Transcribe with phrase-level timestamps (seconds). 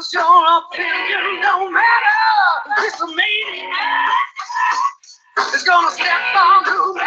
[0.00, 2.22] Cause your opinion don't matter.
[2.78, 3.68] It's a meeting.
[5.66, 7.02] Gonna step down to me.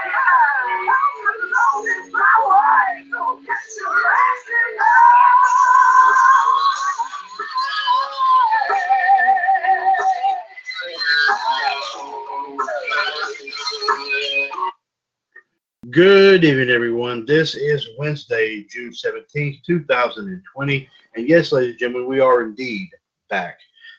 [15.92, 17.26] Good evening, everyone.
[17.26, 20.88] This is Wednesday, June 17th, 2020.
[21.14, 22.88] And yes, ladies and gentlemen, we are indeed
[23.28, 23.58] back.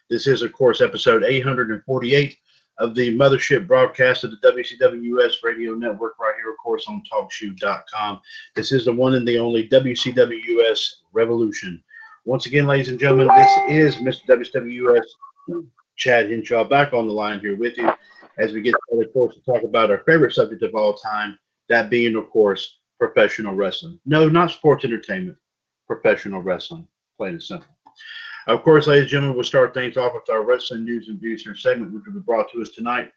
[0.10, 2.36] This is, of course, episode 848
[2.80, 8.22] of the mothership broadcast of the WCWS radio network right here, of course, on TalkShoe.com.
[8.56, 11.84] This is the one and the only WCWS Revolution.
[12.26, 14.26] Once again, ladies and gentlemen, this is Mr.
[14.30, 17.94] WCWS Chad Henshaw back on the line here with you
[18.40, 21.38] as we get started, of course, to talk about our favorite subject of all time,
[21.70, 24.00] that being, of course, professional wrestling.
[24.06, 25.38] No, not sports entertainment,
[25.88, 27.68] professional wrestling, plain and simple.
[28.48, 31.44] Of course, ladies and gentlemen, we'll start things off with our wrestling news and views
[31.44, 33.12] here segment, which will be brought to us tonight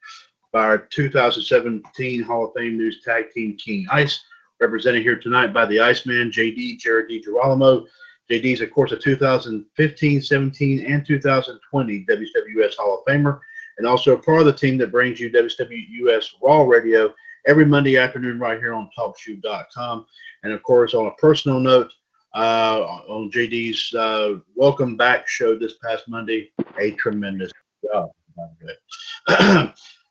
[0.53, 4.20] by our 2017 Hall of Fame News Tag Team King Ice,
[4.60, 7.87] represented here tonight by the Iceman, JD, Jared DiGirolamo.
[8.31, 13.41] JD is, of course, a 2015, 17, and 2020 WWS Hall of Famer,
[13.78, 17.12] and also a part of the team that brings you WWS Raw Radio
[17.46, 20.06] every Monday afternoon right here on TalkShoe.com.
[20.42, 21.90] And of course, on a personal note,
[22.34, 27.50] uh, on JD's uh, Welcome Back show this past Monday, a tremendous
[27.82, 28.10] job.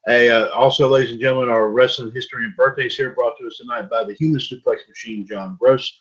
[0.07, 3.57] Hey, uh, also, ladies and gentlemen, our wrestling history and birthdays here brought to us
[3.57, 5.99] tonight by the Human Suplex Machine, John Gross.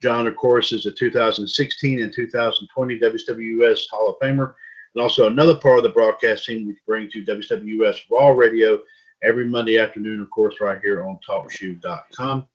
[0.00, 4.54] John, of course, is a 2016 and 2020 WWS Hall of Famer,
[4.94, 8.80] and also another part of the broadcast team we bring to WWS Raw Radio
[9.22, 12.46] every Monday afternoon, of course, right here on TalkShoe.com.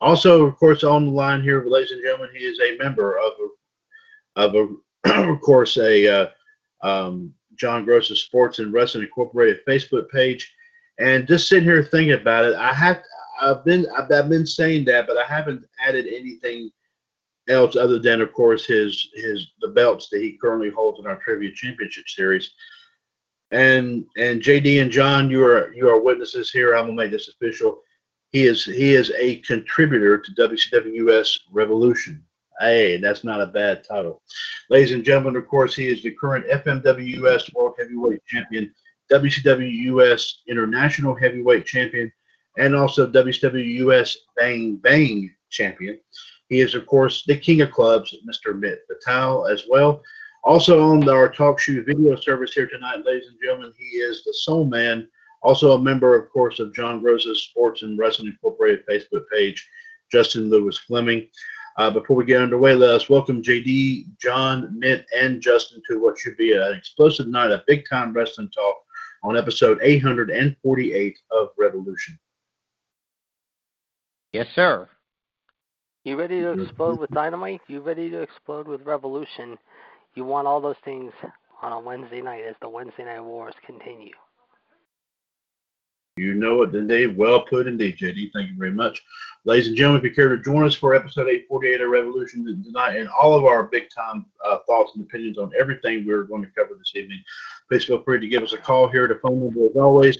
[0.00, 3.32] Also, of course, on the line here, ladies and gentlemen, he is a member of
[4.36, 6.28] a, of a, of course, a uh,
[6.82, 10.52] um, John Gross's Sports and Wrestling Incorporated Facebook page.
[11.00, 13.02] And just sitting here thinking about it, I have
[13.40, 16.70] I've been I've, I've been saying that, but I haven't added anything
[17.48, 21.16] else other than, of course, his his the belts that he currently holds in our
[21.16, 22.50] Trivia Championship Series.
[23.50, 26.74] And and JD and John, you are you are witnesses here.
[26.74, 27.80] I'm gonna make this official.
[28.30, 32.22] He is he is a contributor to WCWS Revolution.
[32.60, 34.20] Hey, that's not a bad title.
[34.68, 38.74] Ladies and gentlemen, of course, he is the current FMWS World Heavyweight Champion,
[39.10, 42.12] WCWS International Heavyweight Champion,
[42.58, 45.98] and also WCWS Bang Bang Champion.
[46.48, 48.58] He is, of course, the king of clubs, Mr.
[48.58, 50.02] Mitt Patel, as well.
[50.44, 54.32] Also on our Talk Shoe video service here tonight, ladies and gentlemen, he is the
[54.32, 55.08] Soul Man,
[55.42, 59.68] also a member, of course, of John Gross's Sports and Wrestling Incorporated Facebook page,
[60.10, 61.28] Justin Lewis Fleming.
[61.76, 66.18] Uh, before we get underway, let us welcome JD, John, Mitt, and Justin to what
[66.18, 68.76] should be an explosive night of big time wrestling talk
[69.22, 72.18] on episode 848 of Revolution.
[74.32, 74.88] Yes, sir.
[76.04, 77.60] You ready to explode with dynamite?
[77.66, 79.58] You ready to explode with revolution?
[80.14, 81.12] You want all those things
[81.62, 84.14] on a Wednesday night as the Wednesday night wars continue.
[86.18, 87.16] You know it, indeed.
[87.16, 88.30] Well put indeed, JD.
[88.32, 89.00] Thank you very much.
[89.44, 92.96] Ladies and gentlemen, if you care to join us for episode 848 of Revolution tonight
[92.96, 96.50] and all of our big time uh, thoughts and opinions on everything we're going to
[96.50, 97.22] cover this evening,
[97.68, 99.06] please feel free to give us a call here.
[99.06, 100.18] The phone number, as always,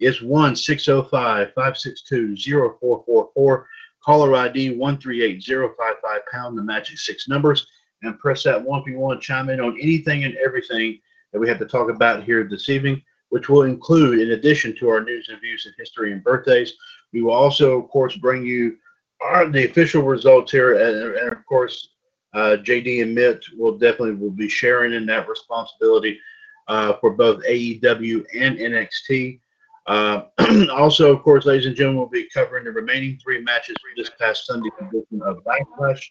[0.00, 3.66] is 1 605 562 0444.
[4.02, 7.66] Caller ID 138055 pound, the magic six numbers,
[8.02, 10.98] and press that one if you want to chime in on anything and everything
[11.32, 13.02] that we have to talk about here this evening.
[13.30, 16.74] which will include, in addition to our news and views and history and birthdays,
[17.12, 18.76] we will also, of course, bring you
[19.20, 21.88] our, the official results here, and, and of course,
[22.34, 26.20] uh, JD and Mitt will definitely will be sharing in that responsibility
[26.68, 29.40] uh, for both AEW and NXT.
[29.86, 30.22] Uh,
[30.72, 34.10] also, of course, ladies and gentlemen, we'll be covering the remaining three matches for this
[34.20, 36.10] past Sunday edition of Backlash.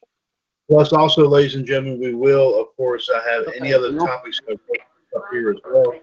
[0.69, 5.23] Plus, also, ladies and gentlemen, we will, of course, uh, have any other topics up
[5.31, 5.93] here as well.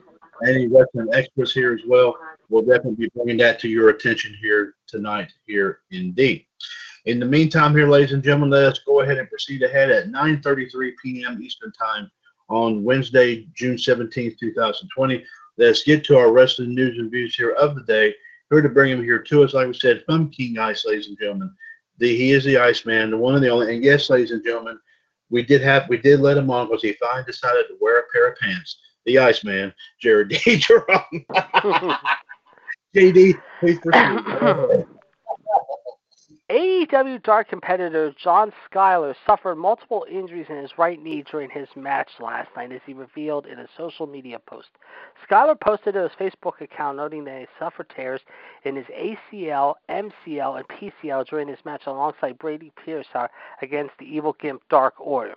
[0.47, 2.17] Any wrestling extras here as well.
[2.49, 6.47] We'll definitely be bringing that to your attention here tonight, here indeed.
[7.07, 10.09] In the meantime, here, ladies and gentlemen, let us go ahead and proceed ahead at
[10.09, 11.43] 9:33 p.m.
[11.43, 12.11] Eastern Time
[12.49, 15.25] on Wednesday, June 17th, 2020.
[15.57, 18.15] Let's get to our wrestling news and views here of the day.
[18.51, 21.19] Here to bring them here to us, like we said, from King Ice, ladies and
[21.19, 21.55] gentlemen.
[22.01, 23.75] The, he is the Iceman, the one and the only.
[23.75, 24.79] And yes, ladies and gentlemen,
[25.29, 28.05] we did have we did let him on because he finally decided to wear a
[28.13, 28.79] pair of pants.
[29.05, 30.57] The Iceman, Jared D.
[30.57, 31.27] Jerome.
[32.97, 34.87] JD, please proceed.
[36.51, 42.09] AEW Dark competitor John Skyler suffered multiple injuries in his right knee during his match
[42.19, 44.67] last night, as he revealed in a social media post.
[45.31, 48.21] Skyler posted to his Facebook account noting that he suffered tears
[48.65, 53.29] in his ACL, MCL, and PCL during his match alongside Brady Pierce uh,
[53.63, 55.37] against the Evil Gimp Dark Order.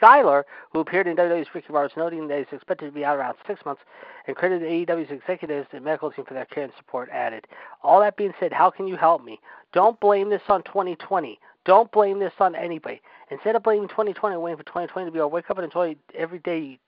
[0.00, 3.36] Skyler, who appeared in WWE's Ricky Bars, noting that he's expected to be out around
[3.46, 3.82] six months,
[4.26, 7.46] and credited AEW's executives and medical team for their care and support, added,
[7.82, 9.40] All that being said, how can you help me?
[9.72, 11.38] Don't blame this on 2020.
[11.64, 13.00] Don't blame this on anybody.
[13.30, 15.96] Instead of blaming 2020 and waiting for 2020 to be over, wake up and enjoy
[16.14, 16.78] every day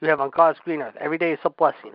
[0.00, 0.94] you have on God's green earth.
[0.98, 1.92] Every day is a blessing.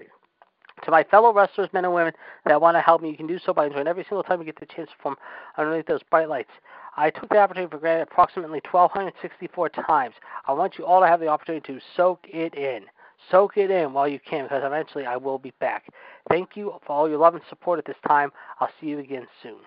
[0.83, 2.13] To my fellow wrestlers, men and women
[2.45, 4.45] that want to help me, you can do so by enjoying every single time you
[4.45, 5.15] get the chance from
[5.57, 6.51] underneath those bright lights.
[6.97, 10.15] I took the opportunity for granted approximately 1,264 times.
[10.45, 12.85] I want you all to have the opportunity to soak it in.
[13.31, 15.85] Soak it in while you can, because eventually I will be back.
[16.29, 18.31] Thank you for all your love and support at this time.
[18.59, 19.59] I'll see you again soon.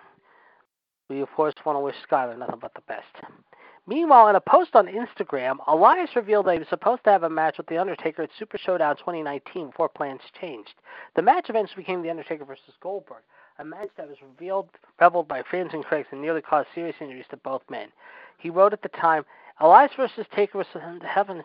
[1.09, 3.27] We, of course, want to wish Skyler nothing but the best.
[3.89, 7.31] Meanwhile, in a post on Instagram, Elias revealed that he was supposed to have a
[7.31, 10.75] match with The Undertaker at Super Showdown 2019 before plans changed.
[11.17, 13.23] The match eventually became The Undertaker versus Goldberg,
[13.59, 14.69] a match that was revealed,
[15.01, 17.89] reveled by fans and critics and nearly caused serious injuries to both men.
[18.37, 19.25] He wrote at the time,
[19.59, 21.43] Elias versus Taker was held in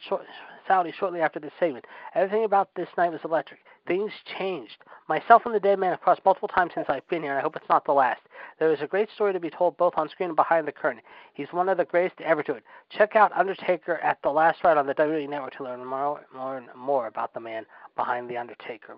[0.68, 1.86] Saudi shortly after this segment.
[2.14, 3.62] Everything about this night was electric.
[3.86, 4.78] Things changed.
[5.10, 7.42] Myself and the dead man have crossed multiple times since I've been here, and I
[7.42, 8.22] hope it's not the last.
[8.58, 11.02] There is a great story to be told both on screen and behind the curtain.
[11.34, 12.64] He's one of the greatest to ever do it.
[12.90, 16.64] Check out Undertaker at the last ride on the WWE Network to learn more, more,
[16.78, 17.66] more about the man
[17.98, 18.96] behind the Undertaker.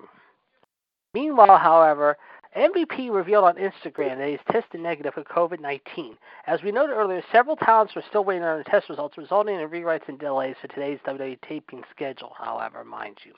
[1.15, 2.17] Meanwhile, however,
[2.55, 6.15] MVP revealed on Instagram that he's tested negative for COVID 19.
[6.45, 9.69] As we noted earlier, several talents were still waiting on the test results, resulting in
[9.69, 13.33] rewrites and delays for today's WWE taping schedule, however, mind you.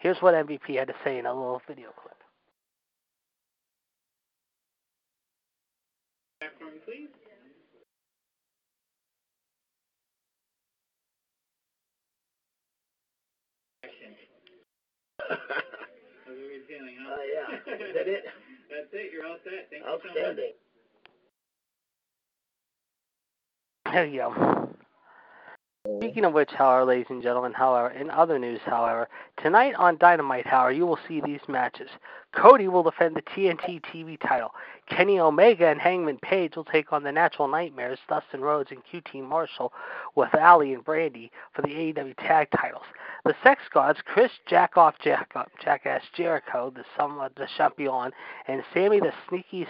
[0.00, 2.12] Here's what MVP had to say in a little video clip.
[6.84, 7.08] please.
[15.18, 15.38] How's
[16.26, 17.14] everybody feeling, huh?
[17.14, 17.86] Uh, yeah.
[17.86, 18.24] Is that it?
[18.70, 19.12] That's it.
[19.12, 19.68] You're all set.
[19.70, 20.16] Thank you so much.
[20.16, 20.52] Outstanding.
[23.92, 24.71] There you go.
[25.98, 30.46] Speaking of which, however, ladies and gentlemen, however, in other news, however, tonight on Dynamite,
[30.46, 31.90] however, you will see these matches.
[32.32, 34.54] Cody will defend the TNT TV title.
[34.88, 39.24] Kenny Omega and Hangman Page will take on the Natural Nightmares, Dustin Rhodes and QT
[39.24, 39.72] Marshall,
[40.14, 42.86] with Allie and Brandi for the AEW Tag titles.
[43.24, 48.12] The Sex Gods, Chris Jackoff Jackoff, Jackass Jericho, the somewhat the champion,
[48.46, 49.66] and Sammy the Sneaky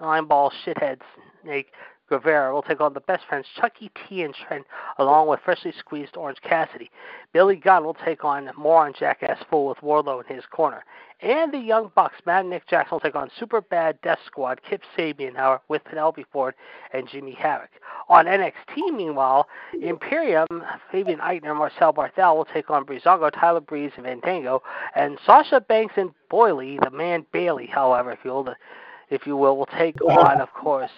[0.00, 1.00] Slimeball Shithead
[1.42, 1.72] Snake
[2.10, 4.66] Guevara will take on the best friends Chucky T and Trent,
[4.98, 6.90] along with freshly squeezed Orange Cassidy.
[7.32, 10.84] Billy Gunn will take on Moron Jackass Fool with Wardlow in his corner.
[11.22, 14.60] And the Young Bucks, Matt and Nick Jackson, will take on Super Bad Death Squad,
[14.68, 16.54] Kip Sabian, however, with Penelope Ford
[16.92, 17.68] and Jimmy Havoc.
[18.08, 19.46] On NXT, meanwhile,
[19.80, 20.46] Imperium,
[20.90, 24.62] Fabian Aichner, Marcel Barthel will take on Breezango, Tyler Breeze, and Fandango,
[24.96, 28.54] and Sasha Banks and Boyley, the man Bayley, however, if you will,
[29.10, 30.90] if you will, will take on, of course,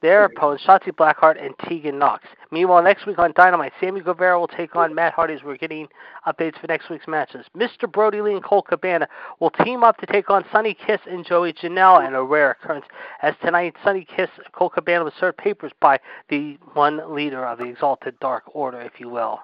[0.00, 2.24] their opponents, Shotzi Blackheart and Tegan Nox.
[2.50, 5.88] Meanwhile, next week on Dynamite, Sammy Guevara will take on Matt Hardy as we're getting
[6.26, 7.46] updates for next week's matches.
[7.56, 7.90] Mr.
[7.90, 9.08] Brodie Lee and Colt Cabana
[9.40, 12.86] will team up to take on Sonny Kiss and Joey Janela in a rare occurrence.
[13.22, 15.98] As tonight, Sonny Kiss, Colt Cabana was served papers by
[16.28, 19.40] the one leader of the Exalted Dark Order, if you will.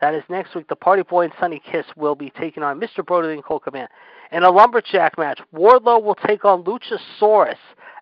[0.00, 0.68] That is next week.
[0.68, 3.04] The Party Boy and Sonny Kiss will be taking on Mr.
[3.04, 3.88] Brodie and Colt Cabana.
[4.30, 7.56] In a lumberjack match, Wardlow will take on Luchasaurus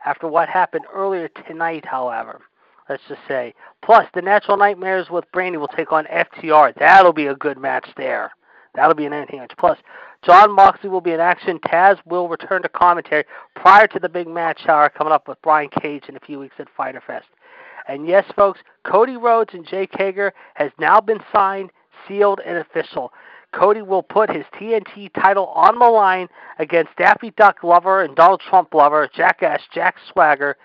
[0.04, 2.42] after what happened earlier tonight, however.
[2.88, 3.54] Let's just say.
[3.82, 6.74] Plus, the Natural Nightmares with Brandi will take on FTR.
[6.78, 8.32] That'll be a good match there.
[8.74, 9.52] That'll be an anything match.
[9.58, 9.78] Plus,
[10.22, 11.58] Jon Moxley will be in action.
[11.60, 13.24] Taz will return to commentary
[13.54, 16.56] prior to the big match hour coming up with Brian Cage in a few weeks
[16.58, 17.26] at Fyter Fest.
[17.88, 21.70] And yes, folks, Cody Rhodes and Jake Hager has now been signed,
[22.08, 23.12] sealed, and official.
[23.52, 28.40] Cody will put his TNT title on the line against Daffy Duck lover and Donald
[28.40, 30.56] Trump lover, Jackass Jack Swagger,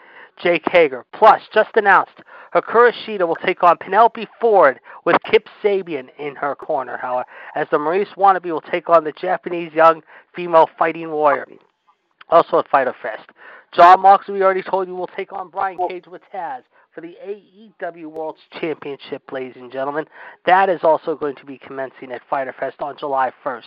[0.42, 1.06] Jake Hager.
[1.14, 2.22] Plus, just announced,
[2.54, 7.68] Hikaru Shida will take on Penelope Ford with Kip Sabian in her corner, however, as
[7.72, 10.02] the Maurice wannabe will take on the Japanese young
[10.36, 11.48] female fighting warrior.
[12.30, 13.30] Also at Fyter Fest.
[13.74, 17.16] Jon Moxley, we already told you, will take on Brian Cage with Taz for the
[17.26, 20.06] AEW World Championship, ladies and gentlemen.
[20.46, 23.64] That is also going to be commencing at Fyter Fest on July 1st.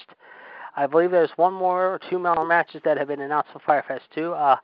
[0.76, 3.84] I believe there's one more or two more matches that have been announced for Fyter
[3.86, 4.32] Fest too.
[4.32, 4.56] Uh,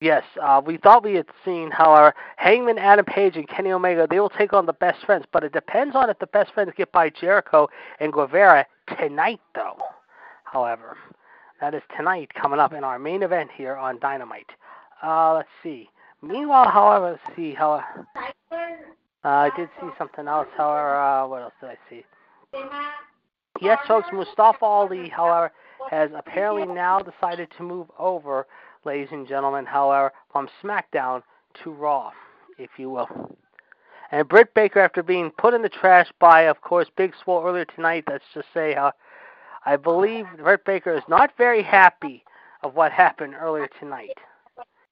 [0.00, 4.20] yes, uh, we thought we had seen, however, Hangman Adam Page and Kenny Omega, they
[4.20, 6.92] will take on the Best Friends, but it depends on if the Best Friends get
[6.92, 7.68] by Jericho
[8.00, 8.66] and Guevara
[8.98, 9.78] tonight, though.
[10.44, 10.96] However,
[11.60, 14.50] that is tonight coming up in our main event here on Dynamite.
[15.02, 15.88] Uh, let's see.
[16.22, 17.82] Meanwhile, however, see how.
[19.24, 20.48] Uh, I did see something else.
[20.56, 22.04] However, uh, what else did I see?
[23.60, 24.08] Yes, folks.
[24.12, 25.52] Mustafa Ali, however,
[25.90, 28.46] has apparently now decided to move over,
[28.84, 29.64] ladies and gentlemen.
[29.66, 31.22] However, from SmackDown
[31.62, 32.12] to Raw,
[32.58, 33.08] if you will.
[34.10, 37.66] And Britt Baker, after being put in the trash by, of course, Big Swole earlier
[37.66, 38.90] tonight, let's just say, uh,
[39.66, 42.24] I believe Britt Baker is not very happy
[42.62, 44.18] of what happened earlier tonight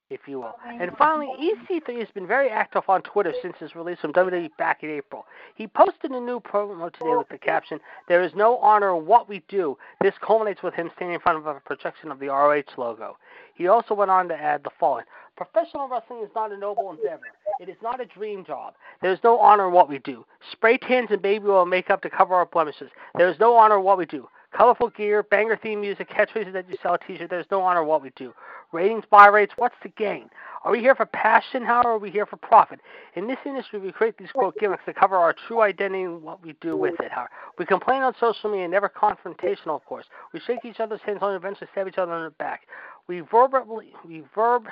[0.09, 0.55] if you will.
[0.65, 4.83] And finally, EC3 has been very active on Twitter since his release from WWE back
[4.83, 5.25] in April.
[5.55, 9.27] He posted a new promo today with the caption, There is no honor in what
[9.27, 9.77] we do.
[10.01, 13.17] This culminates with him standing in front of a projection of the ROH logo.
[13.55, 17.21] He also went on to add the following Professional wrestling is not a noble endeavor.
[17.59, 18.73] It is not a dream job.
[19.01, 20.25] There is no honor in what we do.
[20.51, 22.89] Spray tans and baby oil makeup to cover our blemishes.
[23.15, 24.27] There is no honor in what we do.
[24.57, 27.29] Colorful gear, banger theme music, catchphrases that you sell a t-shirt.
[27.29, 28.33] There's no honor what we do.
[28.71, 30.31] Ratings, buy rates, what's the gain?
[30.63, 32.79] Are we here for passion, how are we here for profit?
[33.15, 36.43] In this industry, we create these quote gimmicks to cover our true identity and what
[36.43, 37.11] we do with it.
[37.11, 37.27] How
[37.59, 40.05] we complain on social media, never confrontational, of course.
[40.33, 42.61] We shake each other's hands and eventually stab each other in the back.
[43.07, 44.65] We verbally, we verb,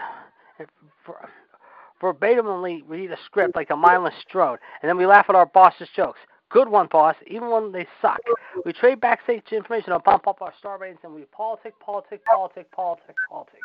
[2.01, 5.89] verbatimly read a script like a mindless drone, and then we laugh at our boss's
[5.95, 6.19] jokes.
[6.49, 8.19] Good one, boss, even when they suck.
[8.65, 12.71] We trade backstage information and bump up our star ratings, and we politic, politic, politic,
[12.71, 13.59] politic, politic.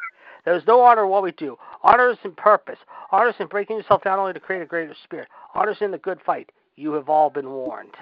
[0.44, 1.56] There is no honor in what we do.
[1.82, 2.78] Honor is in purpose.
[3.12, 5.28] Honor is in breaking yourself down only to create a greater spirit.
[5.54, 6.50] Honor is in the good fight.
[6.76, 7.96] You have all been warned.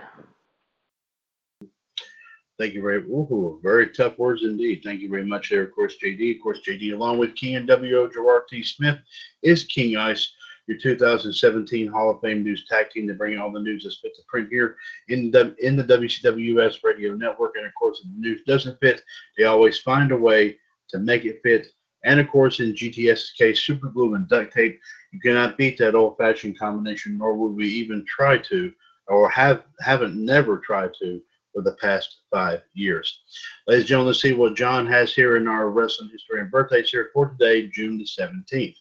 [2.59, 4.81] Thank you very ooh, very tough words indeed.
[4.83, 6.37] Thank you very much there, of course, JD.
[6.37, 8.65] Of course, JD, along with and WO Gerard T.
[8.65, 8.99] Smith,
[9.43, 10.33] is King Ice,
[10.69, 14.15] your 2017 Hall of Fame News Tag Team to bring all the news that's fit
[14.17, 14.77] to print here
[15.09, 17.57] in the in the WCWS Radio Network.
[17.57, 19.03] And of course, if the news doesn't fit,
[19.37, 20.57] they always find a way
[20.91, 21.69] to make it fit
[22.05, 24.81] and of course, in GTS's case, super glue and duct tape,
[25.13, 28.73] you cannot beat that old-fashioned combination, nor would we even try to,
[29.09, 31.21] or have haven't never tried to
[31.53, 33.21] for the past five years.
[33.67, 36.91] Ladies and gentlemen, let's see what John has here in our wrestling history and birthdays
[36.91, 38.77] here for today, June the 17th.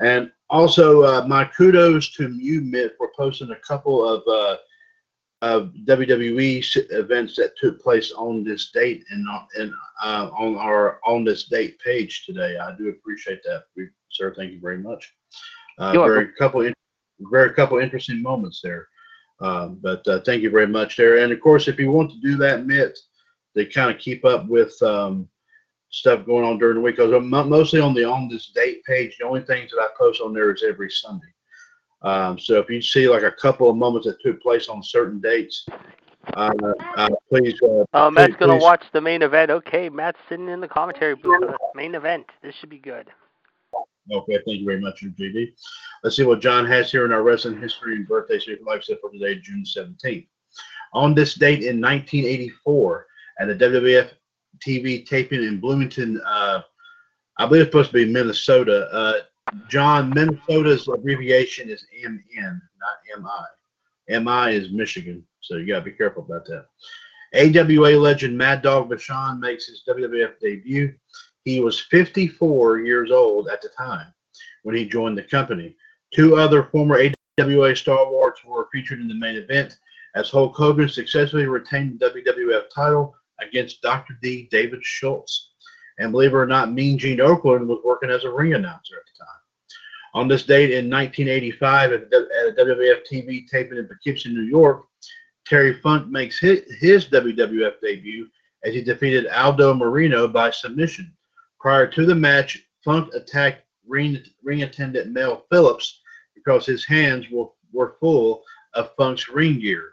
[0.00, 4.58] And also, uh, my kudos to you, Mitt, for posting a couple of uh,
[5.40, 9.26] of WWE events that took place on this date and,
[9.58, 9.72] and
[10.04, 12.58] uh, on our on this date page today.
[12.58, 14.34] I do appreciate that, we, sir.
[14.36, 15.12] Thank you very much.
[15.78, 16.70] Uh, very couple,
[17.18, 18.88] very couple interesting moments there.
[19.40, 21.24] Um, but uh, thank you very much there.
[21.24, 22.98] And of course, if you want to do that, Mitt,
[23.54, 25.28] they kind of keep up with um,
[25.92, 26.96] stuff going on during the week.
[26.96, 29.16] Because I'm mostly on the on this date page.
[29.18, 31.28] The only things that I post on there is every Sunday.
[32.02, 35.20] Um, so if you see like a couple of moments that took place on certain
[35.20, 35.64] dates,
[36.34, 36.52] uh,
[36.96, 37.54] uh, please.
[37.62, 38.62] Uh, oh, Matt's please, gonna please.
[38.62, 39.50] watch the main event.
[39.50, 42.26] Okay, Matt's sitting in the commentary booth the main event.
[42.42, 43.08] This should be good.
[44.12, 45.52] Okay, thank you very much, JD.
[46.02, 48.98] Let's see what John has here in our wrestling history and birthday like I said
[49.00, 50.26] for today, June 17th.
[50.92, 53.06] On this date in 1984,
[53.38, 54.10] at the WWF
[54.66, 56.62] TV taping in Bloomington, uh,
[57.38, 58.88] I believe it's supposed to be Minnesota.
[58.92, 59.20] Uh,
[59.68, 64.20] John, Minnesota's abbreviation is MN, not MI.
[64.20, 66.66] MI is Michigan, so you got to be careful about that.
[67.34, 70.94] AWA legend Mad Dog Vachon makes his WWF debut.
[71.44, 74.12] He was 54 years old at the time
[74.62, 75.74] when he joined the company.
[76.14, 79.78] Two other former AWA Star stalwarts were featured in the main event
[80.14, 83.14] as Hulk Hogan successfully retained the WWF title
[83.46, 84.18] against Dr.
[84.22, 84.48] D.
[84.50, 85.50] David Schultz.
[85.98, 89.04] And believe it or not, Mean Gene Okerlund was working as a ring announcer at
[89.04, 89.40] the time.
[90.14, 94.84] On this date in 1985, at, a WWF TV taping in Poughkeepsie, New York,
[95.46, 98.28] Terry Funk makes his, his WWF debut
[98.64, 101.12] as he defeated Aldo Marino by submission.
[101.60, 106.00] Prior to the match, Funk attacked ring, ring attendant Mel Phillips
[106.34, 108.42] because his hands were, were full
[108.74, 109.91] of Funk's ring gear.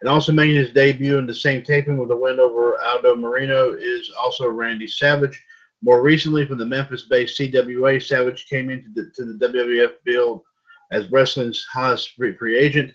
[0.00, 3.74] And also making his debut in the same taping with a win over Aldo Marino
[3.74, 5.42] is also Randy Savage.
[5.82, 10.42] More recently, from the Memphis-based CWA, Savage came into the, to the WWF build
[10.92, 12.92] as wrestling's highest free, free agent.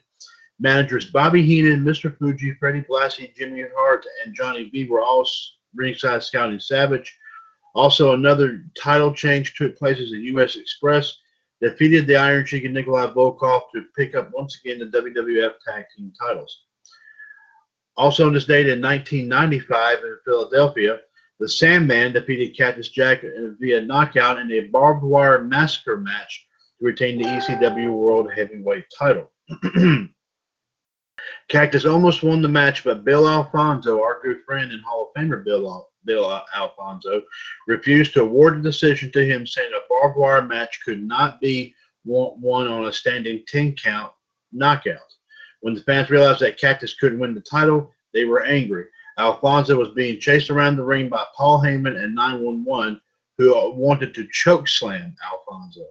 [0.60, 2.15] Managers Bobby Heenan, Mr.
[2.17, 5.27] Fuji, Freddie Blassie, Jimmy Hart, and Johnny V were all
[5.74, 7.13] ringside scouting Savage.
[7.74, 10.55] Also, another title change took place as the U.S.
[10.55, 11.17] Express
[11.62, 15.85] defeated the Iron Sheik and Nikolai Volkoff to pick up once again the WWF Tag
[15.95, 16.63] Team titles.
[17.97, 21.00] Also on this date in 1995 in Philadelphia,
[21.39, 23.24] the Sandman defeated Cactus Jack
[23.59, 26.45] via knockout in a barbed wire massacre match
[26.79, 29.31] to retain the ECW World Heavyweight title.
[31.50, 35.43] Cactus almost won the match, but Bill Alfonso, our good friend and Hall of Famer
[35.43, 37.21] Bill, Bill Alfonso,
[37.67, 41.74] refused to award the decision to him, saying a barbed wire match could not be
[42.05, 44.12] won on a standing 10 count
[44.51, 45.00] knockout.
[45.62, 48.85] When the fans realized that Cactus couldn't win the title, they were angry.
[49.17, 53.01] Alfonso was being chased around the ring by Paul Heyman and 911,
[53.38, 55.85] who wanted to choke slam Alfonso.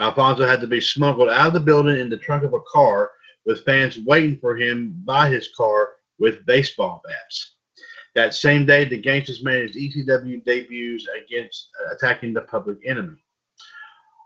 [0.00, 3.10] Alfonso had to be smuggled out of the building in the trunk of a car,
[3.44, 7.56] with fans waiting for him by his car with baseball bats.
[8.18, 13.16] That same day, the Gangstas made his ECW debuts against uh, attacking the Public Enemy.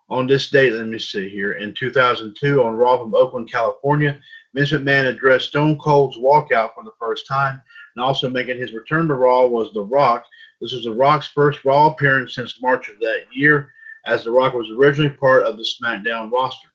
[0.09, 4.19] On this date, let me see here, in 2002 on Raw from Oakland, California,
[4.55, 7.61] Vince McMahon addressed Stone Cold's walkout for the first time,
[7.95, 10.25] and also making his return to Raw was The Rock.
[10.63, 13.75] This was The Rock's first Raw appearance since March of that year,
[14.07, 16.72] as The Rock was originally part of the SmackDown roster.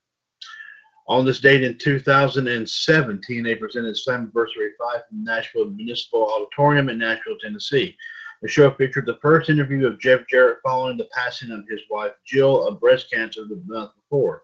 [1.09, 6.97] On this date in 2017, they presented Slammiversary 5 from the Nashville Municipal Auditorium in
[6.97, 7.95] Nashville, Tennessee.
[8.41, 12.11] The show featured the first interview of Jeff Jarrett following the passing of his wife
[12.25, 14.43] Jill of breast cancer the month before.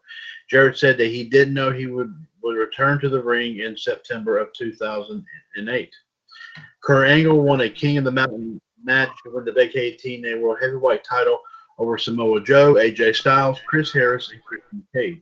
[0.49, 4.37] Jarrett said that he didn't know he would, would return to the ring in September
[4.37, 5.91] of 2008.
[6.81, 11.03] Kurt Angle won a King of the Mountain match for the vacated TNA World Heavyweight
[11.03, 11.39] title
[11.77, 15.21] over Samoa Joe, AJ Styles, Chris Harris, and Christian Cage.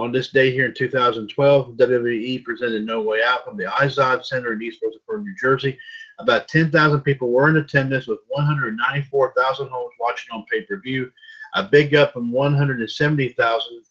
[0.00, 4.54] On this day here in 2012, WWE presented No Way Out from the Izod Center
[4.54, 5.78] in East Rutherford, New Jersey.
[6.18, 11.12] About 10,000 people were in attendance, with 194,000 homes watching on pay-per-view.
[11.54, 13.82] A big up from 170,000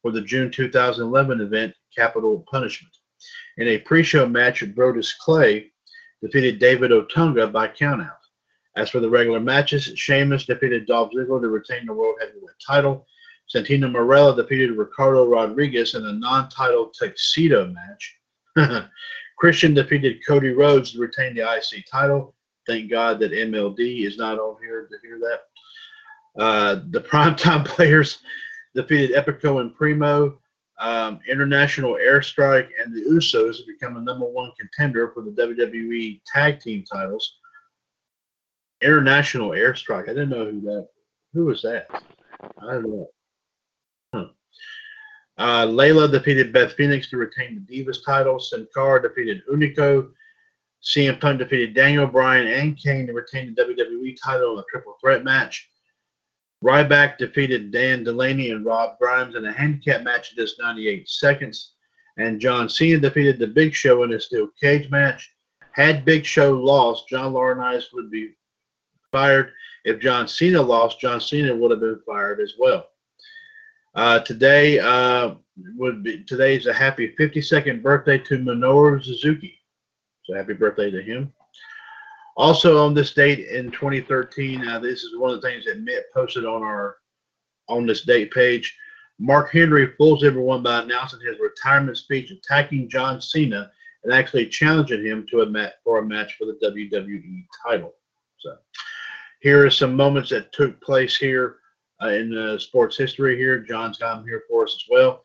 [0.00, 2.94] for the June 2011 event, Capital Punishment.
[3.58, 5.70] In a pre-show match, Brodus Clay
[6.22, 8.16] defeated David Otunga by countout.
[8.74, 13.06] As for the regular matches, Sheamus defeated Dolph Ziggler to retain the World Heavyweight title.
[13.54, 18.84] Santino Marella defeated Ricardo Rodriguez in a non-title tuxedo match.
[19.38, 22.34] Christian defeated Cody Rhodes to retain the IC title.
[22.66, 26.42] Thank God that MLD is not on here to hear that.
[26.42, 28.18] Uh, the primetime players
[28.74, 30.38] defeated Epico and Primo.
[30.80, 36.20] Um, International Airstrike and the Usos have become the number one contender for the WWE
[36.32, 37.38] Tag Team titles.
[38.80, 40.04] International Airstrike.
[40.04, 40.88] I didn't know who that.
[41.34, 41.88] Who was that?
[42.62, 43.08] I don't know.
[45.38, 48.40] Uh, Layla defeated Beth Phoenix to retain the Divas title.
[48.40, 50.10] Sin Cara defeated Unico.
[50.82, 54.96] CM Punk defeated Daniel Bryan and Kane to retain the WWE title in a triple
[55.00, 55.68] threat match.
[56.64, 61.72] Ryback defeated Dan Delaney and Rob Grimes in a handicap match in just 98 seconds.
[62.16, 65.32] And John Cena defeated the Big Show in a steel cage match.
[65.72, 68.32] Had Big Show lost, John Laurinaitis would be
[69.12, 69.52] fired.
[69.84, 72.88] If John Cena lost, John Cena would have been fired as well.
[73.94, 75.34] Uh, today uh,
[75.76, 79.54] would be today's a happy 52nd birthday to Minoru Suzuki.
[80.24, 81.32] So happy birthday to him.
[82.36, 86.04] Also on this date in 2013, uh, this is one of the things that Mitt
[86.14, 86.96] posted on our
[87.68, 88.76] on this date page.
[89.18, 93.70] Mark Henry fools everyone by announcing his retirement speech, attacking John Cena,
[94.04, 97.94] and actually challenging him to a match for a match for the WWE title.
[98.38, 98.56] So
[99.40, 101.56] here are some moments that took place here
[102.02, 103.36] uh, in uh, sports history.
[103.36, 105.22] Here, John's got them here for us as well.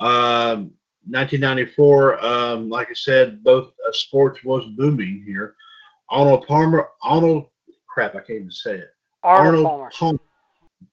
[0.00, 0.72] Um,
[1.08, 5.54] 1994, um, like I said, both uh, sports was booming here.
[6.10, 7.46] Arnold Palmer, Arnold,
[7.88, 8.94] crap, I can't even say it.
[9.22, 9.90] Arnold, Palmer.
[9.92, 10.18] Palmer,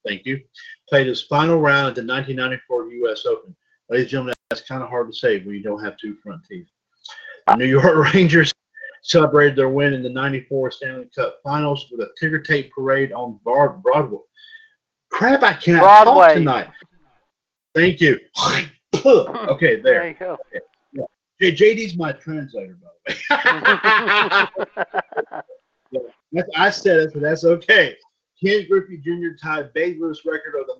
[0.05, 0.41] thank you,
[0.89, 3.25] played his final round at the 1994 U.S.
[3.25, 3.55] Open.
[3.89, 6.41] Ladies and gentlemen, that's kind of hard to say when you don't have two front
[6.49, 6.67] teeth.
[7.47, 8.53] The New York Rangers
[9.03, 13.39] celebrated their win in the 94 Stanley Cup Finals with a ticker tape parade on
[13.43, 14.19] Broadway.
[15.09, 16.27] Crap, I can't Broadway.
[16.27, 16.69] talk tonight.
[17.75, 18.19] Thank you.
[19.05, 20.07] okay, There there.
[20.07, 20.37] you go.
[21.39, 26.01] J- JD's my translator, by the way.
[26.33, 27.95] That's, I said it, so that's okay.
[28.43, 29.35] Ken Griffey Jr.
[29.41, 30.75] tied Babe Ruth's record of the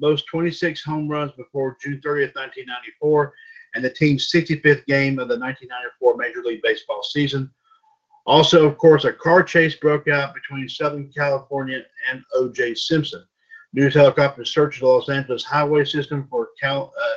[0.00, 3.34] most 26 home runs before June 30th, 1994,
[3.74, 7.50] and the team's 65th game of the 1994 Major League Baseball season.
[8.24, 12.74] Also, of course, a car chase broke out between Southern California and O.J.
[12.74, 13.24] Simpson.
[13.72, 17.14] News helicopters searched the Los Angeles highway system for Cal, uh,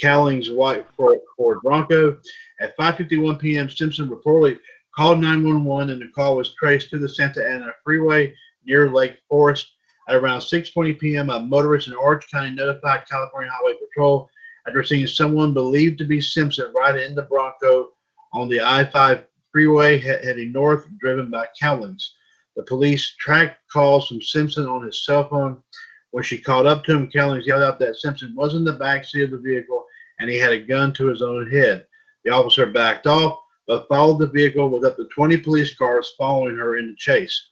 [0.00, 2.18] Cowling's white Ford, Ford Bronco.
[2.60, 4.58] At 5:51 p.m., Simpson reportedly
[4.94, 9.66] called 911, and the call was traced to the Santa Ana Freeway near Lake Forest.
[10.08, 14.28] At around 6:20 p.m., a motorist in Orange County notified California Highway Patrol
[14.66, 17.90] after seeing someone believed to be Simpson ride in the Bronco
[18.32, 22.14] on the I-5 freeway he- heading north, driven by Cowlings.
[22.56, 25.62] The police tracked calls from Simpson on his cell phone.
[26.10, 29.04] When she called up to him, Cowlings yelled out that Simpson was in the back
[29.04, 29.86] seat of the vehicle
[30.18, 31.86] and he had a gun to his own head.
[32.24, 36.56] The officer backed off, but followed the vehicle with up to 20 police cars following
[36.56, 37.48] her in the chase.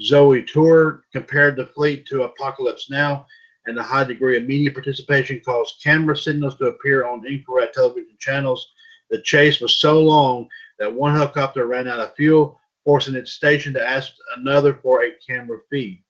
[0.00, 3.26] Zoey Tur compared the fleet to Apocalypse Now,
[3.66, 8.16] and the high degree of media participation caused camera signals to appear on incorrect television
[8.18, 8.66] channels.
[9.10, 12.59] The chase was so long that one helicopter ran out of fuel,
[12.90, 16.02] forcing its station to ask another for a camera feed.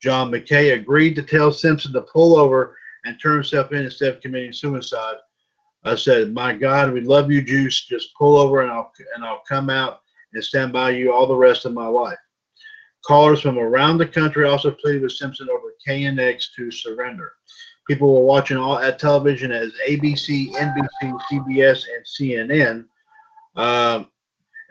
[0.00, 4.22] John McKay agreed to tell Simpson to pull over and turn himself in instead of
[4.22, 5.16] committing suicide.
[5.84, 7.84] I said, "My God, we love you, Juice.
[7.84, 10.00] Just pull over and I'll and I'll come out
[10.32, 12.16] and stand by you all the rest of my life."
[13.04, 17.34] Callers from around the country also pleaded with Simpson over KNX to surrender.
[17.86, 22.88] People were watching all at television as ABC, NBC, CBS, and CNN,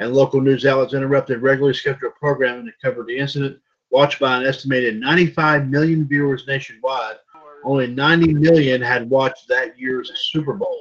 [0.02, 3.60] and local news outlets interrupted regularly scheduled programming to cover the incident.
[3.92, 7.18] Watched by an estimated 95 million viewers nationwide,
[7.64, 10.76] only 90 million had watched that year's Super Bowl.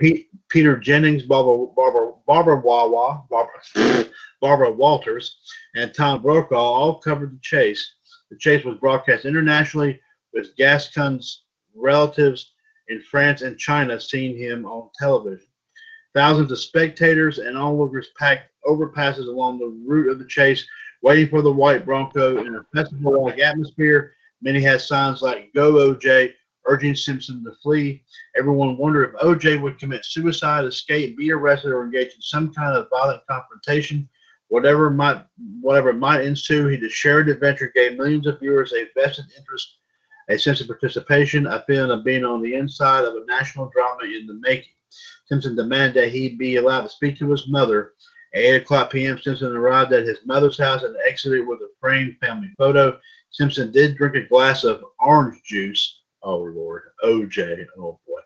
[0.00, 4.06] Pete, Peter Jennings, Barbara, Barbara, Barbara Wawa, Barbara,
[4.40, 5.36] Barbara Walters,
[5.76, 7.94] and Tom Brokaw all covered the chase.
[8.30, 10.00] The chase was broadcast internationally,
[10.32, 11.42] with Gascon's
[11.76, 12.54] relatives
[12.88, 15.46] in France and China seeing him on television.
[16.14, 20.64] Thousands of spectators and onlookers packed overpasses along the route of the chase,
[21.00, 24.12] waiting for the white Bronco in a festival-like atmosphere.
[24.42, 26.34] Many had signs like "Go OJ,"
[26.66, 28.02] urging Simpson to flee.
[28.36, 32.76] Everyone wondered if OJ would commit suicide, escape, be arrested, or engage in some kind
[32.76, 34.08] of violent confrontation.
[34.48, 35.24] Whatever might
[35.62, 39.78] whatever might ensue, he the shared adventure gave millions of viewers a vested interest,
[40.28, 44.04] a sense of participation, a feeling of being on the inside of a national drama
[44.04, 44.72] in the making.
[45.32, 47.94] Simpson demanded that he be allowed to speak to his mother.
[48.34, 52.18] At 8 o'clock p.m., Simpson arrived at his mother's house and exited with a framed
[52.20, 52.98] family photo.
[53.30, 56.00] Simpson did drink a glass of orange juice.
[56.22, 56.82] Oh, Lord.
[57.02, 57.64] OJ.
[57.78, 58.20] Oh, boy.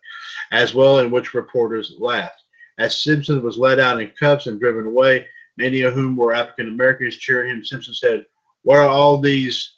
[0.50, 2.42] As well, in which reporters laughed.
[2.78, 6.66] As Simpson was let out in cuffs and driven away, many of whom were African
[6.66, 8.26] Americans cheering him, Simpson said,
[8.62, 9.74] What are all these,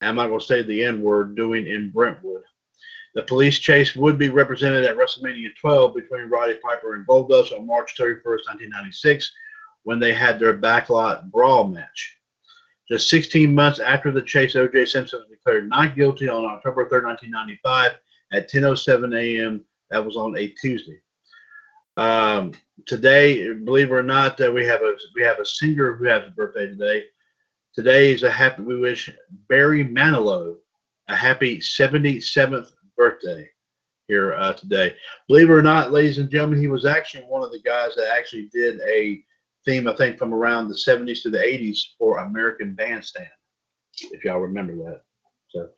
[0.00, 2.42] I'm not going to say the N word, doing in Brentwood?
[3.14, 7.66] The police chase would be represented at WrestleMania 12 between Roddy Piper and Goldust on
[7.66, 9.32] March 31st, 1996,
[9.82, 12.16] when they had their backlot brawl match.
[12.88, 14.86] Just 16 months after the chase, O.J.
[14.86, 17.92] Simpson was declared not guilty on October 3rd, 1995
[18.32, 19.64] at 10:07 a.m.
[19.90, 21.00] That was on a Tuesday.
[21.96, 22.52] Um,
[22.86, 26.26] today, believe it or not, uh, we have a we have a singer who has
[26.26, 27.04] a birthday today.
[27.74, 28.62] Today is a happy.
[28.62, 29.10] We wish
[29.48, 30.56] Barry Manilow
[31.08, 33.48] a happy 77th birthday
[34.08, 34.94] here uh, today.
[35.26, 38.12] Believe it or not, ladies and gentlemen, he was actually one of the guys that
[38.14, 39.22] actually did a
[39.64, 43.30] theme, I think, from around the 70s to the 80s for American Bandstand,
[44.10, 45.00] if y'all remember that.
[45.48, 45.70] So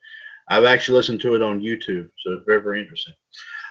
[0.49, 3.15] I've actually listened to it on YouTube, so it's very, very interesting.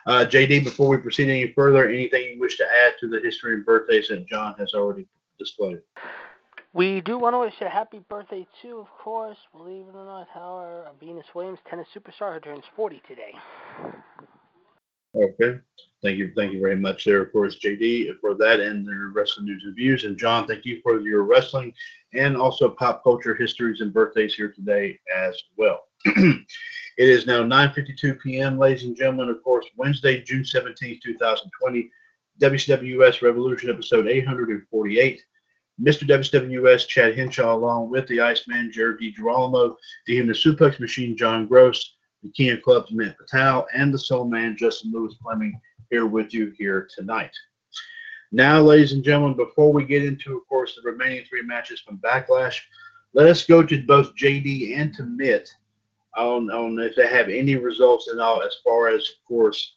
[0.06, 3.56] Uh, JD, before we proceed any further, anything you wish to add to the history
[3.56, 5.80] and birthdays that John has already displayed?
[6.74, 9.38] We do want to wish a happy birthday too, of course.
[9.56, 13.34] Believe it or not, our Venus Williams, tennis superstar, who turns 40 today.
[15.14, 15.60] Okay.
[16.02, 16.32] Thank you.
[16.34, 19.76] Thank you very much there, of course, JD, for that and the wrestling news and
[19.76, 20.06] views.
[20.06, 21.74] And John, thank you for your wrestling
[22.14, 25.84] and also pop culture histories and birthdays here today as well.
[26.06, 26.46] it
[26.98, 29.30] is now 9.52 p.m., ladies and gentlemen.
[29.30, 31.92] Of course, Wednesday, June 17, 2020,
[32.40, 35.22] WCWS Revolution episode 848.
[35.82, 36.08] Mr.
[36.08, 41.96] WWS Chad Henshaw, along with the Iceman Jared DiGirolamo, the Human Suplex Machine John Gross,
[42.22, 46.36] the King of Clubs Mitt Patel, and the Soul Man Justin Lewis Fleming here with
[46.36, 47.32] you here tonight.
[48.32, 51.98] Now, ladies and gentlemen, before we get into, of course, the remaining three matches from
[51.98, 52.60] Backlash,
[53.14, 55.50] let us go to both JD and to Mitt
[56.16, 59.74] on, on if they have any results at all as far as, of course,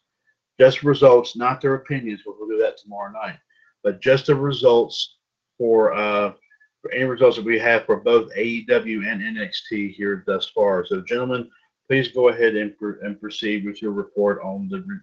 [0.60, 2.20] just results, not their opinions.
[2.26, 3.38] We'll do that tomorrow night.
[3.82, 5.16] But just the results
[5.58, 6.32] for uh,
[6.82, 10.84] for any results that we have for both AEW and NXT here thus far.
[10.86, 11.48] So, gentlemen,
[11.88, 14.98] please go ahead and, pr- and proceed with your report on the re-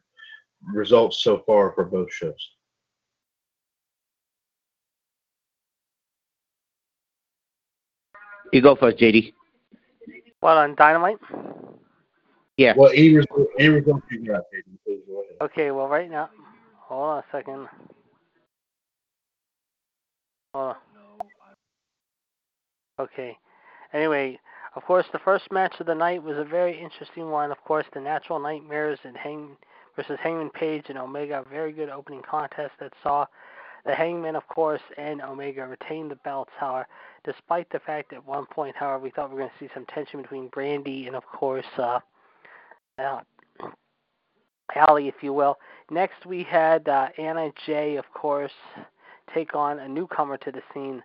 [0.74, 2.52] results so far for both shows.
[8.54, 9.34] You go first, JD.
[10.42, 11.18] Well, on Dynamite?
[12.58, 12.74] Yeah.
[12.76, 15.38] Well, any, result, any results you got, Hayden, please go ahead.
[15.42, 16.30] Okay, well, right now,
[16.78, 17.68] hold on a second.
[20.54, 20.76] Hold.
[23.00, 23.38] Okay.
[23.94, 24.40] Anyway,
[24.76, 27.52] of course, the first match of the night was a very interesting one.
[27.52, 29.58] Of course, the Natural Nightmares and Hang
[29.96, 33.26] versus Hangman Page and Omega, very good opening contest that saw
[33.86, 36.52] the Hangman, of course, and Omega retain the belts.
[36.58, 36.88] However,
[37.26, 39.86] despite the fact at one point, however, we thought we were going to see some
[39.88, 42.00] tension between Brandi and, of course, uh,
[43.00, 43.22] uh,
[44.76, 45.58] Allie, if you will.
[45.90, 48.52] Next, we had uh, Anna Jay, of course,
[49.34, 51.04] take on a newcomer to the scene,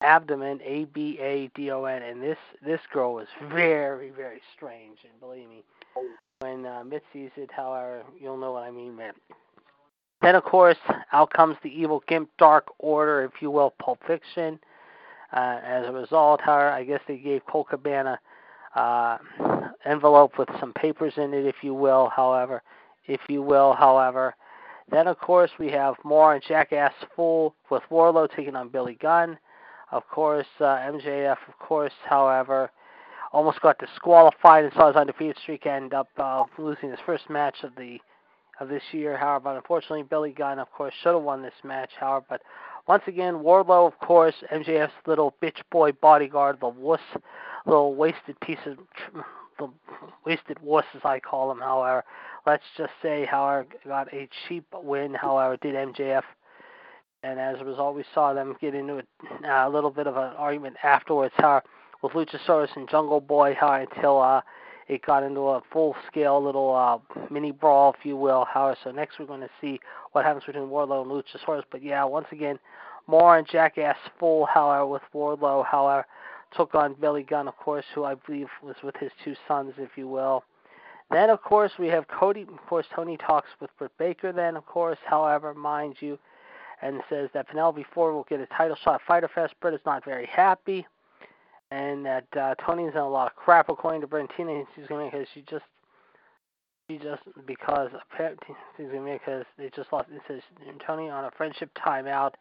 [0.00, 4.98] Abdomen, A B A D O N, and this this girl was very very strange,
[5.04, 5.62] and believe me,
[6.40, 9.12] when uh, Mitt sees it, however, you'll know what I mean, man.
[10.22, 10.78] Then, of course,
[11.12, 14.58] out comes the evil Gimp Dark Order, if you will, Pulp Fiction.
[15.32, 18.18] Uh, as a result, however, I guess they gave Colt Cabana
[18.76, 19.18] uh,
[19.84, 22.10] envelope with some papers in it, if you will.
[22.14, 22.62] However,
[23.06, 24.36] if you will, however.
[24.90, 29.38] Then, of course, we have more on Jackass Fool with Wardlow taking on Billy Gunn.
[29.90, 32.70] Of course, uh, MJF, of course, however,
[33.32, 37.56] almost got disqualified and saw his undefeated streak end up uh, losing his first match
[37.62, 37.98] of the
[38.60, 39.16] of this year.
[39.16, 41.90] However, unfortunately, Billy Gunn, of course, should have won this match.
[41.98, 42.42] However, but
[42.86, 47.00] once again, Wardlow, of course, MJF's little bitch boy bodyguard, the wuss,
[47.66, 48.76] little wasted piece of
[49.58, 49.68] the
[50.24, 51.58] wasted wuss, as I call him.
[51.58, 52.04] However,
[52.46, 55.14] let's just say, however, got a cheap win.
[55.14, 56.22] However, did MJF,
[57.22, 60.32] and as a result, we saw them get into a, a little bit of an
[60.36, 61.34] argument afterwards.
[61.36, 61.62] how
[62.02, 64.40] with Luchasaurus and Jungle Boy, how until uh,
[64.88, 66.98] it got into a full-scale little uh,
[67.30, 68.44] mini brawl, if you will.
[68.44, 71.62] However, so next we're going to see what happens between Wardlow and Luchasaurus.
[71.70, 72.58] But yeah, once again,
[73.06, 76.06] more on Jackass Full, however, with Wardlow, however,
[76.56, 79.90] took on Billy Gunn, of course, who I believe was with his two sons, if
[79.96, 80.44] you will.
[81.12, 82.42] Then, of course, we have Cody.
[82.42, 84.32] Of course, Tony talks with Britt Baker.
[84.32, 86.18] Then, of course, however, mind you,
[86.80, 89.54] and says that Penelope Ford will get a title shot at Fyter Fest.
[89.60, 90.86] Britt is not very happy,
[91.70, 94.64] and that uh, Tony's in a lot of crap according to Brentina.
[94.74, 95.64] She's going to because she just
[96.90, 100.08] she just because apparently she's to because they just lost.
[100.10, 100.40] It says
[100.86, 102.32] Tony on a friendship timeout,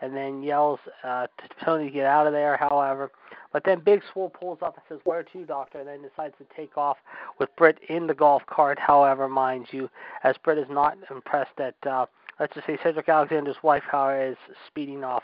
[0.00, 2.56] and then yells uh, to Tony to get out of there.
[2.56, 3.10] However,
[3.52, 6.46] but then Big Swole pulls up and says, "Where to, Doctor?" and then decides to
[6.56, 6.98] take off
[7.38, 8.78] with Britt in the golf cart.
[8.78, 9.88] However, mind you,
[10.24, 12.06] as Britt is not impressed that uh,
[12.40, 15.22] let's just say Cedric Alexander's wife, however, is speeding off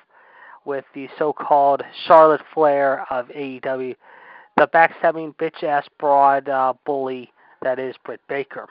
[0.65, 3.95] with the so-called Charlotte Flair of AEW,
[4.57, 7.31] the backstabbing bitch-ass broad uh, bully
[7.63, 8.69] that is Britt Baker.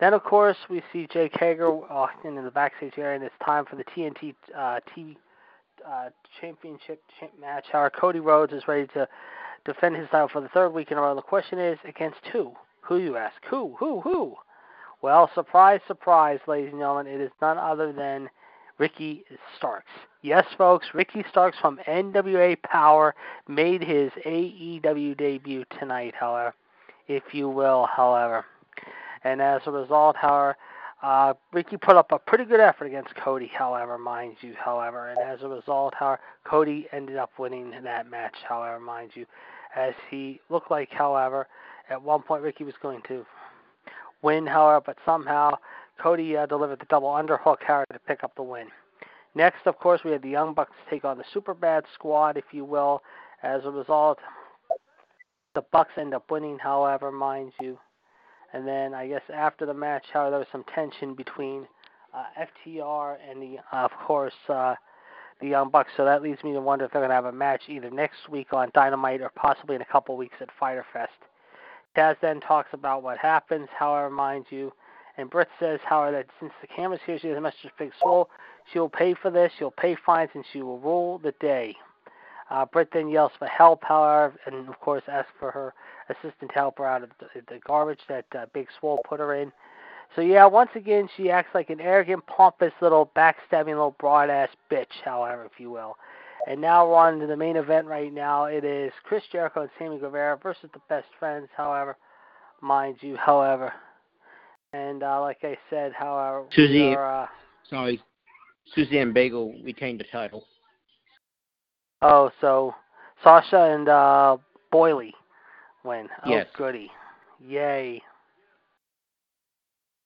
[0.00, 3.66] Then, of course, we see Jake Hager walking in the backstage area, and it's time
[3.66, 5.14] for the TNT uh, TV
[5.86, 6.08] uh,
[6.40, 7.66] championship champ match.
[7.70, 9.06] However, Cody Rhodes is ready to
[9.66, 11.14] defend his title for the third week in a row.
[11.14, 12.52] The question is, against who?
[12.80, 13.36] Who you ask?
[13.50, 13.76] Who?
[13.78, 14.00] Who?
[14.00, 14.36] Who?
[15.02, 18.30] Well, surprise, surprise, ladies and gentlemen, it is none other than
[18.78, 19.24] Ricky
[19.58, 19.90] Starks.
[20.22, 23.14] Yes, folks, Ricky Starks from NWA Power
[23.48, 26.54] made his AEW debut tonight, however,
[27.06, 28.46] if you will, however.
[29.24, 30.56] And as a result, however,
[31.02, 35.10] uh, Ricky put up a pretty good effort against Cody, however, mind you, however.
[35.10, 39.26] And as a result, however, Cody ended up winning that match, however, mind you.
[39.74, 41.46] As he looked like, however,
[41.88, 43.24] at one point Ricky was going to
[44.22, 45.56] win, however, but somehow
[45.98, 48.66] Cody uh, delivered the double underhook, however, to pick up the win.
[49.34, 52.44] Next, of course, we had the Young Bucks take on the Super Bad Squad, if
[52.52, 53.02] you will.
[53.42, 54.18] As a result,
[55.54, 57.78] the Bucks end up winning, however, mind you.
[58.52, 61.66] And then I guess after the match, however, there was some tension between
[62.12, 62.24] uh,
[62.66, 64.74] FTR and the, uh, of course, uh,
[65.40, 65.90] the Young Bucks.
[65.96, 68.28] So that leads me to wonder if they're going to have a match either next
[68.28, 71.12] week on Dynamite or possibly in a couple weeks at Fyter Fest.
[71.96, 74.72] Taz then talks about what happens, however, mind you.
[75.16, 77.92] And Britt says, however, that since the camera's here, she has a message for Big
[78.00, 78.30] Swole.
[78.72, 81.76] She will pay for this, she'll pay fines, and she will rule the day.
[82.50, 85.72] Uh, Britt then yells for help, however, and of course asks for her
[86.08, 89.34] assistant to help her out of the, the garbage that uh, Big Swole put her
[89.34, 89.52] in.
[90.16, 94.48] So yeah, once again, she acts like an arrogant, pompous little backstabbing little broad ass
[94.70, 95.96] bitch, however, if you will.
[96.48, 98.46] And now we're on to the main event right now.
[98.46, 101.96] It is Chris Jericho and Sammy Guevara versus the Best Friends, however,
[102.60, 103.72] mind you, however.
[104.72, 107.26] And uh, like I said, how uh, Susie- are, uh,
[107.68, 108.02] Sorry.
[108.74, 110.44] Susie and Bagel retained the title.
[112.02, 112.74] Oh, so
[113.22, 114.36] Sasha and uh,
[114.70, 115.14] Boyley
[115.84, 116.08] win.
[116.24, 116.46] Oh, Yes.
[116.56, 116.90] goody.
[117.40, 118.02] Yay.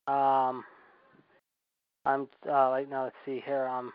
[0.07, 0.65] Um,
[2.05, 3.05] I'm uh, right now.
[3.05, 3.67] Let's see here.
[3.67, 3.93] Um,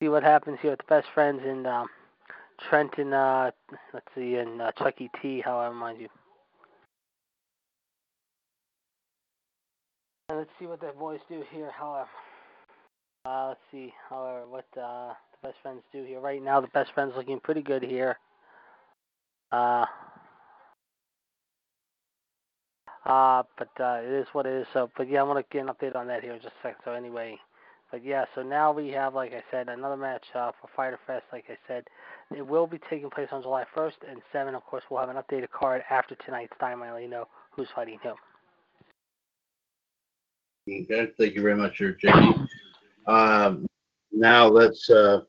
[0.00, 1.86] see what happens here with the best friends and um,
[2.68, 3.50] Trent and uh,
[3.92, 5.40] let's see, and uh, Chucky T.
[5.44, 6.08] However, mind you.
[10.28, 11.70] And let's see what the boys do here.
[11.70, 12.08] However,
[13.24, 13.92] uh, let's see.
[14.08, 16.60] However, what uh, the best friends do here right now.
[16.60, 18.18] The best friends looking pretty good here.
[19.52, 19.84] Uh,
[23.04, 24.66] uh, but uh, it is what it is.
[24.72, 26.68] So, but yeah, I want to get an update on that here in just a
[26.68, 26.80] second.
[26.84, 27.36] So anyway,
[27.90, 31.24] but yeah, so now we have, like I said, another match uh, for Fyter Fest.
[31.32, 31.84] Like I said,
[32.36, 34.54] it will be taking place on July 1st and 7.
[34.54, 36.82] Of course, we'll have an updated card after tonight's time.
[36.82, 38.16] I'll let you know who's fighting who.
[40.68, 42.48] Okay, thank you very much, JD.
[43.06, 43.66] Um,
[44.12, 45.20] now let's, uh,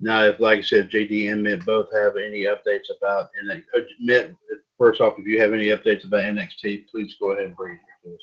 [0.00, 3.80] now if, like I said, JD and Mitt both have any updates about, and uh,
[4.00, 4.34] Mitt,
[4.78, 8.08] first off, if you have any updates about NXT, please go ahead and bring it
[8.08, 8.20] to us.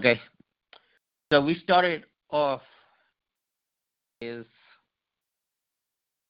[0.00, 0.20] Okay.
[1.32, 2.62] So we started off
[4.20, 4.44] is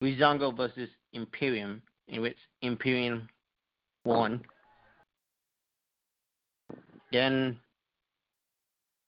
[0.03, 3.29] Breezango versus Imperium, in which Imperium
[4.05, 4.43] won.
[7.13, 7.59] Then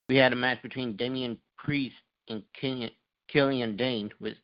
[0.09, 1.95] we had a match between Damian Priest
[2.29, 2.91] and Killian,
[3.33, 4.35] Killian Dain, with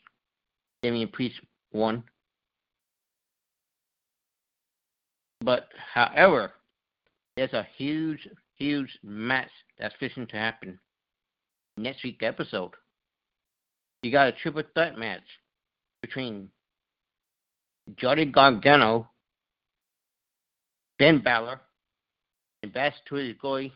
[0.82, 1.40] Damian Priest
[1.72, 2.04] won.
[5.40, 6.52] But however,
[7.36, 10.78] there's a huge, huge match that's fixing to happen
[11.76, 12.72] next week episode.
[14.02, 15.22] You got a triple threat match
[16.02, 16.48] between
[17.96, 19.08] Johnny Gargano,
[20.98, 21.60] Finn Bálor,
[22.62, 22.94] and Bash
[23.40, 23.72] glory,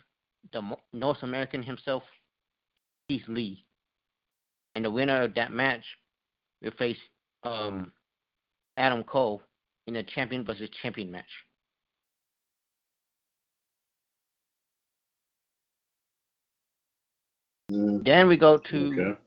[0.53, 2.03] the North American himself,
[3.09, 3.65] Keith Lee.
[4.75, 5.85] And the winner of that match
[6.63, 6.99] will face
[7.43, 7.93] um,
[8.77, 9.43] Adam Cole
[9.87, 11.25] in a champion versus champion match.
[17.69, 19.21] Then we go to Okay.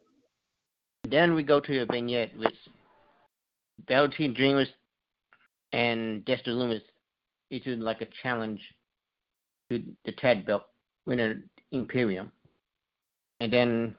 [1.08, 2.54] then we go to a vignette with
[3.88, 4.68] Velveteen Dreamers
[5.72, 6.82] and Dexter Lumis
[7.50, 8.62] issued like a challenge
[9.70, 10.64] to the tag belt
[11.06, 12.32] winner Imperium.
[13.40, 13.96] And then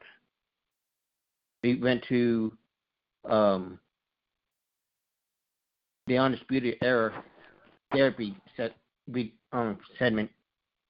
[1.64, 2.52] we went to
[3.28, 3.78] um,
[6.06, 7.24] the Undisputed Era
[7.90, 8.72] therapy set
[9.06, 10.30] we um segment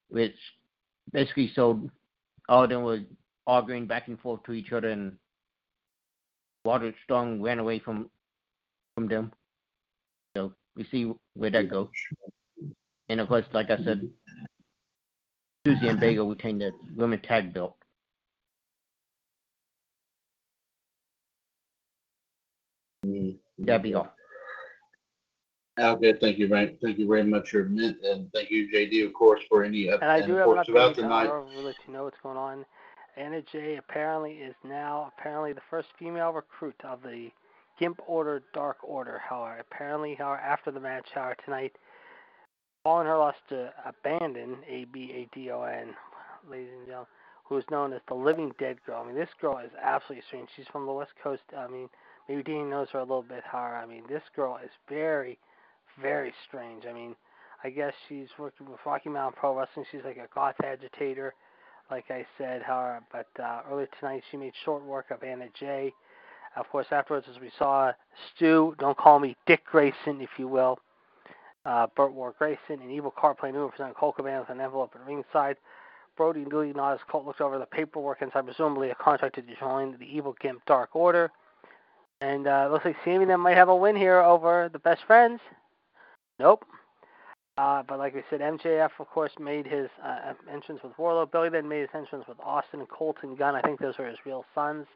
[0.09, 0.35] which
[1.13, 1.89] basically showed
[2.49, 3.01] all of them were
[3.47, 5.17] arguing back and forth to each other and
[6.65, 8.11] Walter Strong ran away from
[8.95, 9.33] from them.
[10.37, 11.89] So we see where that goes.
[13.09, 14.09] And of course, like I said,
[15.67, 17.77] Susie and Bagel retained the women tag belt.
[23.05, 24.09] Mm, That'd be all.
[25.79, 29.13] Okay, thank you very, thank you very much, your Mitt, and thank you, JD, of
[29.13, 30.97] course, for any, up- And I do have an course, throughout update.
[30.97, 31.27] the night.
[31.27, 32.65] However, we'll let you know what's going on.
[33.17, 37.31] Anna Jay apparently is now apparently the first female recruit of the
[37.79, 39.19] Gimp Order Dark Order.
[39.29, 41.77] However, apparently, however, after the match, however, tonight,
[42.85, 45.95] following her loss to Abadon, A B A D O N,
[46.49, 47.07] ladies and gentlemen,
[47.45, 49.03] who is known as the Living Dead Girl.
[49.03, 50.49] I mean, this girl is absolutely strange.
[50.57, 51.43] She's from the West Coast.
[51.57, 51.89] I mean,
[52.29, 53.45] maybe Dean knows her a little bit.
[53.45, 53.77] higher.
[53.77, 55.39] I mean, this girl is very,
[56.01, 56.85] very strange.
[56.89, 57.15] I mean,
[57.63, 59.87] I guess she's working with Rocky Mountain Pro Wrestling.
[59.91, 61.35] She's like a goth agitator,
[61.91, 62.63] like I said.
[62.63, 65.93] However, but uh, earlier tonight she made short work of Anna Jay.
[66.57, 67.93] Of course, afterwards, as we saw,
[68.35, 70.79] Stu, don't call me Dick Grayson, if you will.
[71.65, 74.93] Uh, Burt Ward Grayson and Evil Car playing new representing Colt Cabana with an envelope
[74.95, 75.57] at ringside.
[76.17, 80.07] Brodie Lee Nas Colt looked over the paperwork inside, presumably a contract to join the
[80.07, 81.33] Evil Gimp Dark Order.
[82.25, 85.41] And uh, looks like Sammy then might have a win here over the best friends.
[86.39, 86.65] Nope.
[87.59, 91.31] Uh, but like we said, MJF, of course, made his uh, entrance with Wardlow.
[91.31, 93.55] Billy then made his entrance with Austin and Colton Gunn.
[93.55, 94.87] I think those are his real sons.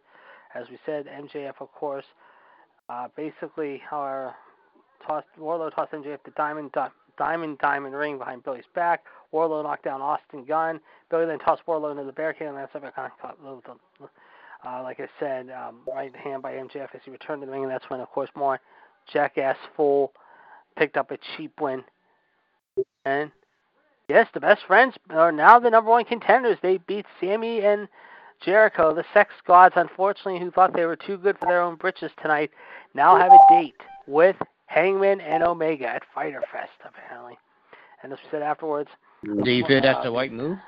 [0.54, 2.06] As we said, MJF, of course,
[2.88, 4.34] uh, basically, however,
[5.06, 9.04] tossed Wardlow tossed MJF the diamond di- diamond diamond ring behind Billy's back.
[9.34, 10.80] Wardlow knocked down Austin Gunn.
[11.10, 13.62] Billy then tossed Wardlow into the barricade, and that's kind of caught little.
[14.66, 17.62] Uh, like I said, um, right hand by MJF as he returned to the ring,
[17.62, 18.60] and that's when, of course, more
[19.12, 20.12] jackass fool
[20.76, 21.84] picked up a cheap win.
[23.04, 23.30] And
[24.08, 26.58] yes, the best friends are now the number one contenders.
[26.62, 27.88] They beat Sammy and
[28.44, 32.10] Jericho, the sex gods, unfortunately, who thought they were too good for their own britches
[32.22, 32.50] tonight,
[32.94, 34.36] now have a date with
[34.66, 37.36] Hangman and Omega at Fyter Fest, apparently.
[38.02, 38.90] And as we said afterwards,
[39.24, 40.58] Do you feel that's the right move?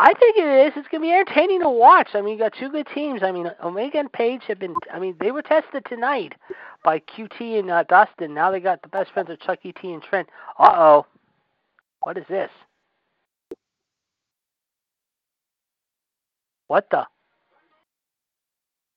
[0.00, 0.72] I think it is.
[0.76, 2.10] It's going to be entertaining to watch.
[2.14, 3.24] I mean, you got two good teams.
[3.24, 4.76] I mean, Omega and Page have been.
[4.94, 6.34] I mean, they were tested tonight
[6.84, 8.32] by QT and uh, Dustin.
[8.32, 10.28] Now they got the best friends of Chucky T and Trent.
[10.56, 11.06] Uh oh.
[12.04, 12.50] What is this?
[16.68, 17.04] What the?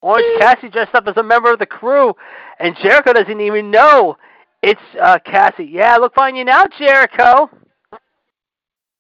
[0.01, 2.13] Orange Cassie dressed up as a member of the crew,
[2.59, 4.17] and Jericho doesn't even know
[4.61, 5.65] it's uh, Cassie.
[5.71, 7.49] Yeah, look fine you now, Jericho.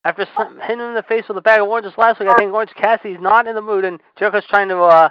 [0.03, 2.53] After hitting him in the face with a bag of oranges last week, I think
[2.53, 4.77] Orange Cassidy's not in the mood, and Jericho's trying to.
[4.79, 5.09] uh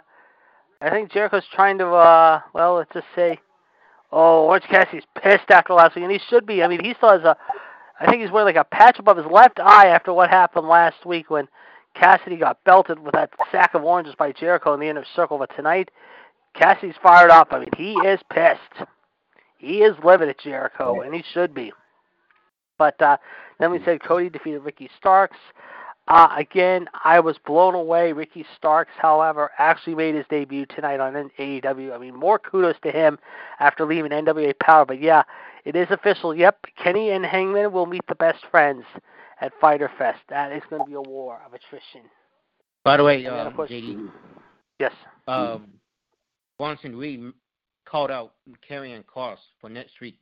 [0.82, 1.86] I think Jericho's trying to.
[1.88, 3.38] uh Well, let's just say,
[4.10, 6.62] oh, Orange Cassidy's pissed after last week, and he should be.
[6.62, 7.36] I mean, he still has a.
[8.00, 11.04] I think he's wearing like a patch above his left eye after what happened last
[11.06, 11.46] week when
[11.94, 15.38] Cassidy got belted with that sack of oranges by Jericho in the inner circle.
[15.38, 15.90] But tonight,
[16.54, 17.48] Cassidy's fired up.
[17.52, 18.88] I mean, he is pissed.
[19.58, 21.72] He is livid at Jericho, and he should be.
[22.78, 23.18] But uh,
[23.60, 25.36] then we said Cody defeated Ricky Starks.
[26.08, 28.12] Uh, again, I was blown away.
[28.12, 31.94] Ricky Starks, however, actually made his debut tonight on AEW.
[31.94, 33.18] I mean, more kudos to him
[33.60, 34.84] after leaving NWA Power.
[34.84, 35.22] But yeah,
[35.64, 36.34] it is official.
[36.34, 38.82] Yep, Kenny and Hangman will meet the best friends
[39.40, 40.18] at Fyter Fest.
[40.30, 42.10] That is going to be a war of attrition.
[42.84, 44.10] By the way, um, course- JD,
[44.78, 44.92] Yes.
[45.28, 45.74] um,
[46.58, 47.32] Bronson Reed
[47.84, 48.32] called out
[48.68, 50.18] Karrion Kross for next week.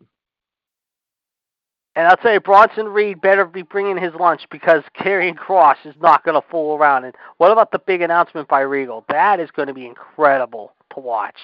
[1.99, 5.97] And I'll tell you, Bronson Reed better be bringing his lunch because Karrion Kross is
[6.01, 7.05] not going to fool around.
[7.05, 9.05] And what about the big announcement by Regal?
[9.09, 11.35] That is going to be incredible to watch.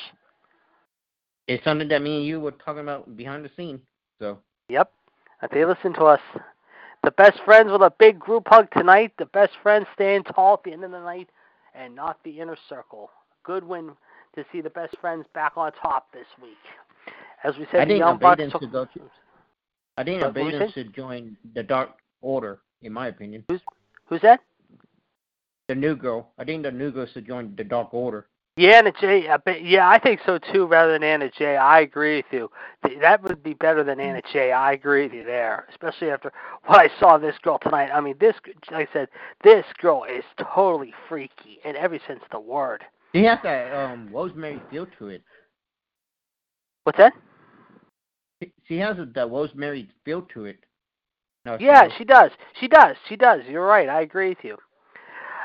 [1.49, 3.81] It's something that me and you were talking about behind the scene.
[4.21, 4.39] So
[4.69, 4.93] Yep.
[5.43, 6.21] If they listen to us,
[7.03, 9.11] the best friends with a big group hug tonight.
[9.19, 11.31] The best friends staying tall at the end of the night,
[11.75, 13.11] and not the inner circle.
[13.43, 13.91] Good win
[14.37, 16.53] to see the best friends back on top this week.
[17.43, 18.61] As we said, I the Young Bucks took.
[18.61, 18.89] to.
[19.97, 20.73] I think What- what were you Abadon saying?
[20.73, 21.91] should join the Dark
[22.21, 23.45] Order, in my opinion.
[23.49, 23.61] Who's
[24.07, 24.41] who's that?
[25.69, 26.33] The new girl.
[26.39, 28.27] I think the new girl should join the Dark Order.
[28.57, 29.29] Yeah, Anna Jay.
[29.29, 30.67] I bet, yeah, I think so too.
[30.67, 32.51] Rather than Anna Jay, I agree with you.
[33.01, 34.53] That would be better than Anna Jay.
[34.53, 36.33] I agree with you there, especially after
[36.67, 37.91] what I saw this girl tonight.
[37.93, 38.37] I mean, this,
[38.71, 39.09] like I said,
[39.43, 42.85] this girl is totally freaky in every sense of the word.
[43.13, 45.23] She has that um Rosemary feel to it.
[46.85, 47.13] What's that?
[48.43, 50.59] She- She has that Rosemary feel to it.
[51.45, 52.31] No, Yeah, she does.
[52.59, 52.97] She does.
[53.09, 53.45] She does.
[53.47, 53.89] You're right.
[53.89, 54.57] I agree with you.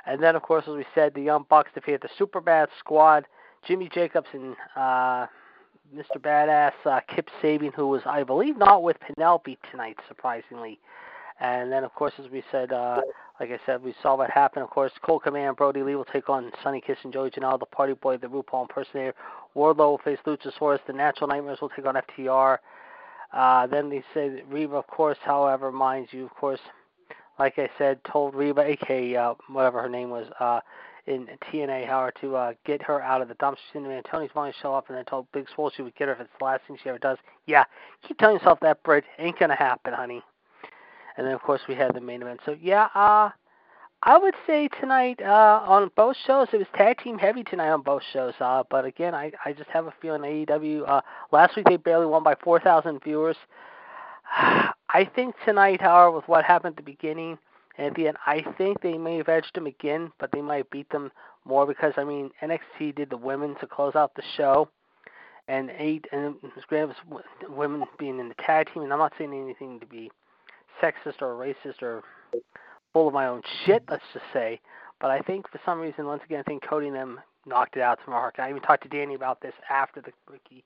[0.06, 3.26] And then, of course, as we said, the Young Bucks defeated the Superbad Squad.
[3.68, 5.28] Jimmy Jacobs and uh,
[5.94, 6.18] Mr.
[6.18, 10.80] Badass uh, Kip Sabian, who was, I believe, not with Penelope tonight, surprisingly.
[11.40, 13.02] And then, of course, as we said, uh,
[13.40, 14.64] like I said, we saw what happened.
[14.64, 17.66] Of course, Colt Cabana, Brodie Lee will take on Sonny Kiss and Joey Janela, the
[17.66, 19.16] Party Boy, the RuPaul impersonator.
[19.56, 20.80] Wardlow will face Luchasaurus.
[20.86, 22.58] The Natural Nightmares will take on FTR.
[23.32, 26.60] Uh, then they say that Reba, of course, however, mind you, of course,
[27.38, 30.60] like I said, told Reba, aka uh, whatever her name was, uh,
[31.08, 33.58] in TNA, however, to uh, get her out of the dumpster.
[33.72, 36.20] Cinnamon Tony's finally show up, and then told Big Swole she would get her if
[36.20, 37.18] it's the last thing she ever does.
[37.48, 37.64] Yeah,
[38.08, 39.06] keep telling yourself that, Britt.
[39.18, 40.22] Ain't gonna happen, honey.
[41.20, 42.40] And then, of course, we had the main event.
[42.46, 43.32] So yeah, uh,
[44.04, 47.82] I would say tonight uh, on both shows it was tag team heavy tonight on
[47.82, 48.36] both shows.
[48.40, 50.88] Uh, but again, I I just have a feeling AEW.
[50.88, 51.02] Uh,
[51.34, 53.36] last week they barely won by 4,000 viewers.
[54.32, 57.38] I think tonight, however, with what happened at the beginning
[57.78, 60.70] and at the end, I think they may have edged them again, but they might
[60.70, 61.12] beat them
[61.44, 64.70] more because I mean NXT did the women to close out the show,
[65.50, 68.94] and eight and it was great it was women being in the tag team, and
[68.94, 70.10] I'm not saying anything to be
[70.82, 72.04] sexist or racist or
[72.94, 74.60] full of my own shit, let's just say.
[75.00, 77.82] But I think for some reason, once again, I think Cody and them knocked it
[77.82, 78.36] out to Mark.
[78.38, 80.64] I even talked to Danny about this after the Ricky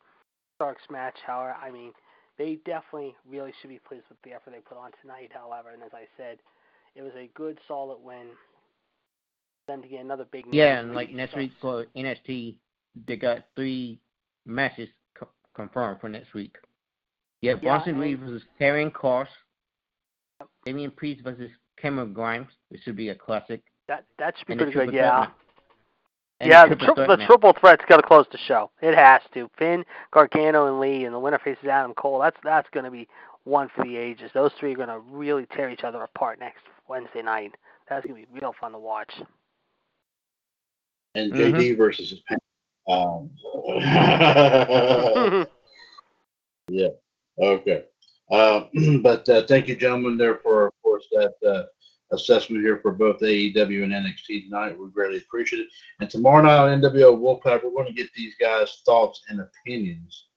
[0.55, 1.16] Starks match.
[1.26, 1.91] However, I mean,
[2.38, 5.32] they definitely really should be pleased with the effort they put on tonight.
[5.34, 6.39] However, and as I said,
[6.95, 8.28] it was a good, solid win.
[9.68, 12.55] Then to get another big Yeah, and like next week for NXT,
[13.07, 13.99] they got three
[14.45, 16.55] matches co- confirmed for next week.
[17.41, 19.28] Yeah, Bronson and- Reed versus Karrion Kross.
[20.66, 22.47] Damian Priest versus Cameron Grimes.
[22.72, 23.61] This should be a classic.
[23.88, 24.80] That that should be And pretty good.
[24.86, 25.28] triple Yeah.
[26.39, 27.28] And yeah, the, triple tri- threat the match.
[27.28, 28.72] triple threat's got to close the show.
[28.82, 29.49] It has to.
[29.57, 32.20] Finn, Gargano, and Lee, and the winner faces Adam Cole.
[32.20, 33.07] That's that's going to be
[33.43, 34.32] one for the ages.
[34.34, 37.53] Those three are going to really tear each other apart next Wednesday night.
[37.89, 39.11] That's going to be real fun to watch.
[41.16, 41.32] And.
[41.32, 42.45] JD versus his parents.
[42.88, 43.30] Um,
[46.70, 46.88] yeah.
[47.39, 47.84] Okay.
[48.32, 48.65] Uh,
[49.01, 51.63] but uh, thank you, gentlemen, there for, of course, that uh,
[52.15, 54.78] assessment here for both AEW and NXT tonight.
[54.78, 55.67] We greatly appreciate it.
[55.99, 60.28] And tomorrow night on NWO Wolfpack, we're going to get these guys' thoughts and opinions,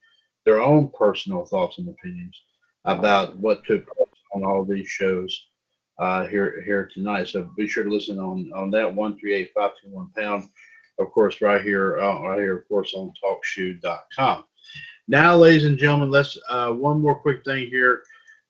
[0.44, 2.40] their own personal thoughts and opinions
[2.84, 5.46] about what took place on all these shows.
[5.98, 7.28] uh, here here tonight.
[7.28, 10.48] So be sure to listen on on that one three eight five two one pound.
[10.98, 14.44] Of course, right here, uh, right here, of course, on TalkShoe.com.
[15.08, 18.02] Now, ladies and gentlemen, let's uh, one more quick thing here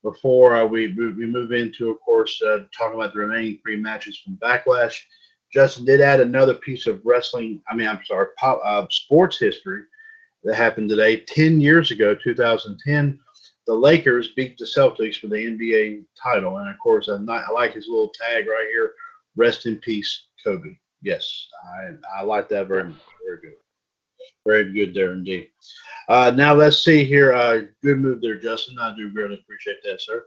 [0.03, 4.19] before uh, we we move into, of course, uh, talking about the remaining three matches
[4.19, 4.97] from Backlash.
[5.53, 7.61] Justin did add another piece of wrestling.
[7.69, 9.83] I mean, I'm sorry, pop, uh, sports history
[10.45, 11.21] that happened today.
[11.21, 13.19] Ten years ago, 2010,
[13.67, 17.75] the Lakers beat the Celtics for the NBA title, and of course, I, I like
[17.75, 18.93] his little tag right here.
[19.37, 20.79] Rest in peace, Kobe.
[21.03, 22.97] Yes, I I like that very much.
[23.27, 23.66] Very good.
[24.47, 25.49] Very good there indeed.
[26.09, 27.33] Uh, now let's see here.
[27.33, 28.79] Uh, good move there, Justin.
[28.79, 30.25] I do really appreciate that, sir.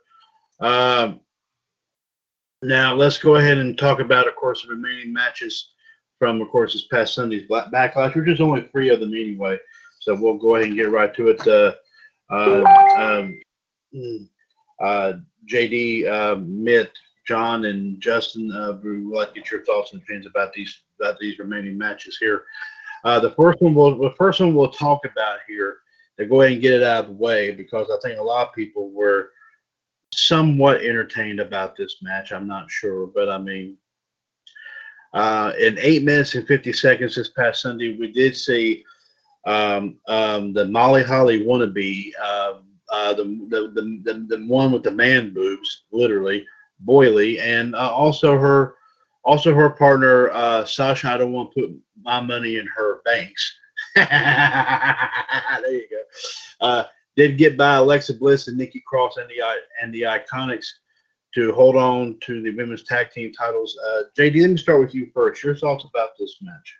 [0.60, 1.22] Um,
[2.62, 5.70] now let's go ahead and talk about, of course, the remaining matches
[6.18, 9.58] from, of course, this past Sunday's black backlash, which is only three of them anyway.
[10.02, 11.48] So we'll go ahead and get right to it.
[11.48, 11.74] Uh,
[12.30, 12.64] uh,
[12.98, 13.40] um,
[14.82, 15.14] uh,
[15.50, 16.92] JD, uh, Mitt,
[17.26, 20.82] John, and Justin, uh, we would like to get your thoughts and opinions about these
[21.00, 22.44] about these remaining matches here.
[23.04, 25.78] Uh, the first one we'll the first one we'll talk about here
[26.18, 28.48] to go ahead and get it out of the way because I think a lot
[28.48, 29.30] of people were
[30.14, 32.32] somewhat entertained about this match.
[32.32, 33.78] I'm not sure, but I mean,
[35.14, 38.84] uh, in eight minutes and 50 seconds this past Sunday, we did see
[39.48, 42.54] um, um, the Molly Holly wannabe, uh,
[42.92, 46.46] uh, the, the, the, the, the one with the man boobs, literally,
[46.86, 48.76] Bayley, and uh, also her
[49.30, 51.08] also her partner, uh, Sasha.
[51.10, 53.54] I don't want to put my money in her banks.
[53.96, 56.02] there you go.
[56.60, 56.84] Uh,
[57.16, 59.44] did get by Alexa Bliss and Nikki Cross and the
[59.84, 60.66] and the Iconics
[61.36, 63.78] to hold on to the women's tag team titles.
[63.88, 65.44] Uh, JD, let me start with you first.
[65.44, 66.76] Your thoughts about this match?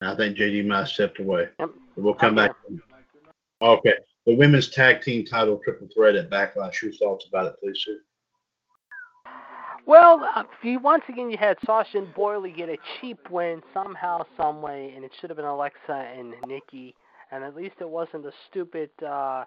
[0.00, 1.48] I think JD might have stepped away.
[1.60, 1.70] Yep.
[1.96, 2.52] We'll come back.
[3.60, 3.94] Okay.
[4.26, 6.80] The women's tag team title triple threat at Backlash.
[6.82, 7.98] Your thoughts about it, please, sir.
[9.86, 10.44] Well, uh,
[10.80, 15.04] once again, you had Sasha and Bayley get a cheap win somehow, some way, and
[15.04, 16.94] it should have been Alexa and Nikki.
[17.30, 19.44] And at least it wasn't the stupid uh,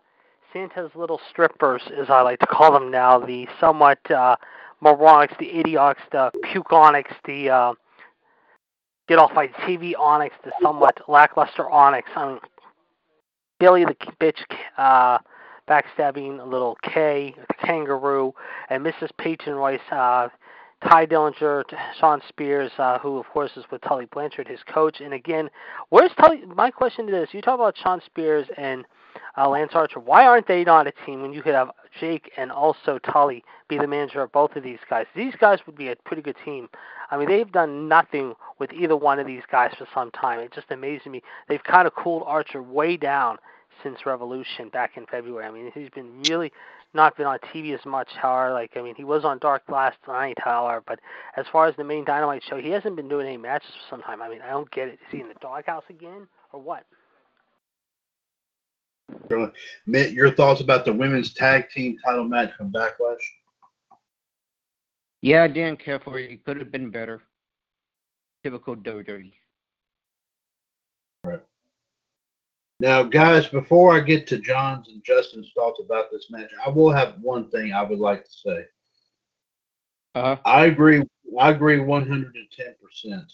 [0.53, 4.36] Santa's little strippers, as I like to call them now, the somewhat uh,
[4.84, 7.73] moronics, the idiots, the pukonics, the uh,
[9.07, 12.09] get off my TV onyx, the somewhat lackluster onyx.
[12.15, 12.39] I mean,
[13.60, 14.39] Billy the bitch
[14.78, 15.18] uh,
[15.68, 18.34] backstabbing little K, the kangaroo,
[18.70, 19.10] and Mrs.
[19.18, 20.30] Peyton Royce, uh,
[20.88, 21.64] Tye Dillinger,
[21.99, 25.01] Shawn Spears, uh, who of course is with Tully Blanchard, his coach.
[25.01, 25.49] And again,
[25.89, 26.43] where's Tully?
[26.45, 28.86] My question is, you talk about Shawn Spears and
[29.38, 29.99] uh, Lance Archer.
[29.99, 33.78] Why aren't they on a team when you could have Jake and also Tully be
[33.78, 35.08] the manager of both of these guys?
[35.16, 36.70] These guys would be a pretty good team.
[37.10, 40.39] I mean, they've done nothing with either one of these guys for some time.
[40.39, 41.22] It just amazes me.
[41.47, 43.38] They've kind of cooled Archer way down
[43.84, 45.45] since Revolution back in February.
[45.45, 46.51] I mean, he's been really
[46.93, 48.10] not been on TV as much.
[48.14, 50.38] However, like I mean, he was on Dark last night.
[50.39, 50.99] However, but
[51.36, 54.01] as far as the main Dynamite show, he hasn't been doing any matches for some
[54.01, 54.22] time.
[54.22, 54.93] I mean, I don't get it.
[54.93, 56.84] Is he in the doghouse again or what?
[59.86, 63.16] Mitt, your thoughts about the women's tag team title match from Backlash?
[65.28, 66.32] Yeah, I didn't care for it.
[66.32, 67.21] It could have been better.
[68.45, 69.34] Typical WWE.
[71.25, 71.41] Right.
[72.80, 76.93] Now, guys, before I get to John's and Justin's thoughts about this match, I will
[76.93, 78.65] have one thing I would like to say.
[80.15, 80.38] Uh-huh.
[80.45, 81.03] I agree.
[81.38, 83.34] I agree 110 percent.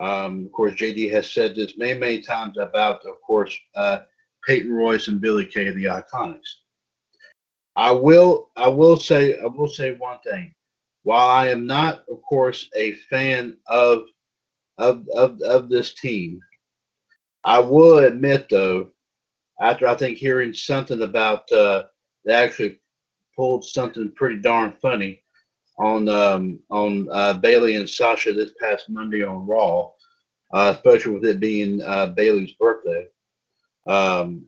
[0.00, 4.00] Um, of course, JD has said this many, many times about, of course, uh,
[4.46, 6.56] Peyton Royce and Billie Kay, the Iconics.
[7.74, 8.50] I will.
[8.54, 9.38] I will say.
[9.38, 10.54] I will say one thing.
[11.02, 14.04] While I am not, of course, a fan of
[14.78, 16.40] of of, of this team,
[17.44, 18.90] I will admit, though,
[19.60, 21.84] after I think hearing something about uh,
[22.24, 22.80] they actually
[23.36, 25.22] pulled something pretty darn funny
[25.78, 29.90] on um, on uh, Bayley and Sasha this past Monday on Raw,
[30.52, 33.06] uh, especially with it being uh, Bayley's birthday.
[33.86, 34.46] Um,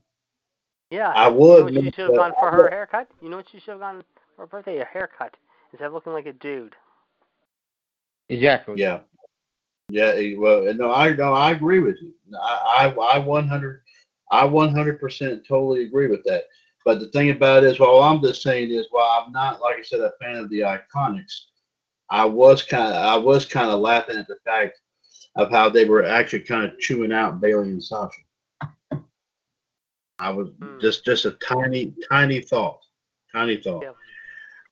[0.91, 1.11] Yeah.
[1.15, 1.65] I You know would.
[1.65, 3.09] what she should have gone for her haircut?
[3.21, 4.05] You know what she should have gone
[4.37, 4.79] for her birthday?
[4.81, 5.37] A haircut
[5.73, 6.77] instead of looking like a dude.
[8.29, 8.81] Exactly.
[8.81, 9.01] Yeah.
[9.91, 10.13] Yeah.
[10.17, 12.13] eh, Well, no, I no, I agree with you.
[12.39, 13.83] I I, I 100,
[14.31, 16.45] I 100 percent totally agree with that.
[16.85, 19.77] But the thing about it is, all I'm just saying is, while I'm not, like
[19.79, 21.43] I said, a fan of the Iconics,
[22.11, 24.79] I was kind of, I was kind of laughing at the fact
[25.37, 28.21] of how they were actually kind of chewing out Bayley and Sasha.
[30.19, 30.81] I was Hmm.
[30.81, 32.81] just, just a tiny, tiny thought,
[33.33, 33.83] tiny thought.
[33.83, 33.93] Yeah.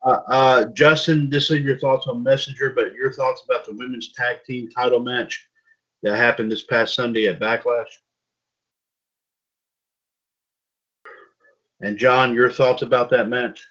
[0.02, 4.12] Uh, uh, Justin, just leave your thoughts on Messenger, but your thoughts about the women's
[4.12, 5.46] tag team title match
[6.02, 7.84] that happened this past Sunday at Backlash.
[11.82, 13.62] And John, your thoughts about that match?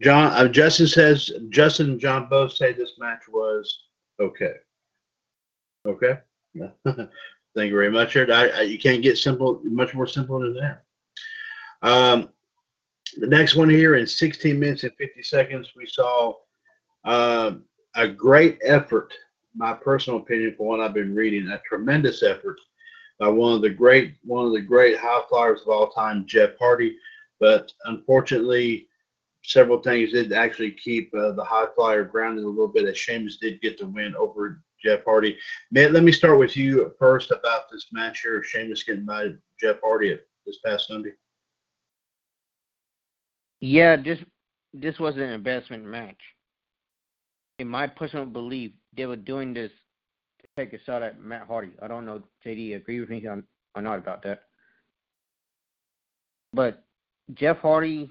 [0.00, 3.80] John, uh, Justin says Justin and John both say this match was
[4.20, 4.52] okay.
[5.86, 6.18] Okay.
[6.84, 8.16] Thank you very much.
[8.16, 10.82] I, I, you can't get simple, much more simple than that.
[11.82, 12.28] Um,
[13.16, 16.34] the next one here in 16 minutes and 50 seconds, we saw
[17.04, 17.52] uh,
[17.96, 19.12] a great effort,
[19.56, 22.58] my personal opinion, for what I've been reading, a tremendous effort
[23.18, 26.50] by one of the great, one of the great high flyers of all time, Jeff
[26.58, 26.96] Hardy.
[27.40, 28.86] But unfortunately,
[29.42, 32.86] several things did actually keep uh, the high flyer grounded a little bit.
[32.86, 35.36] As Sheamus did get the win over Jeff Hardy.
[35.70, 38.42] Matt, let me start with you first about this match here.
[38.42, 39.28] Sheamus getting by
[39.60, 41.12] Jeff Hardy at this past Sunday.
[43.60, 44.18] Yeah, this
[44.72, 46.20] this was an investment match.
[47.58, 49.72] In my personal belief, they were doing this
[50.40, 51.72] to take a shot at Matt Hardy.
[51.82, 53.42] I don't know, JD, agree with me on,
[53.74, 54.42] or not about that.
[56.52, 56.84] But
[57.34, 58.10] Jeff Hardy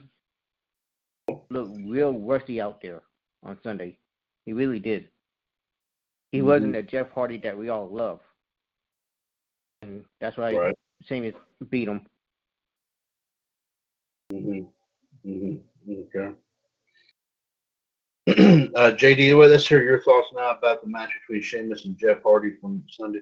[1.49, 3.01] looked real rusty out there
[3.43, 3.97] on Sunday.
[4.45, 5.07] He really did.
[6.31, 6.45] He Mhm.
[6.45, 8.21] wasn't the Jeff Hardy that we all love.
[9.81, 10.77] And that's why Right.
[11.03, 11.35] Sheamus
[11.69, 12.05] beat him.
[14.31, 15.29] Mm-hmm.
[15.29, 15.91] Mm-hmm.
[15.91, 16.35] Okay.
[18.75, 22.21] uh, JD, well, let's hear your thoughts now about the match between Sheamus and Jeff
[22.23, 23.21] Hardy from Sunday.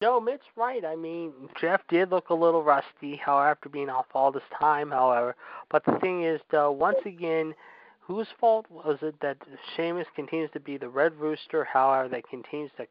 [0.00, 0.84] No, Mitt's right.
[0.84, 4.90] I mean, Jeff did look a little rusty, however, after being off all this time,
[4.90, 5.34] however.
[5.70, 7.54] But the thing is, though, once again,
[8.02, 9.36] whose fault was it that
[9.76, 12.86] Sheamus continues to be the Red Rooster, however, that continues to,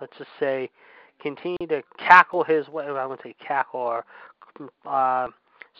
[0.00, 0.70] let's just say,
[1.20, 4.04] continue to cackle his way, I wouldn't say cackle, or
[4.86, 5.28] uh,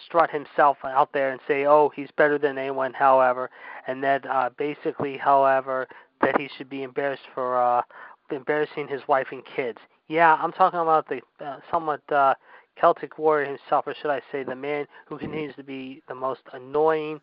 [0.07, 3.51] strut himself out there and say, oh, he's better than anyone, however,
[3.87, 5.89] and that uh, basically, however,
[6.21, 7.83] that he should be embarrassed for uh,
[8.31, 9.79] embarrassing his wife and kids.
[10.09, 12.35] Yeah, I'm talking about the uh, somewhat uh,
[12.81, 16.41] Celtic warrior himself, or should I say, the man who continues to be the most
[16.53, 17.21] annoying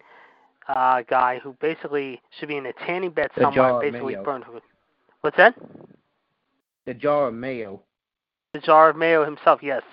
[0.68, 4.46] uh, guy who basically should be in a tanning bed The somewhere, basically burned.
[5.22, 5.56] What's that?
[6.86, 7.82] The jar of mayo.
[8.54, 9.84] The jar of mayo himself, yes.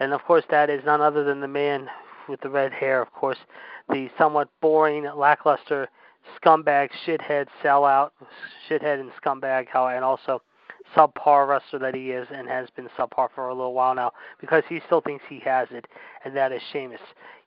[0.00, 1.88] And of course, that is none other than the man
[2.28, 3.38] with the red hair, of course,
[3.88, 5.88] the somewhat boring, lackluster
[6.36, 8.10] scumbag, shithead, sellout,
[8.68, 10.42] shithead and scumbag, how and also
[10.96, 14.62] subpar wrestler that he is and has been subpar for a little while now because
[14.68, 15.86] he still thinks he has it,
[16.24, 17.00] and that is Sheamus.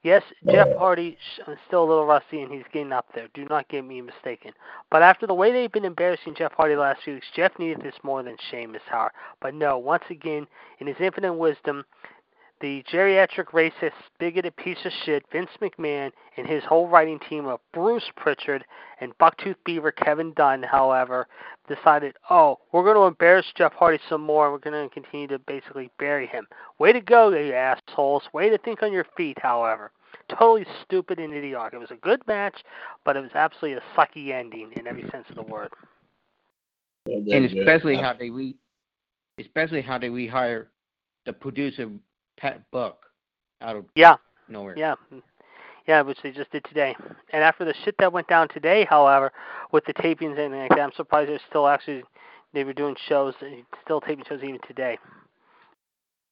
[0.04, 3.28] Yes, Jeff Hardy is uh, still a little rusty and he's getting up there.
[3.36, 4.52] Do not get me mistaken.
[4.90, 7.84] But after the way they've been embarrassing Jeff Hardy the last few weeks, Jeff needed
[7.84, 9.12] this more than Sheamus, however.
[9.42, 10.48] But no, once again,
[10.80, 11.86] in his infinite wisdom,
[12.62, 17.60] the geriatric racist, bigoted piece of shit, Vince McMahon, and his whole writing team of
[17.74, 18.64] Bruce Pritchard
[19.00, 21.28] and Bucktooth Beaver Kevin Dunn, however,
[21.68, 24.52] decided, oh, we're going to embarrass Jeff Hardy some more.
[24.52, 26.48] We're going to continue to basically bury him.
[26.78, 28.24] Way to go, you assholes.
[28.34, 29.92] Way to think on your feet, however.
[30.30, 31.74] Totally stupid and idiotic.
[31.74, 32.64] It was a good match,
[33.04, 35.70] but it was absolutely a sucky ending in every sense of the word.
[37.06, 38.56] and especially how they re,
[39.40, 40.68] especially how they rehire
[41.26, 41.90] the producer
[42.42, 42.98] Pat Buck
[43.62, 44.16] out of Yeah,
[44.50, 44.76] nowhere.
[44.76, 44.96] Yeah,
[45.88, 46.96] yeah, which they just did today.
[47.32, 49.32] And after the shit that went down today, however,
[49.72, 52.04] with the tapings and like that, I'm surprised they're still actually
[52.54, 53.36] they were doing shows,
[53.84, 54.98] still taping shows even today.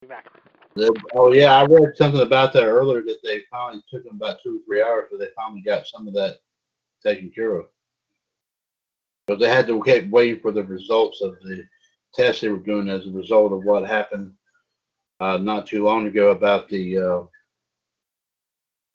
[0.01, 0.25] Be back.
[1.13, 4.57] Oh yeah, I read something about that earlier that they finally took them about two
[4.57, 6.37] or three hours, but they finally got some of that
[7.03, 7.65] taken care of.
[9.27, 11.65] But they had to keep waiting for the results of the
[12.15, 14.33] tests they were doing as a result of what happened
[15.19, 16.97] uh, not too long ago about the.
[16.97, 17.21] Uh,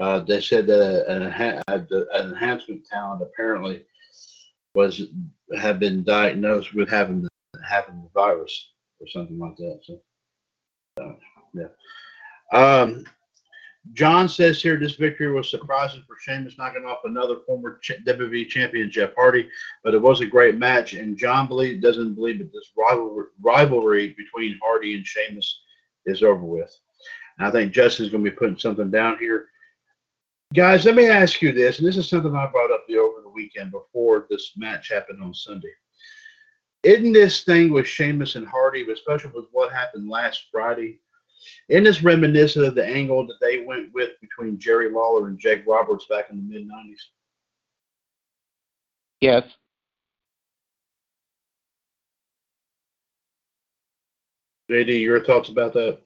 [0.00, 3.84] uh, they said that an, enha- uh, an enhancement talent apparently
[4.74, 5.02] was
[5.56, 7.28] had been diagnosed with having the
[7.68, 8.70] having the virus
[9.00, 9.80] or something like that.
[9.84, 10.00] So.
[11.54, 11.68] Yeah.
[12.52, 13.04] Um,
[13.92, 18.48] John says here this victory was surprising for Sheamus knocking off another former ch- WWE
[18.48, 19.48] champion Jeff Hardy,
[19.82, 20.94] but it was a great match.
[20.94, 25.60] And John believe doesn't believe that this rivalry, rivalry between Hardy and Sheamus
[26.06, 26.74] is over with.
[27.38, 29.48] And I think Justin's going to be putting something down here.
[30.54, 33.22] Guys, let me ask you this, and this is something I brought up the, over
[33.22, 35.72] the weekend before this match happened on Sunday.
[36.84, 41.00] Isn't this thing with Sheamus and Hardy, especially with what happened last Friday,
[41.68, 45.66] isn't this reminiscent of the angle that they went with between Jerry Lawler and Jake
[45.66, 46.98] Roberts back in the mid 90s?
[49.20, 49.44] Yes.
[54.70, 55.98] JD, your thoughts about that?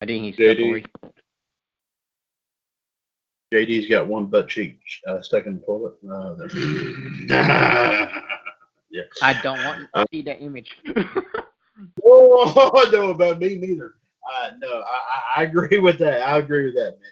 [0.00, 0.68] I think he's stepped JD.
[0.70, 0.84] away.
[3.52, 5.94] JD's got one butt cheek uh, stuck in the toilet.
[6.10, 6.48] Uh, there-
[8.90, 9.02] yeah.
[9.22, 10.76] I don't want to Uh, see that image.
[12.06, 13.94] Oh, no, about me neither.
[14.32, 16.22] Uh, no, I, I- I agree with that.
[16.22, 17.10] I agree with that, man.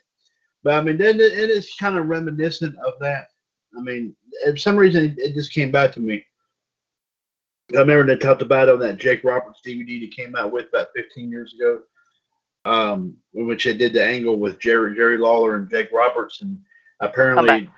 [0.62, 3.26] But I mean, then it, it is kind of reminiscent of that.
[3.76, 4.14] I mean,
[4.44, 6.24] for some reason, it just came back to me.
[7.74, 10.68] I remember they talked about it on that Jake Roberts DVD that came out with
[10.68, 11.80] about 15 years ago,
[12.64, 16.58] um, in which they did the angle with Jerry Jerry Lawler and Jake Roberts, and
[17.00, 17.70] apparently.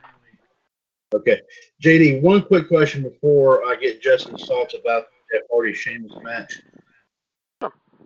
[1.15, 1.41] Okay,
[1.81, 2.23] JD.
[2.23, 6.61] One quick question before I get Justin's thoughts about Jeff Hardy Sheamus match.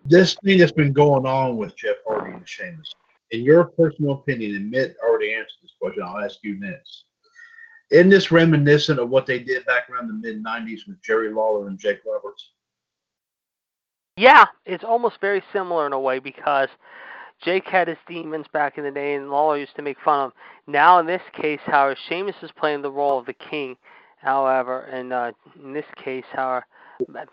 [0.05, 2.93] This thing that's been going on with Jeff Hardy and Sheamus,
[3.30, 6.03] in your personal opinion, and Mitt already answered this question.
[6.03, 7.05] I'll ask you next.
[7.91, 11.68] Isn't this reminiscent of what they did back around the mid '90s with Jerry Lawler
[11.68, 12.51] and Jake Roberts?
[14.16, 16.68] Yeah, it's almost very similar in a way because
[17.41, 20.30] Jake had his demons back in the day, and Lawler used to make fun of
[20.32, 20.39] him.
[20.66, 23.76] Now, in this case, however, Sheamus is playing the role of the king.
[24.20, 25.32] However, and uh,
[25.62, 26.66] in this case, however,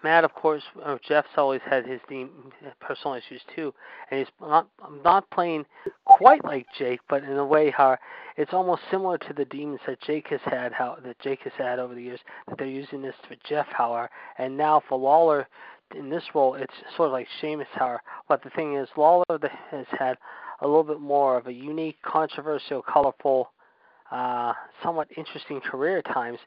[0.04, 3.74] Matt, of course, uh, Jeff's always had his dem- personal issues too,
[4.12, 4.68] and he's not
[5.04, 5.66] not playing
[6.06, 7.98] quite like Jake, but in a way, how
[8.38, 11.80] it's almost similar to the demons that Jake has had, how that Jake has had
[11.80, 12.20] over the years.
[12.48, 15.48] That they're using this for Jeff, however, and now for Lawler
[15.96, 18.02] in this role, it's sort of like Sheamus, however.
[18.28, 19.26] But the thing is, Lawler
[19.72, 20.18] has had
[20.62, 23.52] a little bit more of a unique, controversial, colorful,
[24.16, 26.40] uh, somewhat interesting career at times.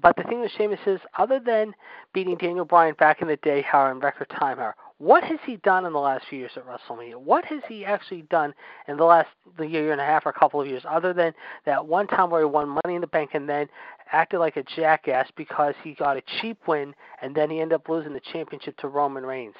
[0.00, 1.74] But the thing with Sheamus is, other than
[2.14, 5.56] beating Daniel Bryan back in the day, however, in record time, however, what has he
[5.56, 7.16] done in the last few years at WrestleMania?
[7.16, 8.54] What has he actually done
[8.86, 11.34] in the last the year and a half or a couple of years, other than
[11.64, 13.66] that one time where he won Money in the Bank and then
[14.12, 17.88] acted like a jackass because he got a cheap win and then he ended up
[17.88, 19.56] losing the championship to Roman Reigns?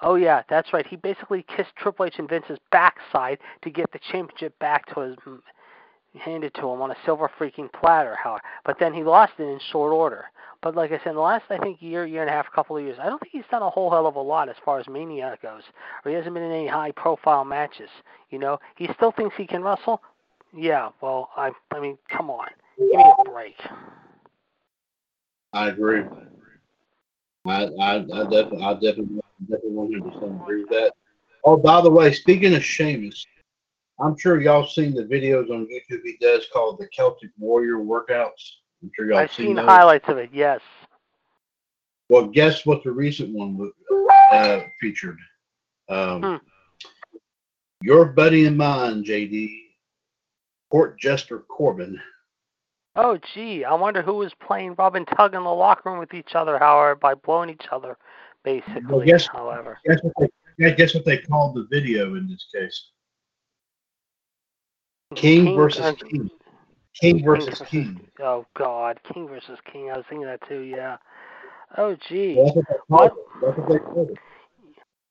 [0.00, 0.86] Oh yeah, that's right.
[0.86, 5.16] He basically kissed Triple H and Vince's backside to get the championship back to his
[6.18, 8.42] handed to him on a silver freaking platter, however.
[8.64, 10.26] But then he lost it in short order.
[10.62, 12.76] But like I said, in the last I think year, year and a half, couple
[12.76, 14.80] of years, I don't think he's done a whole hell of a lot as far
[14.80, 15.62] as Mania goes,
[16.04, 17.90] or he hasn't been in any high profile matches.
[18.30, 20.00] You know, he still thinks he can wrestle.
[20.56, 22.48] Yeah, well, I, I mean, come on,
[22.78, 23.56] give me a break.
[25.52, 26.04] I agree.
[27.46, 30.92] I I, I definitely I definitely definitely one hundred percent agree with that.
[31.44, 33.26] Oh, by the way, speaking of Sheamus,
[34.00, 38.30] I'm sure y'all seen the videos on YouTube he does called the Celtic Warrior workouts.
[38.82, 39.66] I'm sure y'all I've seen, seen those.
[39.66, 40.30] highlights of it.
[40.32, 40.60] Yes.
[42.08, 43.70] Well, guess what the recent one
[44.32, 45.18] uh, featured?
[45.88, 46.36] Um, Hmm.
[47.82, 49.50] Your buddy and mine, JD,
[50.70, 52.00] Court Jester Corbin.
[52.96, 56.14] Oh, gee, I wonder who was playing rub and tug in the locker room with
[56.14, 57.98] each other, however, by blowing each other,
[58.42, 59.04] basically.
[59.06, 59.78] guess- however.
[59.86, 62.90] Guess what they, guess what they called the video in this case?
[65.14, 66.30] King, versus King.
[67.00, 68.00] King versus King.
[68.20, 69.90] Oh God, King versus King.
[69.90, 70.60] I was thinking that too.
[70.60, 70.96] Yeah.
[71.76, 72.34] Oh gee.
[72.34, 73.12] What they called it.
[73.42, 74.18] That's what they called it.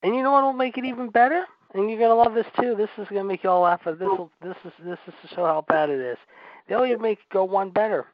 [0.03, 1.45] And you know what will make it even better?
[1.73, 2.75] And you're gonna love this too.
[2.75, 3.81] This is gonna make you all laugh.
[3.83, 4.09] But this
[4.41, 6.17] this is this is to show how bad it is.
[6.67, 8.05] They'll even make it go one better.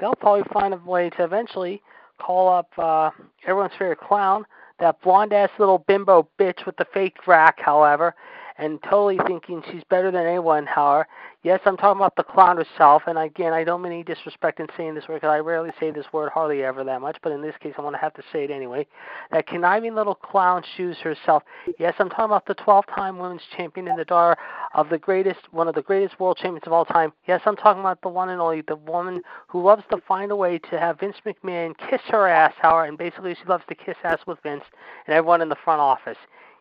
[0.00, 1.82] They'll probably find a way to eventually
[2.18, 3.10] call up uh
[3.46, 4.44] everyone's favorite clown,
[4.80, 8.14] that blonde ass little bimbo bitch with the fake rack, however,
[8.62, 11.08] and totally thinking she's better than anyone, however.
[11.42, 14.68] Yes, I'm talking about the clown herself, and again, I don't mean any disrespect in
[14.76, 17.42] saying this word because I rarely say this word hardly ever that much, but in
[17.42, 18.86] this case, I'm going to have to say it anyway.
[19.32, 21.42] That conniving little clown shoes herself.
[21.80, 24.40] Yes, I'm talking about the 12-time women's champion and the daughter
[24.74, 27.12] of the greatest, one of the greatest world champions of all time.
[27.26, 30.36] Yes, I'm talking about the one and only, the woman who loves to find a
[30.36, 33.96] way to have Vince McMahon kiss her ass, however, and basically she loves to kiss
[34.04, 34.64] ass with Vince
[35.08, 36.18] and everyone in the front office.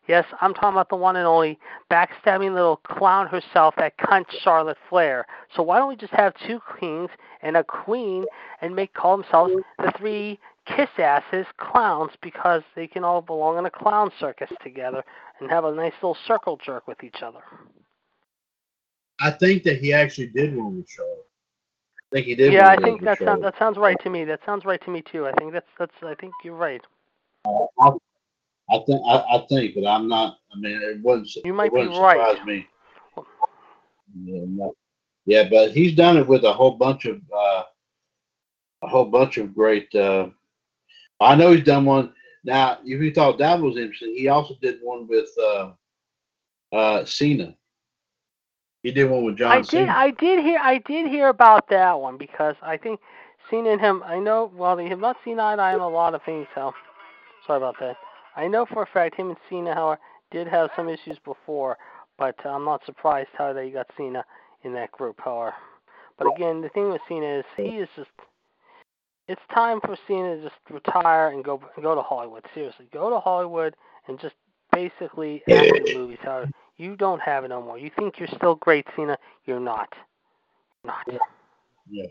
[0.08, 1.60] Yes, I'm talking about the one and only
[1.92, 5.26] backstabbing little clown herself, that cunt Charlotte Flair.
[5.56, 7.10] So why don't we just have two kings
[7.42, 8.26] and a queen
[8.62, 13.66] and make call themselves the three kiss asses clowns because they can all belong in
[13.66, 15.04] a clown circus together
[15.40, 17.42] and have a nice little circle jerk with each other.
[19.20, 21.28] I think that he actually did one with Charlotte.
[22.12, 22.54] I think he did.
[22.54, 24.26] yeah, I think that sounds that sounds right to me.
[24.26, 25.28] That sounds right to me too.
[25.28, 26.82] I think that's that's I think you're right.
[27.46, 27.92] Uh, I,
[28.72, 30.38] I think I, I think, but I'm not.
[30.54, 31.30] I mean, it wouldn't.
[31.44, 32.38] You might wouldn't be right.
[32.38, 32.68] surprise me.
[34.24, 34.74] Yeah, no.
[35.26, 37.64] yeah, but he's done it with a whole bunch of uh,
[38.82, 39.94] a whole bunch of great.
[39.94, 40.28] Uh,
[41.20, 42.14] I know he's done one.
[42.44, 45.72] Now, if you thought that was interesting, he also did one with uh,
[46.72, 47.56] uh, Cena.
[48.84, 52.00] He did one with John I did I did hear I did hear about that
[52.00, 53.00] one because I think
[53.50, 55.88] Cena and him I know well they have not seen eye to eye on a
[55.88, 56.74] lot of things so
[57.46, 57.98] sorry about that.
[58.36, 60.00] I know for a fact him and Cena however
[60.32, 61.78] did have some issues before,
[62.18, 64.24] but I'm not surprised how they got Cena
[64.64, 65.54] in that group however.
[66.18, 68.10] But again, the thing with Cena is he is just.
[69.28, 72.46] It's time for Cena to just retire and go go to Hollywood.
[72.54, 73.76] Seriously, go to Hollywood
[74.08, 74.36] and just
[74.72, 76.18] basically act in movies.
[76.22, 76.46] How
[76.78, 77.78] you don't have it no more.
[77.78, 79.18] You think you're still great, Cena?
[79.46, 79.94] You're not.
[80.84, 81.08] Not.
[81.90, 82.08] Yeah.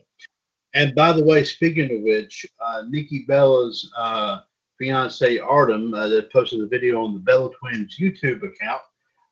[0.75, 4.41] And by the way, speaking of which, uh, Nikki Bella's uh,
[4.81, 8.81] fiance Artem uh, that posted a video on the Bella Twins YouTube account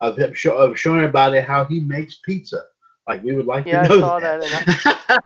[0.00, 2.62] of him show, of showing everybody how he makes pizza.
[3.08, 5.22] Like we would like Yeah, to I saw that.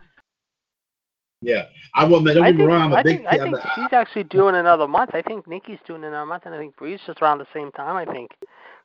[1.41, 2.25] yeah, I won't.
[2.25, 2.81] Don't I think, wrong.
[2.81, 5.11] I'm a I big think, I think she's actually doing another month.
[5.13, 7.97] I think Nikki's doing another month, and I think Brie's just around the same time.
[7.97, 8.31] I think,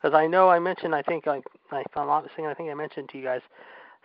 [0.03, 0.95] because I know I mentioned.
[0.95, 3.43] I think, like, if I'm not mistaken, I think I mentioned to you guys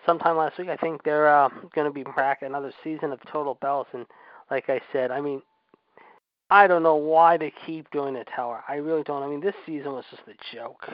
[0.06, 0.70] sometime last week.
[0.70, 4.06] I think they're uh, going to be back another season of Total Bellas, and
[4.52, 5.42] like I said, I mean,
[6.50, 8.64] I don't know why they keep doing the Tower.
[8.68, 9.24] I really don't.
[9.24, 10.88] I mean, this season was just a joke.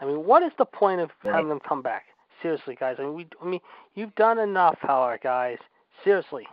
[0.00, 1.34] I mean, what is the point of Right.
[1.34, 2.04] having them come back?
[2.42, 2.96] Seriously, guys.
[2.98, 3.26] I mean, we.
[3.42, 3.60] I mean,
[3.94, 5.58] you've done enough, Tower, guys.
[6.04, 6.46] Seriously,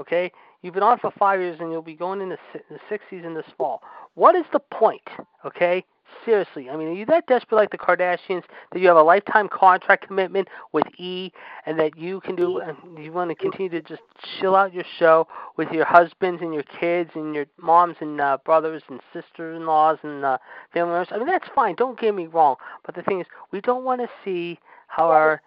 [0.00, 0.32] okay?
[0.62, 2.38] You've been on for five years, and you'll be going into
[2.70, 3.82] the sixth season this fall.
[4.14, 5.06] What is the point?
[5.44, 5.84] Okay,
[6.24, 6.68] seriously.
[6.70, 8.42] I mean, are you that desperate like the Kardashians
[8.72, 11.32] that you have a lifetime contract commitment with E,
[11.66, 14.02] and that you can do, and you want to continue to just
[14.40, 18.38] chill out your show with your husbands and your kids and your moms and uh,
[18.44, 20.38] brothers and sisters-in-laws and uh,
[20.72, 21.08] family members?
[21.10, 21.74] I mean, that's fine.
[21.74, 22.56] Don't get me wrong.
[22.84, 25.42] But the thing is, we don't want to see how our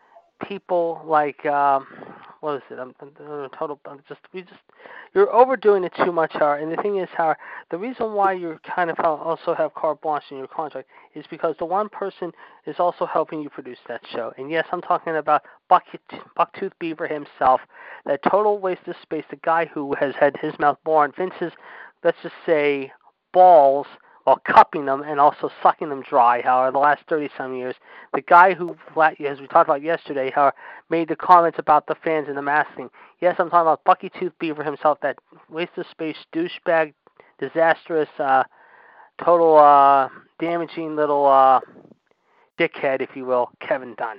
[0.48, 1.88] people like um
[2.42, 2.80] what is it?
[2.80, 3.80] I'm, I'm, I'm total.
[3.86, 4.60] I'm just we just
[5.14, 6.58] you're overdoing it too much, Har.
[6.58, 7.38] And the thing is, Har,
[7.70, 11.56] the reason why you're kind of also have carte blanche in your contract is because
[11.60, 12.32] the one person
[12.66, 14.34] is also helping you produce that show.
[14.38, 16.02] And yes, I'm talking about Bucket,
[16.38, 17.62] Bucktooth Beaver himself,
[18.06, 21.54] that total waste of space, the guy who has had his mouth born, Vince's,
[22.04, 22.92] let's just say,
[23.34, 23.86] balls
[24.24, 26.42] while cupping them and also sucking them dry.
[26.42, 27.76] However, the last 30 some years,
[28.14, 30.52] the guy who, as we talked about yesterday, how
[30.90, 32.90] made the comments about the fans and the masking.
[33.20, 35.18] Yes, I'm talking about Bucky Tooth Beaver himself, that
[35.50, 36.94] waste of space douchebag,
[37.40, 38.44] disastrous, uh,
[39.24, 40.10] total uh,
[40.40, 41.60] damaging little uh,
[42.60, 44.18] dickhead, if you will, Kevin Dunn.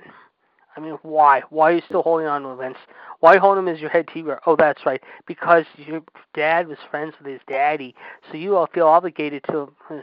[0.75, 1.43] I mean, why?
[1.49, 2.77] Why are you still holding on to Vince?
[3.19, 4.37] Why hold him as your head TV?
[4.45, 5.01] Oh, that's right.
[5.27, 6.01] Because your
[6.33, 7.95] dad was friends with his daddy,
[8.29, 10.01] so you all feel obligated to uh,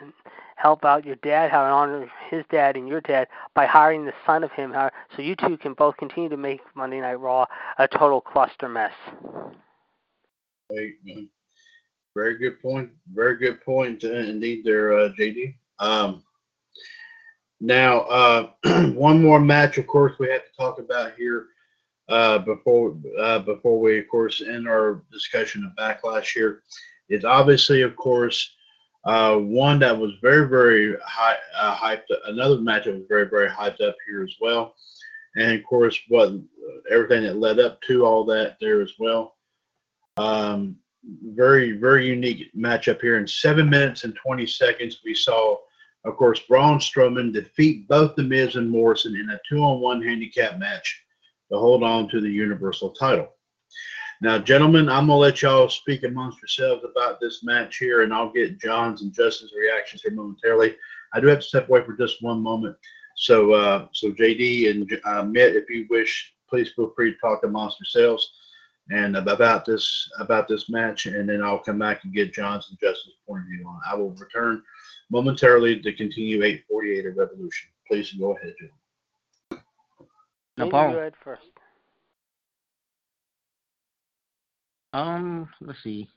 [0.57, 4.13] help out your dad, how and honor his dad and your dad by hiring the
[4.27, 4.75] son of him,
[5.17, 7.47] so you two can both continue to make Monday Night Raw
[7.79, 8.93] a total cluster mess.
[12.15, 12.91] Very good point.
[13.13, 15.55] Very good point uh, indeed there, uh, JD.
[15.79, 16.23] Um,
[17.61, 18.51] now, uh,
[18.93, 21.47] one more match, of course, we have to talk about here
[22.09, 26.63] uh, before uh, before we, of course, end our discussion of backlash here.
[27.09, 28.51] Is obviously, of course,
[29.05, 32.03] uh, one that was very, very high, uh, hyped.
[32.27, 34.75] Another match that was very, very hyped up here as well,
[35.37, 36.33] and of course, what
[36.91, 39.37] everything that led up to all that there as well.
[40.17, 43.19] Um, very, very unique matchup here.
[43.19, 45.57] In seven minutes and 20 seconds, we saw,
[46.05, 50.03] of course, Braun Strowman defeat both The Miz and Morrison in a two on one
[50.03, 51.03] handicap match
[51.53, 53.33] to hold on to the Universal title.
[54.23, 58.33] Now, gentlemen, I'm to let y'all speak amongst yourselves about this match here, and I'll
[58.33, 60.77] get John's and Justin's reactions here momentarily.
[61.15, 62.77] I do have to step away for just one moment.
[63.17, 67.45] So, uh, so JD and uh, Mitt, if you wish, please feel free to talk
[67.45, 68.31] amongst yourselves
[68.91, 72.79] and about this about this match, and then I'll come back and get John's and
[72.79, 73.77] Justin's point of view on.
[73.77, 73.91] it.
[73.91, 74.63] I will return
[75.11, 77.69] momentarily to continue 848 of Revolution.
[77.87, 78.71] Please go ahead, Jim.
[80.57, 80.93] No Maybe problem.
[80.95, 81.43] Go ahead first.
[84.93, 86.09] Um, let's see.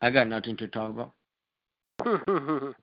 [0.00, 1.12] I got nothing to talk about.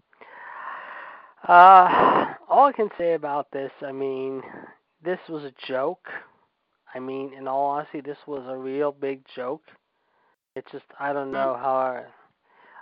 [1.48, 4.44] uh, all I can say about this, I mean,
[5.04, 6.06] this was a joke.
[6.94, 9.64] I mean, in all honesty, this was a real big joke.
[10.56, 12.04] It's just I don't know how.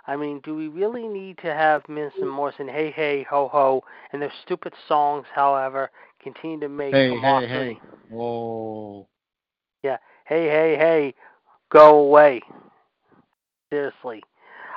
[0.06, 3.84] I, I mean, do we really need to have and Morrison, hey hey ho ho,
[4.12, 5.90] and their stupid songs, however,
[6.20, 7.80] continue to make Hey, hey, hey.
[8.08, 9.06] Whoa.
[9.84, 11.14] Yeah, hey, hey, hey,
[11.70, 12.42] go away.
[13.72, 14.20] Seriously.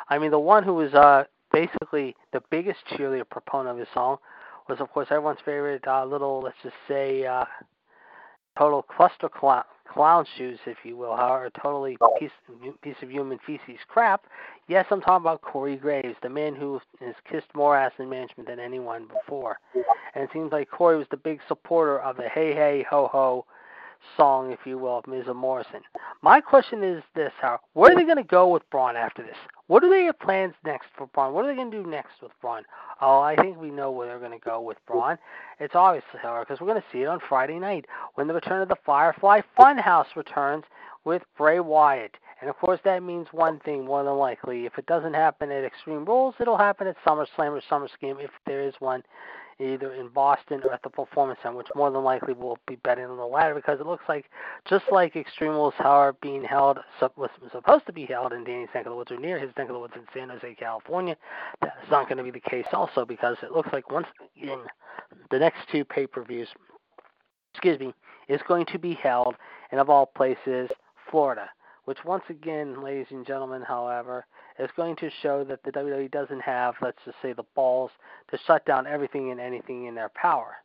[0.07, 4.17] I mean, the one who was uh, basically the biggest cheerleader proponent of his song
[4.67, 7.45] was, of course, everyone's favorite uh, little, let's just say, uh,
[8.57, 12.31] total cluster clown, clown shoes, if you will, or totally piece,
[12.81, 14.25] piece of human feces crap.
[14.67, 18.47] Yes, I'm talking about Corey Graves, the man who has kissed more ass in management
[18.47, 19.57] than anyone before.
[20.15, 23.45] And it seems like Corey was the big supporter of the hey, hey, ho, ho
[24.17, 25.25] song, if you will, of Ms.
[25.33, 25.81] Morrison.
[26.21, 29.37] My question is this, how where are they going to go with Braun after this?
[29.67, 31.33] What do they have plans next for Braun?
[31.33, 32.63] What are they going to do next with Braun?
[33.01, 35.17] Oh, I think we know where they're going to go with Braun.
[35.59, 37.85] It's obvious, however, because we're going to see it on Friday night
[38.15, 40.65] when the return of the Firefly Funhouse returns
[41.05, 42.17] with Bray Wyatt.
[42.41, 44.65] And of course, that means one thing more than likely.
[44.65, 48.61] If it doesn't happen at Extreme Rules, it'll happen at SummerSlam or SummerSlam if there
[48.61, 49.01] is one
[49.59, 53.05] either in Boston or at the Performance Center, which more than likely will be betting
[53.05, 54.25] on the latter because it looks like
[54.67, 56.79] just like Extreme Rules are being held
[57.15, 59.69] was supposed to be held in Danny's neck of the woods or near his neck
[59.69, 61.15] of the woods in San Jose, California.
[61.61, 64.59] That's not going to be the case also because it looks like once in
[65.31, 66.47] the next two pay-per-views,
[67.53, 67.93] excuse me,
[68.27, 69.35] is going to be held
[69.71, 70.69] in of all places,
[71.09, 71.49] Florida.
[71.85, 74.25] Which once again, ladies and gentlemen, however,
[74.59, 77.91] is going to show that the WWE doesn't have, let's just say, the balls
[78.31, 80.55] to shut down everything and anything in their power.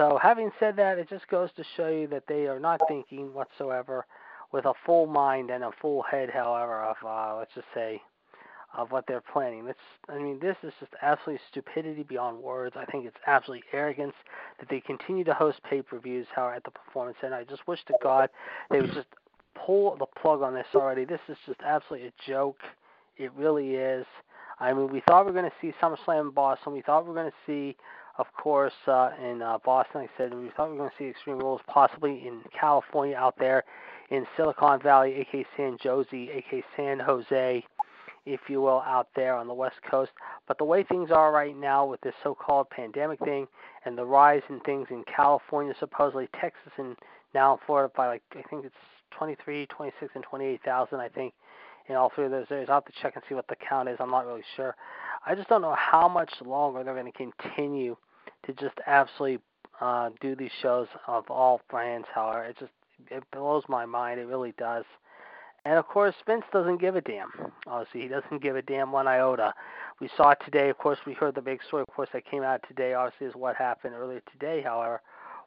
[0.00, 3.34] So, having said that, it just goes to show you that they are not thinking
[3.34, 4.06] whatsoever
[4.52, 8.00] with a full mind and a full head, however, of, uh, let's just say,
[8.76, 9.64] of what they're planning.
[9.64, 9.78] That's,
[10.08, 12.76] I mean, this is just absolutely stupidity beyond words.
[12.78, 14.14] I think it's absolutely arrogance
[14.60, 17.36] that they continue to host pay-per-views, however, at the Performance Center.
[17.36, 18.30] I just wish to God
[18.70, 19.08] they would just
[19.54, 21.04] pull the plug on this already.
[21.04, 22.58] This is just absolutely a joke.
[23.18, 24.06] It really is.
[24.60, 26.72] I mean, we thought we were going to see SummerSlam in Boston.
[26.72, 27.76] We thought we were going to see,
[28.18, 30.02] of course, uh, in uh, Boston.
[30.02, 33.16] Like I said we thought we were going to see Extreme Rules possibly in California
[33.16, 33.64] out there
[34.10, 37.64] in Silicon Valley, aka San Jose, aka San Jose,
[38.24, 40.12] if you will, out there on the West Coast.
[40.46, 43.46] But the way things are right now with this so-called pandemic thing
[43.84, 46.96] and the rise in things in California, supposedly Texas, and
[47.34, 48.74] now Florida by like I think it's
[49.10, 51.00] 23, 26, and 28,000.
[51.00, 51.34] I think
[51.88, 52.68] in all three of those areas.
[52.68, 53.96] I'll have to check and see what the count is.
[54.00, 54.74] I'm not really sure.
[55.26, 57.96] I just don't know how much longer they're going to continue
[58.46, 59.38] to just absolutely
[59.80, 62.06] uh, do these shows of all brands.
[62.14, 62.72] However, it just
[63.10, 64.20] it blows my mind.
[64.20, 64.84] It really does.
[65.64, 67.30] And of course, Vince doesn't give a damn.
[67.66, 69.52] Obviously, he doesn't give a damn one iota.
[70.00, 70.70] We saw it today.
[70.70, 71.82] Of course, we heard the big story.
[71.86, 72.94] Of course, that came out today.
[72.94, 74.62] Obviously, is what happened earlier today.
[74.62, 75.02] However,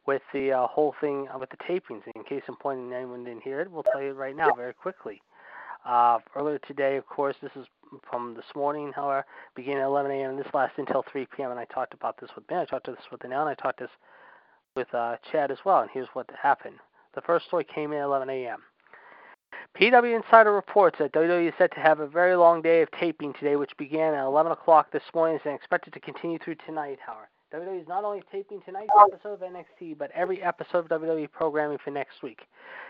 [0.05, 2.01] with the uh, whole thing uh, with the tapings.
[2.15, 4.73] In case in point, and anyone didn't hear it, we'll tell you right now, very
[4.73, 5.21] quickly.
[5.85, 7.65] Uh, earlier today, of course, this is
[8.09, 9.25] from this morning, however,
[9.55, 10.31] beginning at 11 a.m.
[10.31, 11.51] and this lasted until 3 p.m.
[11.51, 12.59] And I talked about this with Ben.
[12.59, 13.89] I talked to this with Anel, I talked this
[14.75, 15.81] with uh, Chad as well.
[15.81, 16.77] And here's what happened.
[17.15, 18.59] The first story came in at 11 a.m.
[19.77, 23.33] PW Insider reports that WWE is set to have a very long day of taping
[23.33, 26.99] today, which began at 11 o'clock this morning and is expected to continue through tonight,
[27.05, 27.29] however.
[27.53, 31.77] WWE is not only taping tonight's episode of NXT, but every episode of WWE programming
[31.83, 32.43] for next week.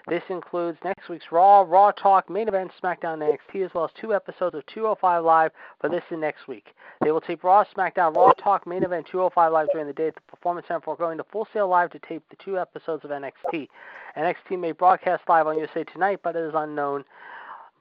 [0.07, 4.13] This includes next week's Raw, Raw Talk, Main Event, SmackDown, NXT, as well as two
[4.13, 6.75] episodes of 205 Live for this and next week.
[7.03, 10.15] They will tape Raw, SmackDown, Raw Talk, Main Event, 205 Live during the day at
[10.15, 13.09] the Performance Center before going to Full Sail Live to tape the two episodes of
[13.09, 13.67] NXT.
[14.15, 17.03] NXT may broadcast live on USA Tonight, but it is unknown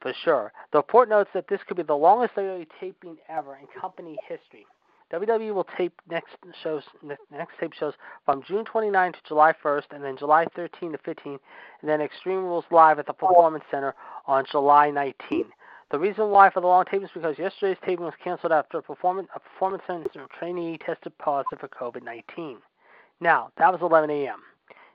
[0.01, 0.51] for sure.
[0.73, 4.67] The report notes that this could be the longest WWE taping ever in company history.
[5.13, 7.95] WWE will tape next shows next tape shows
[8.25, 11.39] from June 29 to July 1st, and then July 13 to 15,
[11.81, 13.95] and then Extreme Rules live at the Performance Center
[14.27, 15.47] on July 19.
[15.91, 18.83] The reason why for the long tape is because yesterday's taping was canceled after a
[18.83, 20.07] performance a performance center
[20.39, 22.59] trainee tested positive for COVID-19.
[23.21, 24.39] Now that was 11 a.m.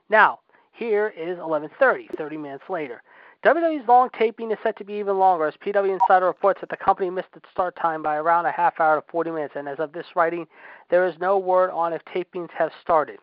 [0.08, 0.40] Now
[0.72, 3.02] here is 11:30, 30 minutes later.
[3.46, 6.76] WWE's long taping is set to be even longer, as PW Insider reports that the
[6.76, 9.78] company missed its start time by around a half hour to 40 minutes, and as
[9.78, 10.48] of this writing,
[10.90, 13.20] there is no word on if tapings have started.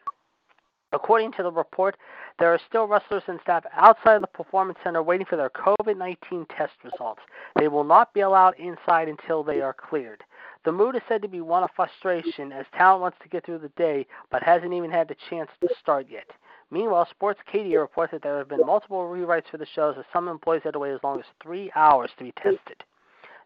[0.94, 1.98] According to the report,
[2.40, 6.46] there are still wrestlers and staff outside the Performance Center waiting for their COVID 19
[6.56, 7.20] test results.
[7.60, 10.24] They will not be allowed inside until they are cleared.
[10.64, 13.60] The mood is said to be one of frustration as talent wants to get through
[13.60, 16.32] the day but hasn't even had the chance to start yet.
[16.74, 20.64] Meanwhile, Sportskeeda reports that there have been multiple rewrites for the shows as some employees
[20.64, 22.84] had to wait as long as three hours to be tested.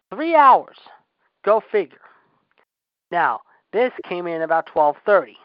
[0.08, 0.78] Three hours.
[1.44, 1.98] Go figure.
[3.10, 5.36] Now, this came in about 12:30.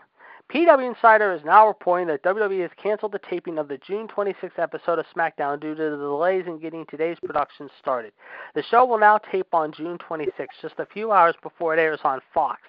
[0.54, 4.60] PW Insider is now reporting that WWE has canceled the taping of the June 26th
[4.60, 8.14] episode of SmackDown due to the delays in getting today's production started.
[8.54, 12.02] The show will now tape on June 26th, just a few hours before it airs
[12.04, 12.62] on Fox.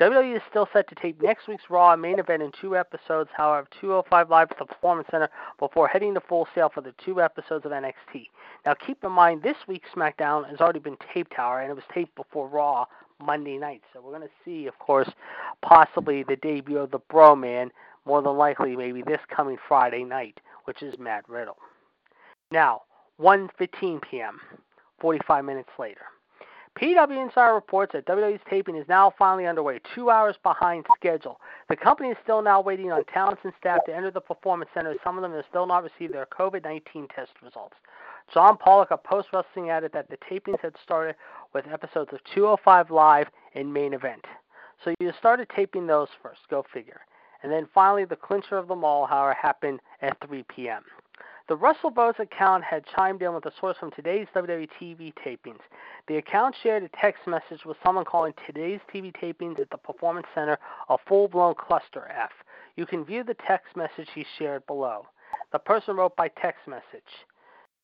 [0.00, 3.68] WWE is still set to tape next week's Raw main event in two episodes, however,
[3.80, 5.28] 205 Live at the Performance Center
[5.60, 8.30] before heading to Full Sail for the two episodes of NXT.
[8.66, 11.84] Now, keep in mind, this week's SmackDown has already been taped, however, and it was
[11.94, 12.86] taped before Raw
[13.24, 13.82] Monday night.
[13.92, 15.08] So we're going to see, of course,
[15.62, 17.70] possibly the debut of the Bro Man,
[18.06, 21.56] more than likely maybe this coming Friday night, which is Matt Riddle.
[22.50, 22.82] Now,
[23.20, 24.40] 1:15 p.m.,
[25.00, 26.02] 45 minutes later.
[26.80, 31.40] PW Insider reports that WWE's taping is now finally underway, two hours behind schedule.
[31.68, 34.94] The company is still now waiting on talents and staff to enter the performance center.
[35.02, 37.74] Some of them have still not received their COVID 19 test results.
[38.32, 41.16] John Pollock of Post Wrestling added that the tapings had started
[41.54, 44.24] with episodes of 205 Live and Main Event.
[44.84, 47.00] So you started taping those first, go figure.
[47.42, 50.82] And then finally, the clincher of them all, however, happened at 3 p.m.
[51.48, 55.62] The WrestleVotes account had chimed in with a source from today's WWE TV tapings.
[56.06, 60.26] The account shared a text message with someone calling today's TV tapings at the Performance
[60.34, 60.58] Center
[60.90, 62.32] a full-blown cluster F.
[62.76, 65.06] You can view the text message he shared below.
[65.52, 67.24] The person wrote by text message,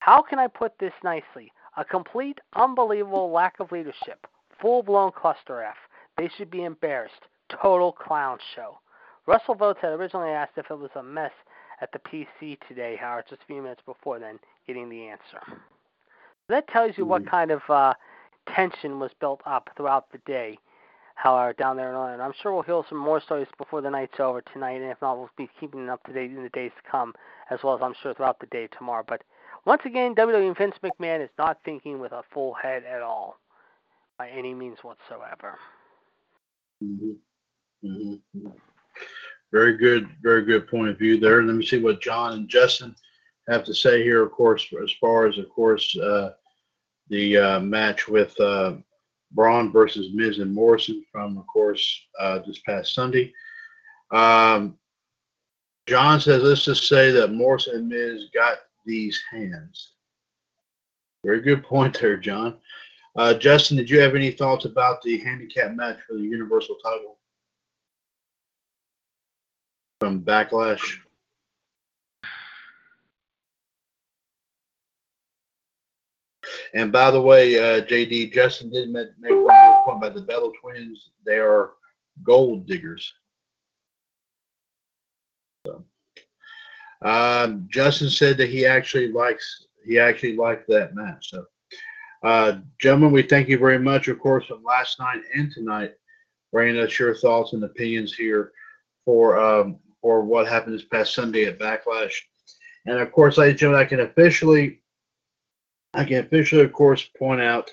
[0.04, 1.50] How can I put this nicely?
[1.78, 4.26] A complete, unbelievable lack of leadership.
[4.60, 5.76] Full-blown cluster F.
[6.18, 7.22] They should be embarrassed.
[7.48, 8.78] Total clown show.
[9.26, 11.30] WrestleVotes had originally asked if it was a mess
[11.80, 15.40] at the PC today, Howard, just a few minutes before then, getting the answer.
[16.50, 17.94] That tells you what kind of uh,
[18.54, 20.58] tension was built up throughout the day,
[21.14, 22.20] Howard, down there in Ireland.
[22.20, 25.16] I'm sure we'll hear some more stories before the night's over tonight, and if not,
[25.16, 27.14] we'll be keeping it up to date in the days to come,
[27.50, 29.02] as well as I'm sure throughout the day tomorrow.
[29.08, 29.22] But
[29.66, 33.38] once again, WWE Vince McMahon is not thinking with a full head at all,
[34.18, 35.58] by any means whatsoever.
[36.82, 37.12] Mm-hmm.
[37.86, 38.48] Mm-hmm.
[39.52, 41.42] Very good, very good point of view there.
[41.42, 42.94] Let me see what John and Justin
[43.48, 44.22] have to say here.
[44.22, 46.30] Of course, as far as of course uh,
[47.08, 48.74] the uh, match with uh,
[49.32, 53.32] Braun versus Miz and Morrison from, of course, uh, this past Sunday.
[54.10, 54.78] Um,
[55.86, 59.92] John says, let's just say that Morrison and Miz got these hands.
[61.24, 62.58] Very good point there, John.
[63.16, 67.18] Uh, Justin, did you have any thoughts about the handicap match for the Universal title
[70.00, 70.98] from Backlash?
[76.74, 81.10] And by the way, uh, JD, Justin did make, one point about the Bella twins.
[81.24, 81.70] They are
[82.24, 83.12] gold diggers.
[85.66, 85.84] So,
[87.04, 91.30] um, Justin said that he actually likes he actually liked that match.
[91.30, 91.44] So,
[92.22, 95.92] uh, gentlemen, we thank you very much, of course, from last night and tonight,
[96.52, 98.52] bringing us your thoughts and opinions here
[99.04, 102.14] for um, for what happened this past Sunday at Backlash.
[102.86, 104.80] And of course, ladies and gentlemen, I can officially
[105.94, 107.70] I can officially, of course, point out,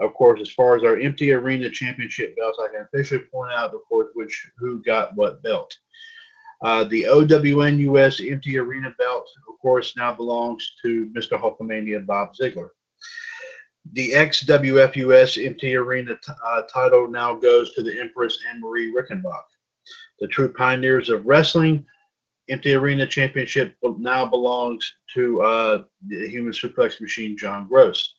[0.00, 3.74] of course, as far as our empty arena championship belts, I can officially point out,
[3.74, 5.74] of course, which who got what belt.
[6.62, 11.40] Uh, the OWN US empty arena belt, of course, now belongs to Mr.
[11.40, 12.72] Hulkamania Bob Ziegler.
[13.92, 18.92] The XWF US empty arena t- uh, title now goes to the Empress Anne Marie
[18.92, 19.44] Rickenbach.
[20.20, 21.86] The True Pioneers of Wrestling
[22.50, 28.14] empty arena championship now belongs to uh, the human suplex machine John Gross.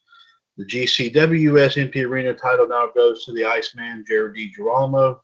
[0.58, 5.20] The GCWS empty arena title now goes to the Iceman Jared DiGirolamo.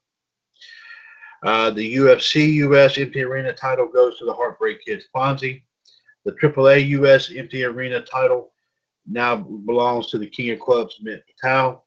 [1.44, 5.64] Uh, the UFC US empty arena title goes to the Heartbreak Kids Fonzie.
[6.26, 8.52] The AAA US empty arena title
[9.06, 11.86] now belongs to the King of Clubs Mitt Patel.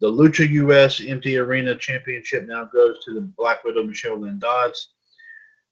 [0.00, 4.90] The Lucha US empty arena championship now goes to the Black Widow Michelle Lynn Dodds.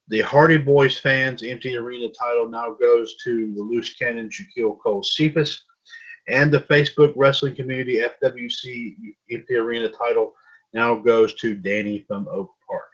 [0.09, 5.03] The Hardy Boys fans empty arena title now goes to the loose cannon Shaquille Cole
[5.03, 5.63] Cephas.
[6.29, 8.97] And the Facebook wrestling community FWC
[9.31, 10.35] empty arena title
[10.73, 12.91] now goes to Danny from Oak Park.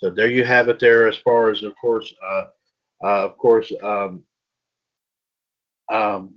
[0.00, 2.44] So there you have it there as far as, of course, uh,
[3.02, 4.22] uh, of course, um,
[5.92, 6.34] um,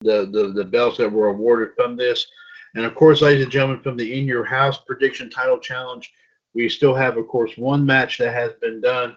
[0.00, 2.26] the, the, the belts that were awarded from this.
[2.74, 6.10] And of course, ladies and gentlemen, from the In Your House Prediction Title Challenge,
[6.54, 9.16] we still have, of course, one match that has been done.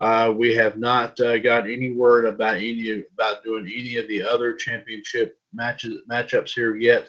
[0.00, 4.22] Uh, we have not uh, got any word about any about doing any of the
[4.22, 7.08] other championship matches matchups here yet,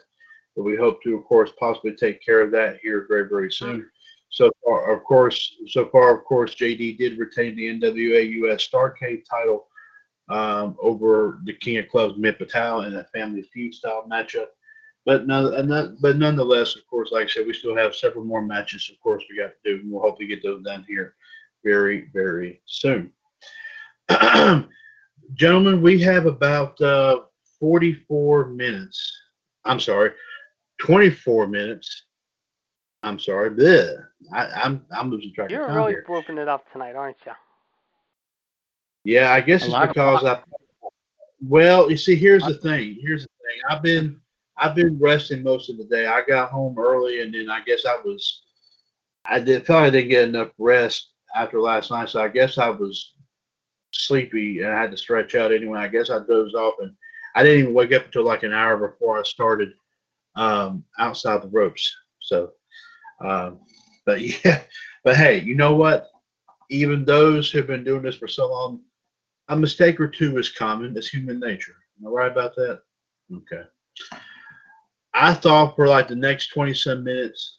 [0.56, 3.88] but we hope to, of course, possibly take care of that here very very soon.
[4.30, 9.24] So far, of course, so far, of course, JD did retain the NWA US Starcade
[9.28, 9.66] title
[10.28, 14.46] um, over the King of Clubs Mitt Patel in a Family Feud style matchup.
[15.04, 18.88] But none, but nonetheless, of course, like I said, we still have several more matches.
[18.92, 21.14] Of course, we got to do, and we'll hopefully get those done here
[21.64, 23.10] very, very soon.
[25.34, 27.22] Gentlemen, we have about uh,
[27.58, 29.12] 44 minutes.
[29.64, 30.12] I'm sorry,
[30.80, 32.04] 24 minutes.
[33.02, 33.50] I'm sorry.
[33.50, 34.04] Bleh.
[34.32, 36.04] I, am I'm, I'm losing track You're of time really here.
[36.08, 37.32] whooping it up tonight, aren't you?
[39.04, 40.40] Yeah, I guess A it's because I.
[41.42, 42.98] Well, you see, here's the thing.
[43.00, 43.62] Here's the thing.
[43.70, 44.20] I've been
[44.58, 46.06] I've been resting most of the day.
[46.06, 48.42] I got home early, and then I guess I was
[49.24, 52.68] I did felt I didn't get enough rest after last night, so I guess I
[52.68, 53.12] was
[53.92, 55.80] sleepy and I had to stretch out anyway.
[55.80, 56.94] I guess I dozed off, and
[57.34, 59.72] I didn't even wake up until like an hour before I started
[60.36, 61.90] um, outside the ropes.
[62.20, 62.52] So,
[63.20, 63.60] um,
[64.06, 64.62] but yeah,
[65.04, 66.08] but hey, you know what?
[66.70, 68.80] Even those who've been doing this for so long,
[69.48, 70.96] a mistake or two is common.
[70.96, 71.74] It's human nature.
[72.00, 72.80] Am I right about that?
[73.34, 73.62] Okay.
[75.12, 77.58] I thought for like the next 20 some minutes,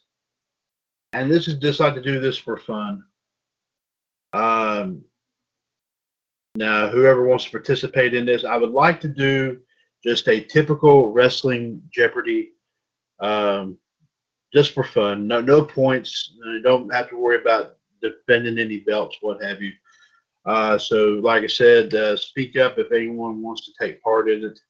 [1.12, 3.04] and this is just like to do this for fun.
[4.32, 5.04] Um,
[6.54, 9.60] now, whoever wants to participate in this, I would like to do
[10.04, 12.52] just a typical wrestling Jeopardy,
[13.20, 13.78] um,
[14.52, 15.26] just for fun.
[15.26, 16.34] No, no points.
[16.62, 19.72] Don't have to worry about defending any belts, what have you.
[20.44, 24.44] Uh, so, like I said, uh, speak up if anyone wants to take part in
[24.44, 24.60] it.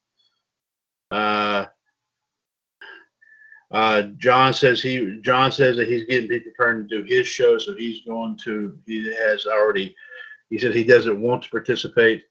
[1.10, 1.66] Uh,
[3.70, 7.56] uh, John says he John says that he's getting people prepared to do his show,
[7.56, 8.78] so he's going to.
[8.86, 9.94] He has already.
[10.50, 12.24] He said he doesn't want to participate,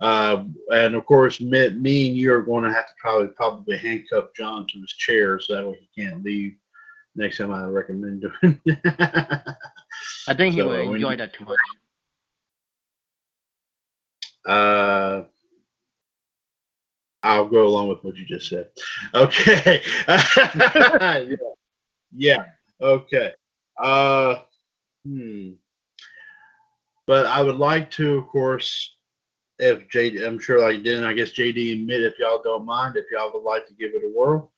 [0.00, 0.42] uh,
[0.72, 4.34] and of course, me, me and you are going to have to probably probably handcuff
[4.36, 6.56] John to his chair so that way he can't leave.
[7.14, 8.60] Next time, I recommend doing.
[10.28, 11.58] I think he So, will enjoy you- that too much.
[14.46, 15.22] Uh,
[17.22, 18.68] I'll go along with what you just said.
[19.14, 19.80] Okay.
[20.08, 21.36] yeah.
[22.16, 22.44] yeah.
[22.80, 23.32] Okay.
[23.78, 24.36] Uh,
[25.06, 25.50] hmm.
[27.06, 28.94] But I would like to, of course,
[29.58, 33.04] if JD, I'm sure like didn't, I guess JD admit if y'all don't mind, if
[33.12, 34.50] y'all would like to give it a whirl.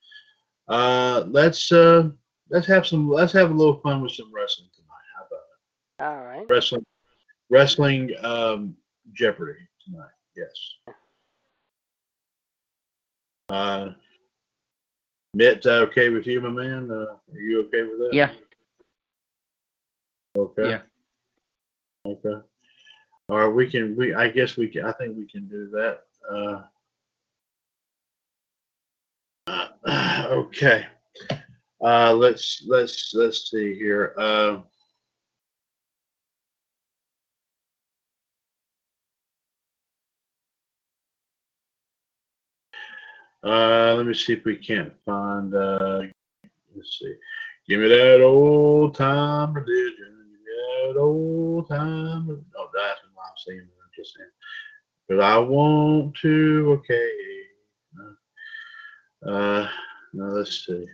[0.68, 2.08] Uh, let's uh,
[2.50, 4.88] let's have some, let's have a little fun with some wrestling tonight.
[5.16, 6.18] How about it?
[6.18, 6.46] All right.
[6.48, 6.84] wrestling?
[7.50, 8.76] Wrestling um,
[9.12, 10.08] Jeopardy tonight.
[10.36, 10.94] Yes.
[13.48, 13.90] Uh,
[15.34, 16.90] Mitt, uh, okay with you, my man?
[16.90, 18.10] Uh, are you okay with that?
[18.12, 18.30] Yeah.
[20.36, 20.70] Okay.
[20.70, 20.80] Yeah.
[22.06, 22.44] Okay.
[23.28, 23.96] All right, we can.
[23.96, 24.84] We I guess we can.
[24.84, 26.00] I think we can do that.
[29.48, 30.86] Uh, okay.
[31.82, 34.14] Uh, let's let's let's see here.
[34.18, 34.60] Uh,
[43.44, 45.54] uh, let me see if we can't find.
[45.54, 46.02] Uh,
[46.74, 47.14] let's see.
[47.68, 50.10] Give me that old time religion.
[50.94, 52.28] That old time.
[52.28, 53.60] re- Oh, that's what I'm saying.
[53.60, 54.30] I'm just saying.
[55.08, 56.80] But I want to.
[56.80, 57.10] Okay.
[59.26, 59.66] Uh,
[60.12, 60.84] now let's see.
[60.84, 60.86] Uh,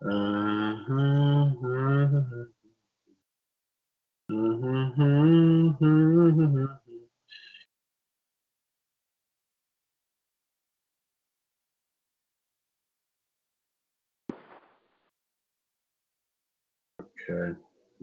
[0.00, 0.12] Okay,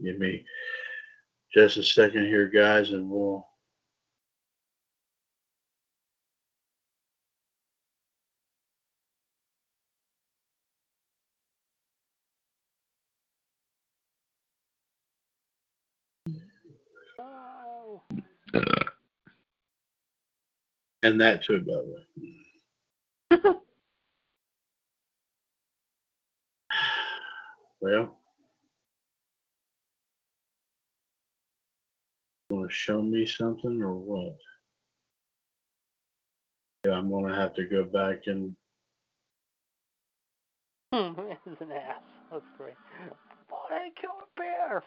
[0.03, 0.43] give me
[1.53, 3.47] just a second here, guys, and we'll.
[21.05, 21.95] And that too, by the
[23.29, 23.39] way.
[27.79, 28.17] well,
[32.49, 34.35] want to show me something or what?
[36.87, 38.55] Yeah, I'm gonna have to go back and
[40.91, 42.01] Hmm, this is an ass.
[42.31, 42.73] That's great.
[43.47, 44.83] Boy, I killed a bear.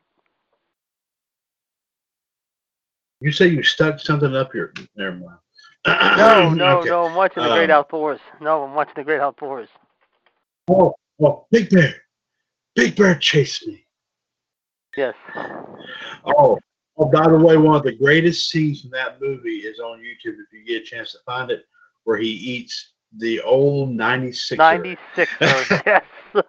[3.20, 4.72] you say you stuck something up your.
[4.96, 5.38] Never mind.
[6.18, 6.88] no, no, Okay.
[6.90, 7.04] no.
[7.06, 8.20] I'm watching the Great Um, Outdoors.
[8.40, 9.68] No, I'm watching the Great Outdoors.
[10.68, 11.94] Oh, oh, Big Bear,
[12.74, 13.84] Big Bear chased me.
[14.96, 15.14] Yes.
[16.24, 16.58] Oh,
[16.98, 20.34] oh, by the way, one of the greatest scenes in that movie is on YouTube
[20.38, 21.64] if you get a chance to find it,
[22.04, 24.58] where he eats the old 96.
[24.58, 26.02] 96 yes.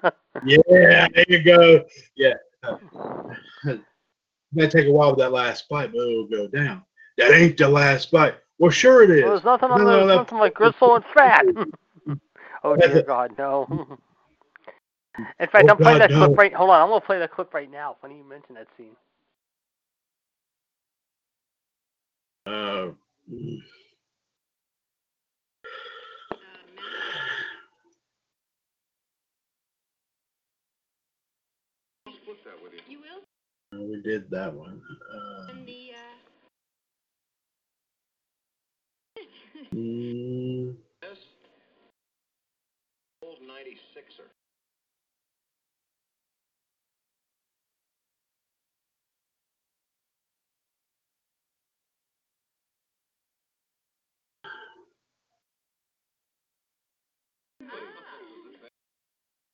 [0.46, 1.84] Yeah, there you go.
[2.16, 2.34] Yeah.
[4.54, 6.84] May take a while with that last bite, but it'll go down.
[7.18, 8.36] That ain't the last bite.
[8.60, 9.24] Well, sure it is.
[9.24, 9.98] Well, there's nothing on No, there.
[9.98, 10.16] no, There's no.
[10.16, 11.46] nothing like gristle and fat.
[12.64, 13.68] oh dear God, no.
[15.40, 16.54] In fact, Oh, I'm playing God, that clip right.
[16.54, 17.98] Hold on, I'm gonna play that clip right now.
[18.02, 18.96] Funny you mention that scene.
[22.46, 22.92] Uh,
[23.32, 23.58] mm.
[32.08, 32.12] Uh,
[33.74, 34.82] we did that one.
[35.14, 35.48] Uh,
[39.74, 40.76] mm,
[43.24, 44.28] Old 96er.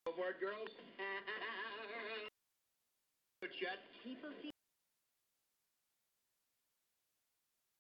[0.06, 0.70] Go for it, girls.
[3.42, 3.78] Good shot.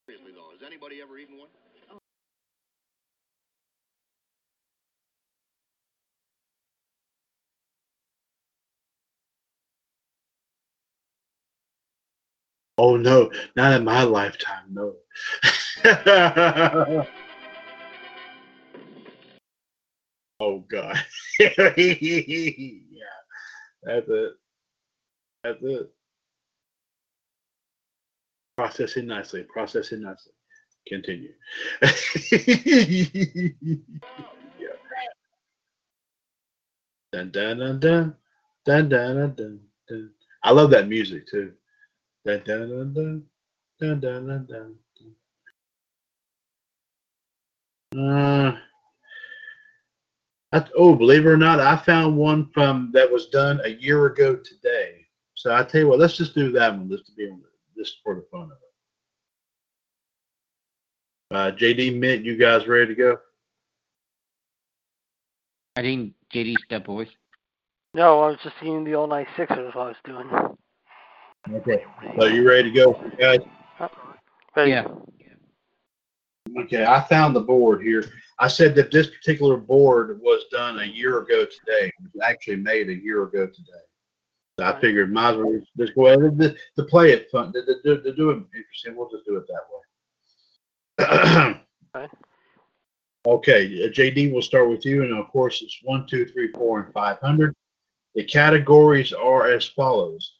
[0.07, 1.49] Has anybody ever eaten one?
[12.77, 14.93] Oh no, not in my lifetime, no.
[20.39, 21.03] oh god.
[21.39, 21.49] yeah,
[23.84, 24.34] that's it.
[25.48, 25.90] That's.
[28.57, 29.44] Processing nicely.
[29.44, 30.34] Processing nicely.
[30.88, 31.34] Continue.
[37.11, 38.15] dun dun dun dun
[38.65, 39.60] dun dun dun.
[39.88, 40.11] dun.
[40.44, 41.53] I love that music too.
[42.26, 43.24] Dun dun dun dun
[43.80, 44.76] dun dun dun dun.
[47.95, 48.57] Uh,
[50.52, 54.06] I, oh, believe it or not, I found one from that was done a year
[54.07, 55.06] ago today.
[55.38, 56.89] So I tell you what, let's just do that one.
[56.89, 57.39] Just to be on
[57.77, 58.57] just for the fun of
[61.30, 61.35] it.
[61.35, 63.18] Uh, JD Mitt, you guys ready to go?
[65.76, 67.09] I think JD step boys.
[67.93, 70.27] No, I was just seeing the all night Sixers while I was doing.
[71.59, 71.85] Okay.
[72.19, 73.39] So you ready to go, guys?
[74.55, 74.72] Ready?
[74.72, 74.88] Yeah.
[76.61, 78.05] Okay, I found the board here.
[78.39, 81.88] I said that this particular board was done a year ago today.
[81.88, 83.84] It was actually made a year ago today.
[84.59, 88.01] I figured might as well just go ahead to, to play it fun, to, to,
[88.01, 88.95] to do it interesting.
[88.95, 91.57] We'll just do it that way.
[91.95, 92.07] Okay.
[93.27, 96.79] Okay, uh, JD, we'll start with you, and of course it's one, two, three, four,
[96.79, 97.53] and five hundred.
[98.15, 100.35] The categories are as follows: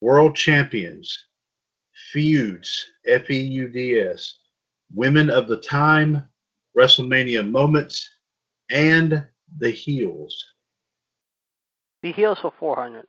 [0.00, 1.14] World Champions,
[2.10, 4.38] Feuds, F E U D S,
[4.94, 6.26] Women of the Time,
[6.74, 8.08] WrestleMania Moments,
[8.70, 9.22] and
[9.58, 10.42] the Heels.
[12.04, 13.06] The heels for 400.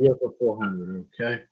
[0.00, 1.42] Yeah, for 400, okay.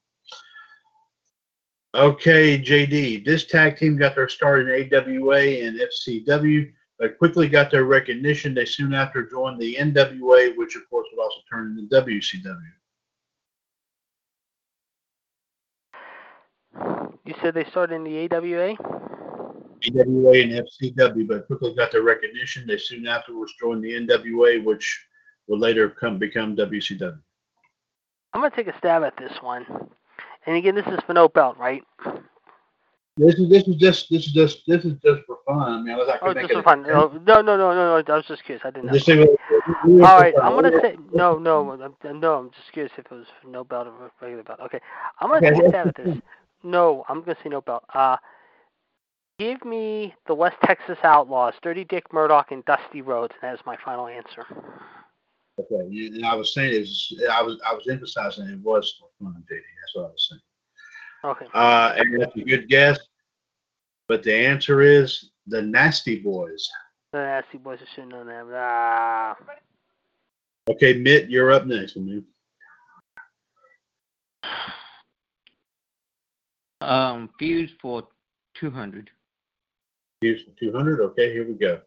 [1.95, 7.71] Okay, JD, this tag team got their start in AWA and FCW, but quickly got
[7.71, 8.55] their recognition.
[8.55, 12.59] They soon after joined the NWA, which of course would also turn into WCW.
[17.25, 18.75] You said they started in the AWA?
[19.95, 22.67] AWA and FCW, but quickly got their recognition.
[22.67, 25.07] They soon afterwards joined the NWA, which
[25.53, 27.19] would later come become WCW.
[28.33, 29.67] I'm going to take a stab at this one.
[30.47, 31.83] And again, this is for no belt, right?
[33.19, 35.61] This is this is just this is just this is just for fun.
[35.73, 36.83] I mean, I Oh, can make just for fun.
[36.83, 37.97] No, no, no, no, no.
[37.97, 38.65] I was just curious.
[38.65, 38.95] I didn't know.
[38.95, 39.39] Just say what-
[39.85, 41.77] we- we- All right, I'm gonna say no, no,
[42.11, 42.35] no.
[42.39, 44.61] I'm just curious if it was for no belt or regular belt.
[44.61, 44.81] Okay,
[45.21, 46.17] I'm gonna take a stab at this.
[46.63, 47.85] No, I'm gonna say no belt.
[47.93, 48.17] Uh,
[49.39, 53.67] give me the West Texas Outlaws, Dirty Dick Murdoch and Dusty Rhodes, and that is
[53.67, 54.47] my final answer.
[55.59, 59.09] Okay, you- and I was saying is I was I was emphasizing it was for
[59.23, 59.61] fun, JD.
[59.81, 60.41] That's what I was saying.
[61.25, 61.47] Okay.
[61.55, 62.99] Uh, and that's a good guess,
[64.09, 66.69] but the answer is the Nasty Boys.
[67.13, 68.49] The Nasty Boys are shouldn't know them.
[68.55, 69.37] Ah,
[70.71, 72.25] Okay, Mitt, you're up next, man.
[76.81, 78.07] Um, Feuds for
[78.55, 79.11] 200.
[80.21, 81.01] Here's for 200.
[81.01, 81.81] Okay, here we go.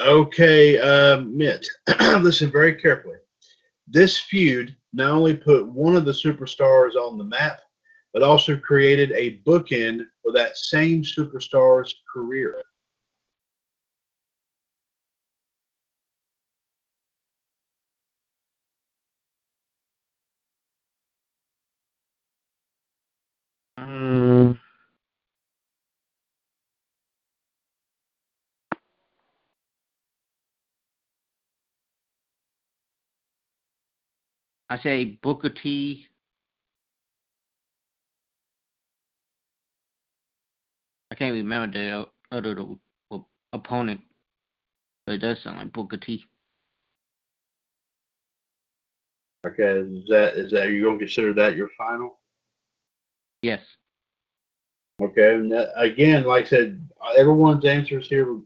[0.00, 1.66] Okay, uh, Mitt,
[2.20, 3.16] listen very carefully.
[3.88, 7.60] This feud not only put one of the superstars on the map,
[8.12, 12.62] but also created a bookend for that same superstar's career.
[34.68, 36.06] I say Booker T.
[41.10, 42.58] I can't remember the other
[43.10, 44.00] op- opponent,
[45.06, 46.24] but it does sound like Booker T.
[49.46, 52.18] Okay, is that is that you gonna consider that your final?
[53.42, 53.60] Yes.
[55.00, 58.38] Okay, and that, again, like I said, everyone's answers here,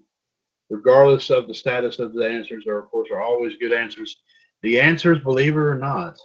[0.69, 4.17] regardless of the status of the answers, are of course are always good answers.
[4.63, 6.19] The answers, believe it or not,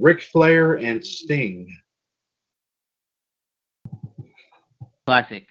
[0.00, 1.74] Ric Flair and Sting.
[5.06, 5.46] Classic.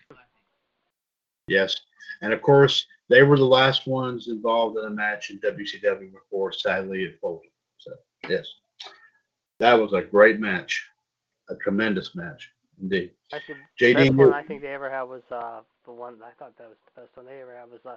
[1.47, 1.75] Yes,
[2.21, 6.51] and of course they were the last ones involved in a match in WCW before
[6.51, 7.49] sadly it folded.
[7.77, 7.91] So
[8.27, 8.47] yes,
[9.59, 10.85] that was a great match,
[11.49, 12.49] a tremendous match
[12.81, 13.11] indeed.
[13.31, 16.57] actually, JD, best one I think they ever had was uh the one I thought
[16.57, 17.95] that was the best one they ever had was uh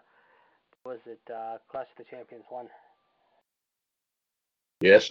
[0.85, 2.68] was it uh Clash of the Champions one.
[4.80, 5.09] Yes,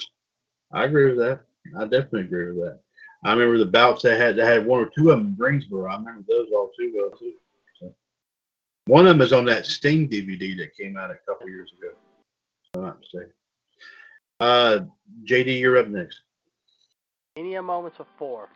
[0.72, 1.42] I agree with that.
[1.78, 2.80] I definitely agree with that.
[3.26, 4.36] I remember the bouts they had.
[4.36, 5.92] They had one or two of them in Greensboro.
[5.92, 7.34] I remember those all too well too.
[7.80, 7.94] So,
[8.86, 11.94] one of them is on that Sting DVD that came out a couple years ago.
[12.76, 13.34] I'm not mistaken.
[14.40, 14.80] Uh,
[15.26, 16.22] JD, you're up next.
[17.36, 18.50] Mania moments of four.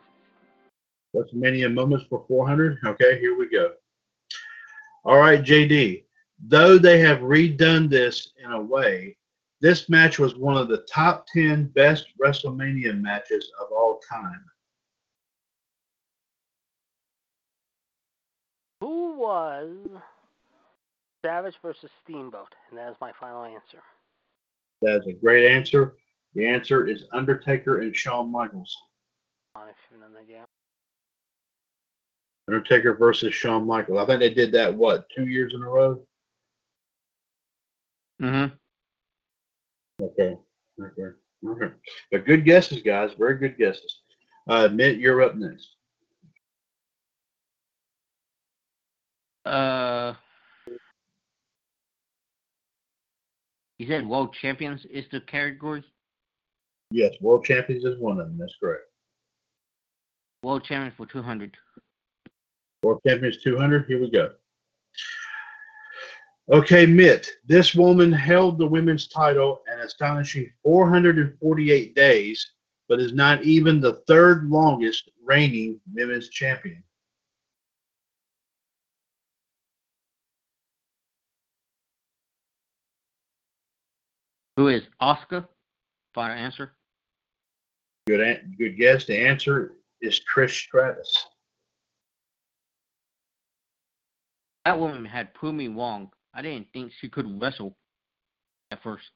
[1.12, 2.78] What's Mania moments for 400?
[2.84, 3.72] Okay, here we go.
[5.04, 6.04] All right, JD.
[6.44, 9.16] Though they have redone this in a way,
[9.62, 14.44] this match was one of the top 10 best WrestleMania matches of all time.
[18.80, 19.70] Who was
[21.24, 22.52] Savage versus Steamboat?
[22.70, 23.78] And that is my final answer.
[24.82, 25.94] That's a great answer.
[26.34, 28.76] The answer is Undertaker and Shawn Michaels.
[29.54, 30.44] On if you know the game.
[32.48, 34.00] Undertaker versus Shawn Michaels.
[34.00, 36.04] I think they did that, what, two years in a row?
[38.20, 38.56] Mm-hmm.
[40.02, 40.36] Okay.
[40.80, 41.16] Okay.
[41.46, 41.74] Okay.
[42.10, 43.10] But good guesses, guys.
[43.18, 44.00] Very good guesses.
[44.48, 45.68] Uh, Mitt, you're up next.
[49.44, 50.14] Uh,
[53.78, 55.84] you said world champions is the category.
[56.92, 58.36] Yes, World Champions is one of them.
[58.38, 58.82] That's correct.
[60.42, 61.56] World champions for 200.
[62.82, 63.86] World Champions 200.
[63.86, 64.32] Here we go.
[66.50, 67.30] Okay, Mitt.
[67.46, 72.52] This woman held the women's title an astonishing 448 days,
[72.88, 76.82] but is not even the third longest reigning women's champion.
[84.56, 85.46] Who is Asuka?
[86.14, 86.72] Final answer.
[88.08, 89.06] Good, good guess.
[89.06, 91.26] The answer is Trish Stratus.
[94.64, 96.10] That woman had me wrong.
[96.34, 97.76] I didn't think she could wrestle
[98.70, 99.10] at first.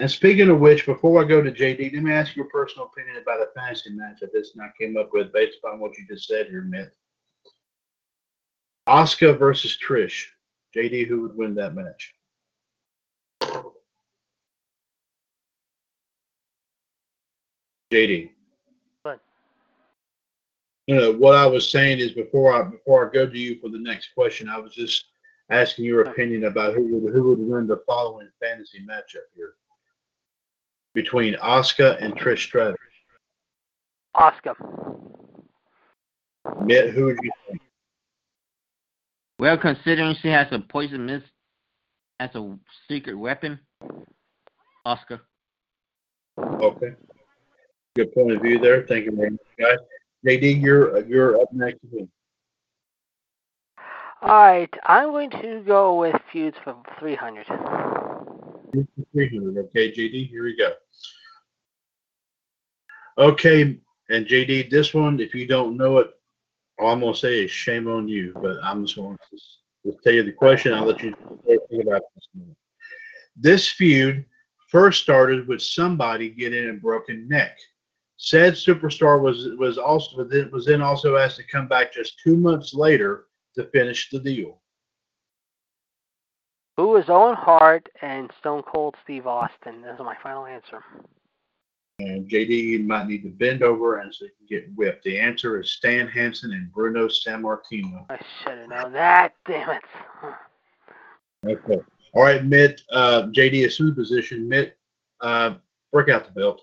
[0.00, 3.22] And speaking of which, before I go to JD, let me ask your personal opinion
[3.22, 6.26] about a fantasy match that this not came up with based upon what you just
[6.26, 6.90] said here, Mitt.
[8.88, 10.24] Asuka versus Trish.
[10.74, 12.14] JD, who would win that match?
[17.92, 18.30] JD.
[20.90, 20.94] What?
[20.94, 23.68] You know, what I was saying is before I before I go to you for
[23.68, 25.04] the next question, I was just
[25.50, 29.54] asking your opinion about who would who would win the following fantasy matchup here
[30.94, 32.76] between Asuka and Trish Stratus.
[34.16, 34.54] Asuka.
[36.64, 37.62] Mitt, who would you think?
[39.38, 41.26] Well, considering she has a poison mist
[42.18, 42.58] as a
[42.88, 43.58] secret weapon,
[44.86, 45.20] Asuka.
[46.38, 46.94] Okay.
[47.96, 48.86] Good point of view there.
[48.86, 49.78] Thank you very much, guys.
[50.26, 51.78] JD, you're you're up next.
[54.22, 57.46] All right, I'm going to go with feuds from 300.
[57.46, 59.58] 300.
[59.58, 60.72] Okay, JD, here we go.
[63.16, 63.78] Okay,
[64.10, 66.10] and JD, this one, if you don't know it,
[66.78, 69.58] all I'm going to say is shame on you, but I'm just going to just,
[69.86, 70.74] just tell you the question.
[70.74, 71.14] I'll let you
[71.46, 72.28] think about this.
[72.34, 72.54] one.
[73.36, 74.26] This feud
[74.68, 77.56] first started with somebody getting a broken neck.
[78.22, 82.74] Said superstar was was also was then also asked to come back just two months
[82.74, 83.24] later
[83.54, 84.60] to finish the deal.
[86.76, 89.80] Who is Owen Hart and Stone Cold Steve Austin?
[89.80, 90.84] This is my final answer.
[91.98, 95.04] And JD, might need to bend over and so get whipped.
[95.04, 98.04] The answer is Stan Hansen and Bruno Sammartino.
[98.10, 99.32] I should have known that.
[99.46, 99.82] Damn it.
[101.46, 101.80] Okay.
[102.12, 102.82] All right, Mitt.
[102.92, 104.46] Uh, JD, assume position.
[104.46, 104.76] Mitt,
[105.22, 105.54] uh,
[105.90, 106.60] break out the belt.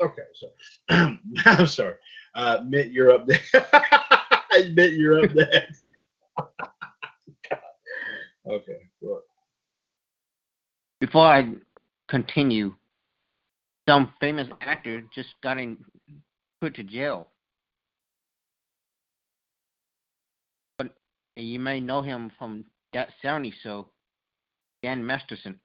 [0.00, 0.46] Okay, so
[1.44, 1.94] I'm sorry.
[2.34, 3.40] Uh, Mitt, you're up there.
[4.72, 5.68] Mitt, you're up there.
[8.48, 8.78] okay.
[9.00, 9.22] Well,
[11.00, 11.52] Before I
[12.08, 12.74] continue,
[13.88, 15.78] some famous actor just got in,
[16.60, 17.28] put to jail.
[20.76, 20.94] But
[21.36, 23.88] you may know him from that 70s show,
[24.82, 25.58] Dan Masterson.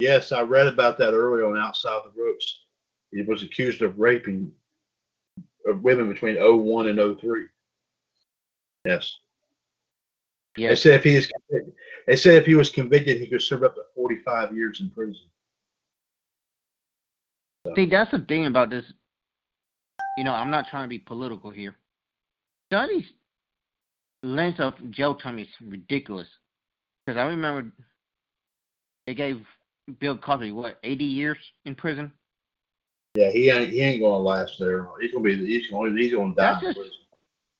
[0.00, 2.60] Yes, I read about that earlier on Outside the Ropes.
[3.12, 4.52] He was accused of raping
[5.66, 7.46] of women between 01 and 03.
[8.84, 9.18] Yes.
[10.56, 10.70] Yes.
[10.70, 11.72] They said if he is convicted,
[12.06, 15.22] they said if he was convicted, he could serve up to 45 years in prison.
[17.76, 18.84] See, that's the thing about this.
[20.16, 21.76] You know, I'm not trying to be political here.
[22.70, 23.06] These
[24.22, 26.28] lengths of jail time is ridiculous.
[27.04, 27.70] Because I remember
[29.06, 29.44] they gave
[29.98, 32.12] Bill Cosby what 80 years in prison.
[33.14, 34.86] Yeah, he ain't he ain't gonna last there.
[35.00, 36.52] He's gonna be he's gonna he's gonna die.
[36.52, 36.96] That's in just- prison.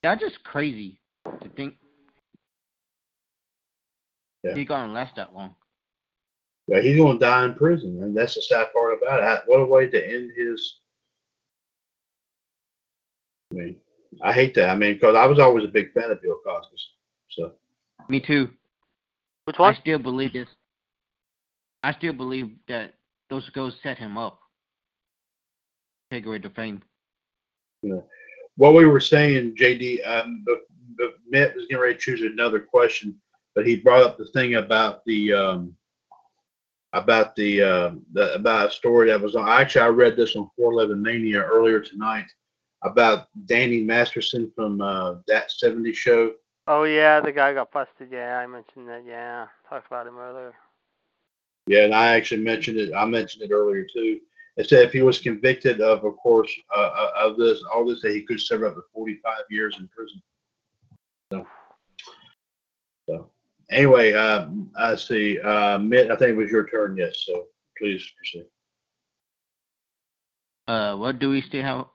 [0.02, 0.98] That's just crazy
[1.43, 1.74] to think
[4.43, 4.55] Yeah.
[4.55, 5.55] he's gonna last that long.
[6.69, 9.43] Yeah, he's going to die in prison, and that's the sad part about it.
[9.47, 10.77] What a way to end his.
[13.51, 13.77] I mean,
[14.23, 14.70] I hate that.
[14.70, 16.77] I mean, because I was always a big fan of Bill Cosby.
[17.31, 17.52] So
[18.09, 18.51] Me too.
[19.44, 20.48] Which I still believe this.
[21.82, 22.94] I still believe that
[23.28, 24.39] those girls set him up.
[26.11, 26.82] Take away the fame.
[27.82, 28.01] Yeah.
[28.57, 30.59] what we were saying, JD, um, but,
[30.98, 33.19] but Mitt was getting ready to choose another question,
[33.55, 35.74] but he brought up the thing about the um,
[36.93, 39.48] about the, uh, the about a story that was on.
[39.48, 42.27] Actually, I read this on 411 Mania earlier tonight
[42.82, 46.32] about Danny Masterson from uh, that 70 show.
[46.66, 48.09] Oh yeah, the guy got busted.
[48.11, 49.05] Yeah, I mentioned that.
[49.07, 50.55] Yeah, talked about him earlier.
[51.66, 52.92] Yeah, and I actually mentioned it.
[52.94, 54.20] I mentioned it earlier too.
[54.56, 58.02] It said if he was convicted of, of course, uh, uh, of this, all this,
[58.02, 60.22] that he could serve up to 45 years in prison.
[61.32, 61.46] So,
[63.08, 63.30] so
[63.70, 65.38] anyway, uh, I see.
[65.38, 66.96] Uh, Mitt, I think it was your turn.
[66.96, 67.22] Yes.
[67.24, 67.46] So
[67.78, 68.46] please proceed.
[70.66, 71.86] Uh, what do we still have?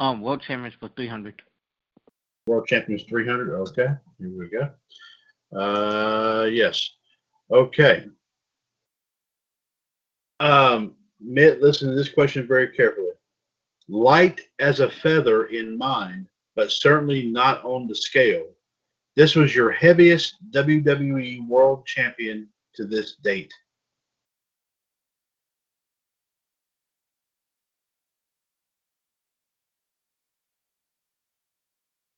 [0.00, 1.42] Um, world champions for 300.
[2.46, 3.54] World Champions 300.
[3.54, 3.88] Okay,
[4.18, 4.70] here we go.
[5.56, 6.90] Uh, yes.
[7.50, 8.06] Okay.
[10.42, 13.12] Um, Mitt, listen to this question very carefully.
[13.88, 18.46] Light as a feather in mind, but certainly not on the scale.
[19.14, 23.52] This was your heaviest WWE World Champion to this date.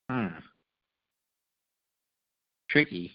[0.08, 0.28] Hmm.
[2.70, 3.12] Tricky.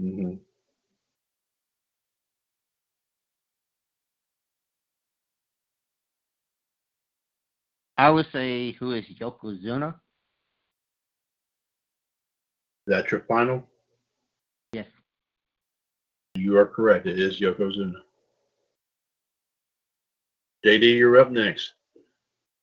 [0.00, 0.45] Mm-hmm.
[7.98, 9.94] I would say who is Yokozuna?
[12.86, 13.66] Is that your final?
[14.72, 14.86] Yes.
[16.34, 17.06] You are correct.
[17.06, 17.94] It is Yokozuna.
[20.64, 21.72] JD, you're up next.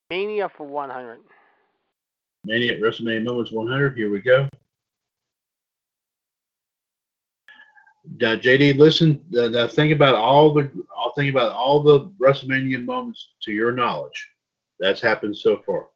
[0.10, 1.20] Mania for 100.
[2.46, 3.98] Mania at WrestleMania Moments 100.
[3.98, 4.48] Here we go.
[8.20, 9.24] Now, JD, listen.
[9.36, 10.70] Uh, now think about all the.
[10.96, 14.30] I'll think about all the WrestleMania moments to your knowledge.
[14.84, 15.88] That's happened so far.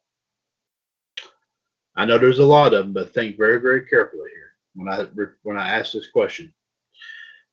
[1.94, 5.04] I know there's a lot of them, but think very, very carefully here when I
[5.42, 6.54] when I ask this question.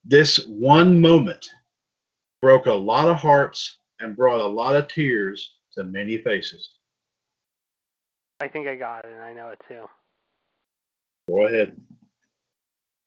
[0.05, 1.49] This one moment
[2.41, 6.69] broke a lot of hearts and brought a lot of tears to many faces.
[8.39, 9.89] I think I got it, and I know it too.
[11.27, 11.75] Go ahead.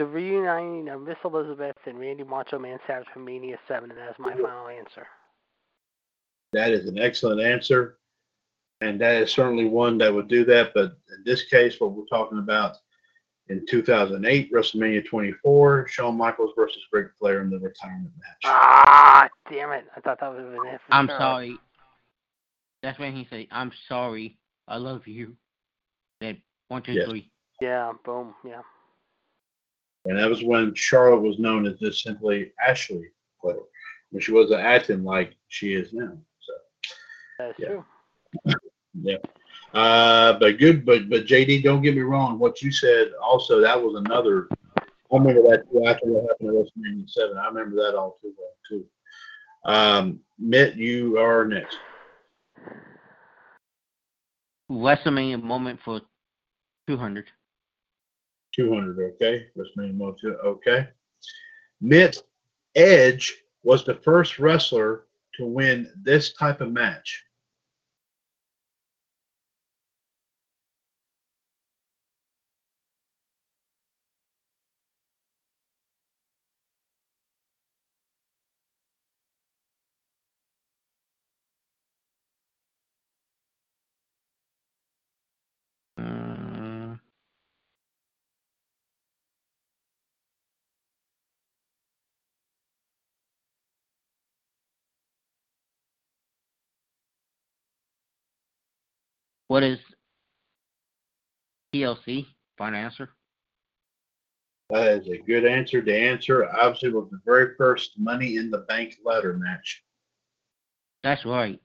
[0.01, 4.19] The reuniting of Miss Elizabeth and Randy Macho Man Savage from Mania 7, and that's
[4.19, 5.07] my final answer.
[6.53, 7.97] That is an excellent answer.
[8.81, 10.73] And that is certainly one that would do that.
[10.75, 12.77] But in this case, what we're talking about
[13.49, 18.41] in 2008, WrestleMania 24, Shawn Michaels versus Ric Flair in the retirement match.
[18.45, 19.87] Ah, damn it.
[19.97, 20.81] I thought that would have been it.
[20.87, 21.19] For I'm sure.
[21.19, 21.59] sorry.
[22.83, 24.39] That's when he said, "I'm sorry.
[24.69, 25.37] I love you."
[26.21, 27.09] Then one, two, Yes.
[27.09, 27.33] three.
[27.61, 28.35] Yeah, boom.
[28.45, 28.63] Yeah.
[30.05, 33.11] And that was when Charlotte was known as just simply Ashley
[33.41, 33.57] Flair,
[34.11, 36.17] when she wasn't acting like she is now.
[36.41, 36.53] So,
[37.39, 37.67] That's Yeah.
[37.69, 37.85] true.
[39.03, 39.17] yeah.
[39.75, 42.39] Uh, but good, but but JD, don't get me wrong.
[42.39, 44.49] What you said also, that was another.
[44.79, 47.37] I remember that too after what happened at WrestleMania Seven.
[47.39, 48.85] I remember that all too well too.
[49.65, 51.79] Um, Mitt, you are next.
[54.71, 56.01] WrestleMania moment for
[56.87, 57.27] 200.
[58.55, 59.47] 200, okay?
[59.57, 60.89] WrestleMania moment, okay.
[61.81, 62.23] Mitt
[62.75, 65.07] Edge was the first wrestler
[65.37, 67.25] to win this type of match.
[99.49, 99.79] What is
[101.75, 102.27] TLC?
[102.57, 103.11] Final answer.
[104.71, 105.81] That is a good answer.
[105.81, 109.83] The answer obviously was the very first Money in the Bank ladder match.
[111.03, 111.59] That's right.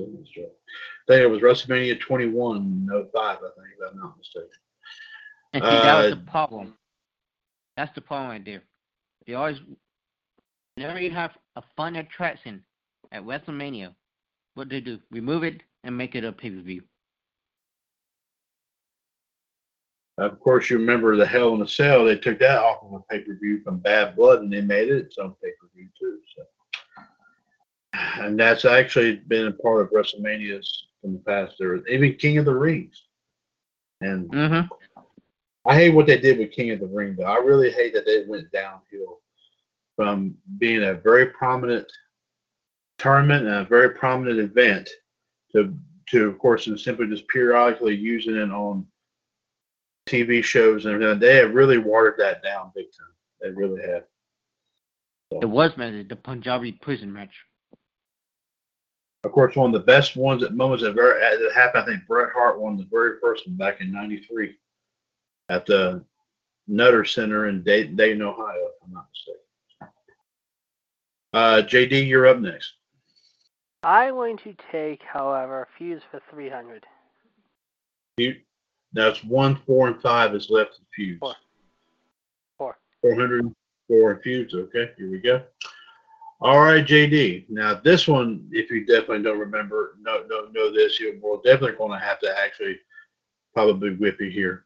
[0.00, 4.48] I think it was WrestleMania 21, 05, I think, if I'm not mistaken.
[5.54, 6.76] And see, that was Uh, the problem.
[7.76, 8.62] That's the problem right there.
[9.26, 9.58] They always,
[10.74, 12.62] whenever you have a fun attraction
[13.12, 13.94] at WrestleMania,
[14.54, 15.00] what do they do?
[15.10, 16.82] Remove it and make it a pay per view.
[20.18, 22.04] Of course, you remember the Hell in a Cell.
[22.04, 24.88] They took that off of a pay per view from Bad Blood, and they made
[24.88, 26.18] it its own pay per view too.
[26.36, 27.02] So,
[28.22, 30.66] and that's actually been a part of WrestleManias
[31.00, 31.54] from the past.
[31.58, 33.04] There was even King of the Rings,
[34.00, 34.66] and Mm-hmm.
[35.68, 37.16] I hate what they did with King of the Ring.
[37.16, 39.20] Though I really hate that they went downhill
[39.96, 41.90] from being a very prominent
[42.98, 44.88] tournament and a very prominent event
[45.56, 45.74] to
[46.10, 48.86] to of course and simply just periodically using it on
[50.08, 51.18] TV shows and everything.
[51.18, 53.08] They have really watered that down big time.
[53.40, 54.04] They really have.
[55.42, 57.34] It was man, the Punjabi prison match.
[59.24, 61.82] Of course, one of the best ones at moments that, very, that happened.
[61.82, 64.54] I think Bret Hart won the very first one back in '93
[65.48, 66.04] at the
[66.68, 69.40] Nutter Center in Dayton, Dayton, Ohio, if I'm not mistaken.
[71.32, 72.74] Uh, JD, you're up next.
[73.86, 76.84] I'm going to take, however, Feuds for 300.
[78.16, 78.34] You,
[78.92, 81.18] that's one, four, and five is left in fuse.
[81.20, 81.34] Four.
[82.58, 82.78] Four.
[83.02, 84.54] 404 in fuse.
[84.54, 85.40] Okay, here we go.
[86.40, 87.48] All right, JD.
[87.48, 91.76] Now this one, if you definitely don't remember, no, no, know this, you're well, definitely
[91.76, 92.80] going to have to actually
[93.54, 94.64] probably whip you here.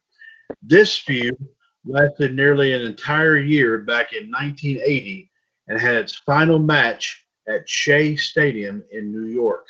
[0.63, 1.37] This feud
[1.85, 5.31] lasted nearly an entire year back in 1980
[5.69, 9.67] and had its final match at Shea Stadium in New York.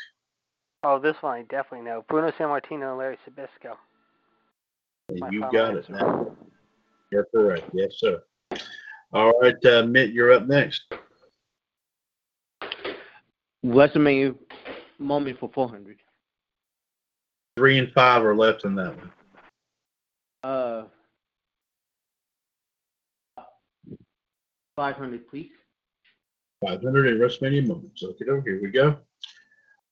[0.83, 2.05] Oh, this one I definitely know.
[2.09, 3.77] Bruno Sammartino and Larry Zbyszko.
[5.31, 5.79] You got answer.
[5.79, 6.37] it now.
[7.11, 7.69] You're correct.
[7.73, 8.23] Yes, sir.
[9.13, 10.83] All right, uh, Mitt, you're up next.
[13.63, 14.37] What's the WrestleMania
[15.01, 15.99] moment for 400.
[17.57, 19.13] Three and five are left in that one.
[20.43, 20.85] Uh,
[24.77, 25.51] 500, please.
[26.61, 28.03] 500 in WrestleMania moments.
[28.03, 28.97] Okay, here we go.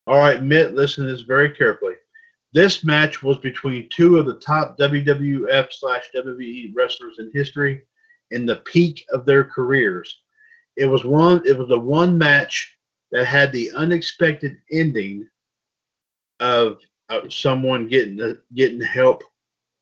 [0.07, 1.95] All right, Mitt, listen to this very carefully.
[2.53, 7.82] This match was between two of the top WWF slash WWE wrestlers in history
[8.31, 10.20] in the peak of their careers.
[10.77, 11.43] It was one.
[11.47, 12.74] It was the one match
[13.11, 15.28] that had the unexpected ending
[16.40, 16.78] of,
[17.09, 19.23] of someone getting getting help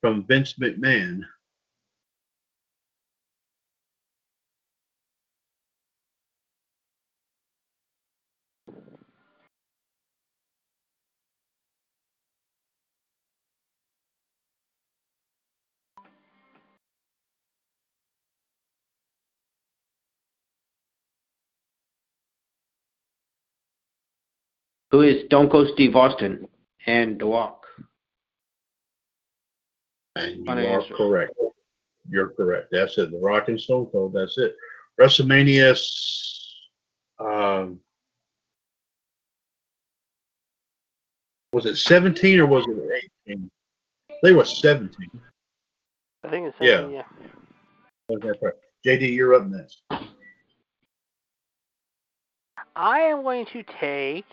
[0.00, 1.22] from Vince McMahon.
[24.97, 26.48] Who is Stone Cold Steve Austin
[26.86, 27.66] and The Rock?
[30.14, 30.94] And you are answer.
[30.94, 31.35] correct.
[32.09, 32.68] You're correct.
[32.73, 33.10] That's it.
[33.10, 34.14] The Rock and Stone Cold.
[34.14, 34.56] That's it.
[34.98, 35.78] WrestleMania.
[37.18, 37.78] Um,
[41.52, 43.51] was it 17 or was it 18?
[44.23, 45.10] They were 17.
[46.24, 46.89] I think it's Yeah.
[46.89, 47.02] yeah.
[48.10, 48.60] Okay, correct.
[48.86, 49.82] JD, you're up next.
[52.74, 54.24] I am going to take.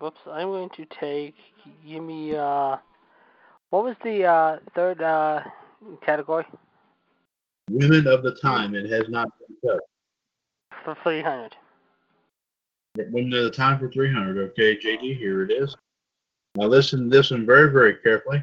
[0.00, 0.20] Whoops!
[0.30, 1.34] I'm going to take.
[1.86, 2.36] Give me.
[2.36, 2.76] Uh,
[3.70, 5.42] what was the uh, third uh,
[6.00, 6.46] category
[7.70, 8.74] Women of the time.
[8.74, 9.80] It has not been cut.
[10.84, 11.54] for 300?
[12.96, 14.50] Women of the time for 300.
[14.50, 15.76] Okay, JD, here it is.
[16.54, 18.42] Now listen to this one very, very carefully.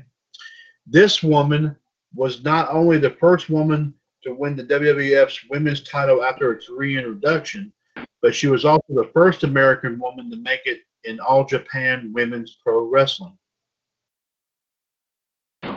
[0.86, 1.76] This woman
[2.14, 7.74] was not only the first woman to win the WWF's women's title after its reintroduction,
[8.22, 12.58] but she was also the first American woman to make it in All Japan Women's
[12.64, 13.38] Pro Wrestling.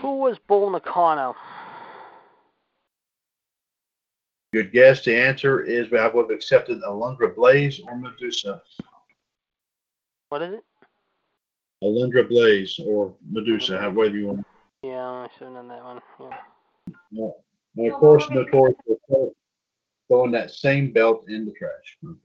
[0.00, 1.34] Who was Bull Nakano?
[4.52, 5.04] Good guess.
[5.04, 8.62] The answer is I would have accepted Alundra Blayze or Medusa.
[10.30, 10.64] What is it?
[11.82, 13.82] Alundra Blayze or Medusa, mm-hmm.
[13.82, 14.46] however you want.
[14.82, 16.00] Yeah, I should have known that one.
[16.20, 16.36] Yeah.
[17.10, 17.30] Yeah.
[17.76, 18.76] And of course, Notorious
[20.08, 21.96] throwing that same belt in the trash.
[22.04, 22.16] Okay.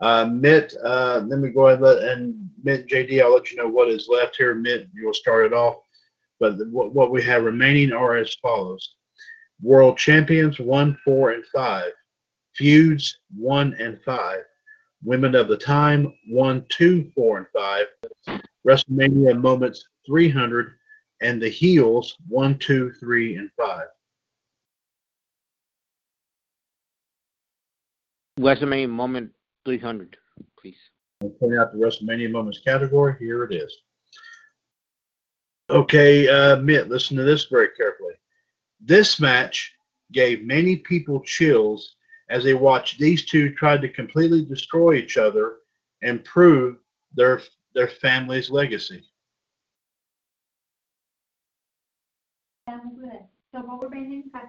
[0.00, 3.56] Uh, Mitt, uh, let me go ahead and, let, and Mitt, JD, I'll let you
[3.56, 4.54] know what is left here.
[4.54, 5.76] Mitt, you'll start it off.
[6.38, 8.94] But the- what, what we have remaining are as follows
[9.62, 11.92] World Champions 1, 4, and 5,
[12.54, 14.40] Feuds 1 and 5,
[15.02, 17.46] Women of the Time 1, 2, 4, and
[18.28, 20.74] 5, WrestleMania Moments 300,
[21.22, 23.86] and the Heels 1, 2, 3, and 5.
[28.38, 29.30] WrestleMania moment
[29.70, 30.16] 300,
[30.60, 30.78] please.
[31.20, 33.16] I'll point out the WrestleMania Moments category.
[33.18, 33.76] Here it is.
[35.70, 38.14] Okay, uh, Mitt, listen to this very carefully.
[38.80, 39.72] This match
[40.12, 41.96] gave many people chills
[42.30, 45.56] as they watched these two try to completely destroy each other
[46.02, 46.76] and prove
[47.14, 47.42] their
[47.74, 49.02] their family's legacy.
[52.68, 54.42] So what we're banning, five?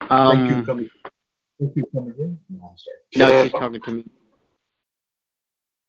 [0.00, 0.90] Thank you Um, for coming.
[1.58, 2.38] Thank you for coming in.
[2.50, 3.32] No, I'm sorry.
[3.32, 4.04] no, she's talking to me.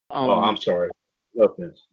[0.09, 0.89] Um, oh, I'm sorry.
[1.35, 1.87] No offense.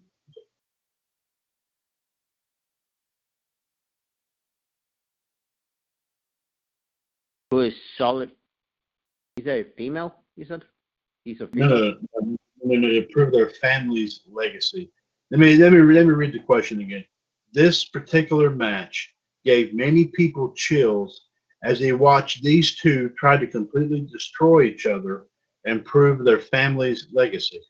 [7.54, 8.32] who is solid?
[9.36, 10.14] Is that a female?
[10.36, 10.64] You said.
[11.24, 11.68] He's a No, female.
[11.68, 14.90] no, no, no, no, improve their family's legacy.
[15.30, 17.04] Let me let me let me read the question again.
[17.52, 19.14] This particular match
[19.44, 21.28] gave many people chills
[21.64, 25.26] as they watched these two try to completely destroy each other
[25.64, 27.60] and prove their family's legacy.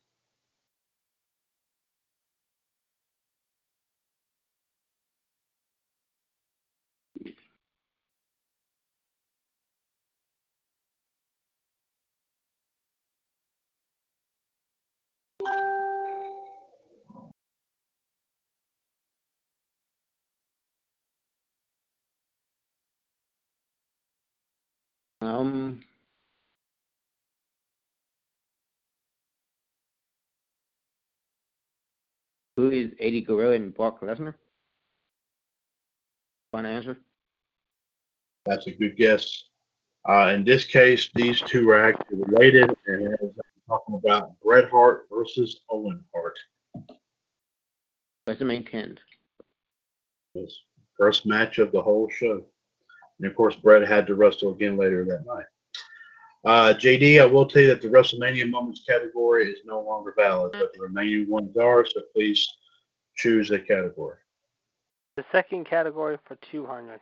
[25.24, 25.80] Um.
[32.56, 34.34] Who is Eddie Guerrero and Brock Lesnar?
[36.52, 36.98] Final answer.
[38.46, 39.44] That's a good guess.
[40.08, 43.30] Uh, in this case, these two are actually related, and as I'm
[43.66, 46.38] talking about Bret Hart versus Owen Hart.
[48.26, 48.98] That's the main ten.
[50.34, 50.54] This
[50.98, 52.44] first match of the whole show.
[53.18, 55.44] And of course, Bret had to wrestle again later that night.
[56.44, 60.52] Uh, JD, I will tell you that the WrestleMania Moments category is no longer valid,
[60.52, 62.46] but the remaining ones are, so please
[63.16, 64.18] choose a category.
[65.16, 67.00] The second category for 200.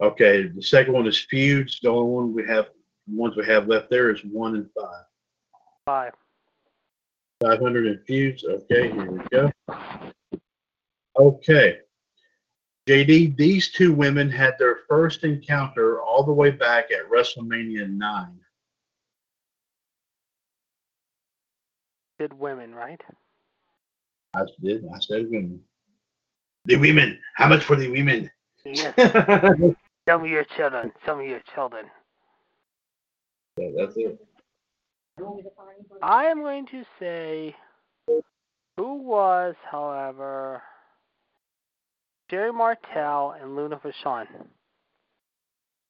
[0.00, 1.80] Okay, the second one is feuds.
[1.82, 2.70] The only one we have,
[3.06, 5.04] ones we have left there is one and five.
[5.84, 6.12] Five.
[7.42, 8.44] 500 and feuds.
[8.44, 9.50] Okay, here we go.
[11.18, 11.78] Okay.
[12.86, 18.40] JD, these two women had their first encounter all the way back at WrestleMania 9.
[22.18, 23.00] Did women, right?
[24.36, 24.84] I did.
[24.94, 25.60] I said women.
[26.66, 27.18] The women.
[27.36, 28.30] How much for the women?
[28.64, 28.94] Yes.
[30.08, 30.92] Show me your children.
[31.06, 31.86] Show me your children.
[33.56, 34.20] Yeah, that's it.
[36.02, 37.56] I am going to say
[38.76, 40.62] who was, however,
[42.34, 44.26] Sherri Martel and Luna Vachon.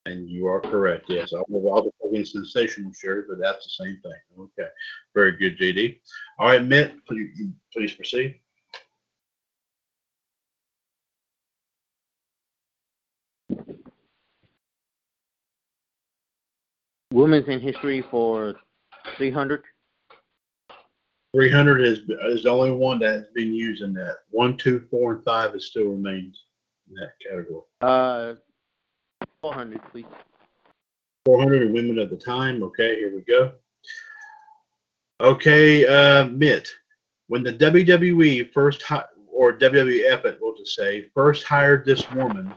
[0.05, 1.07] And you are correct.
[1.09, 4.13] Yes, I was also talking Sensational Sherri, but that's the same thing.
[4.39, 4.69] Okay,
[5.15, 5.99] very good, JD.
[6.39, 7.31] All right, Mitt, please,
[7.73, 8.39] please proceed.
[17.11, 18.57] Women's in history for
[19.17, 19.63] 300.
[21.35, 24.19] 300 is is the only one that has been used in that.
[24.31, 26.45] One, two, four, and five is still remains
[26.89, 27.63] in that category.
[27.81, 28.35] Uh,
[29.43, 30.05] 400, please.
[31.27, 32.63] 400 are women of the time.
[32.63, 33.53] Okay, here we go.
[35.21, 36.69] Okay, uh, Mitt,
[37.27, 42.55] when the WWE first hi- or WWF, it will just say, first hired this woman,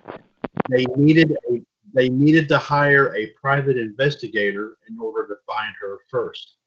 [0.69, 1.61] they needed a
[1.93, 6.57] they needed to hire a private investigator in order to find her first.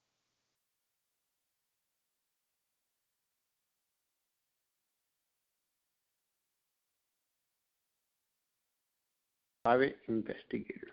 [9.70, 10.88] Private investigator.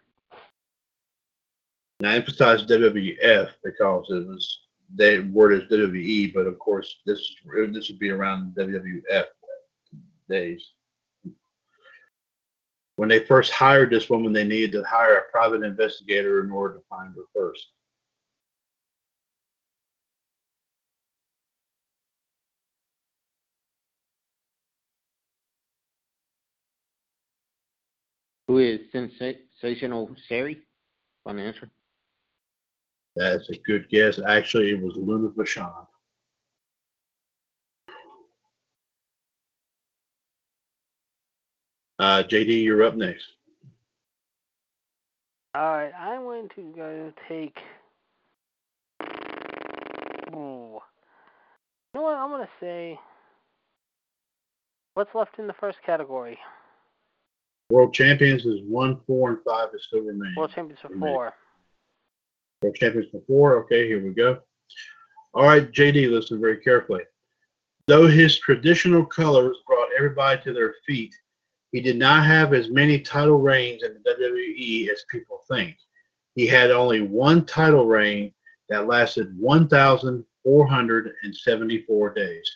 [1.99, 4.59] Now, I emphasize WWF because it was
[4.95, 7.19] the word is WWE, but of course this
[7.71, 9.25] this would be around WWF
[10.29, 10.73] days.
[12.97, 16.75] When they first hired this woman, they needed to hire a private investigator in order
[16.75, 17.69] to find her first.
[28.47, 30.61] Who is Sensational Sherri?
[31.23, 31.69] Final answer.
[33.15, 34.19] That's a good guess.
[34.25, 35.87] Actually, it was Luna Vachon.
[41.99, 43.25] Uh, JD, you're up next.
[45.55, 47.57] All right, I'm going to go take.
[50.31, 50.79] Ooh.
[51.93, 52.15] You know what?
[52.15, 52.99] I'm going to say.
[54.93, 56.37] What's left in the first category?
[57.69, 60.35] World champions is one, four, and five is still remaining.
[60.37, 61.13] World Champions for Remain.
[61.13, 61.33] four.
[62.61, 63.57] World champions for four.
[63.63, 64.39] Okay, here we go.
[65.33, 67.03] All right, JD, listen very carefully.
[67.87, 71.13] Though his traditional colors brought everybody to their feet,
[71.73, 75.75] he did not have as many title reigns in the WWE as people think.
[76.35, 78.33] He had only one title reign
[78.69, 82.49] that lasted 1,474 days.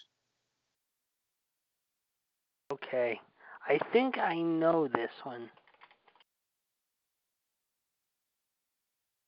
[2.71, 3.19] Okay.
[3.67, 5.49] I think I know this one.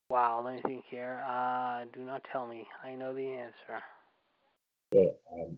[0.10, 1.24] Wow, let me think here.
[1.28, 2.68] Uh, do not tell me.
[2.84, 3.82] I know the answer.
[4.96, 5.58] Um,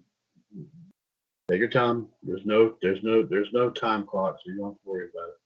[1.49, 2.07] take your time.
[2.23, 5.29] There's no, there's no, there's no time clock, so you don't have to worry about
[5.29, 5.39] it.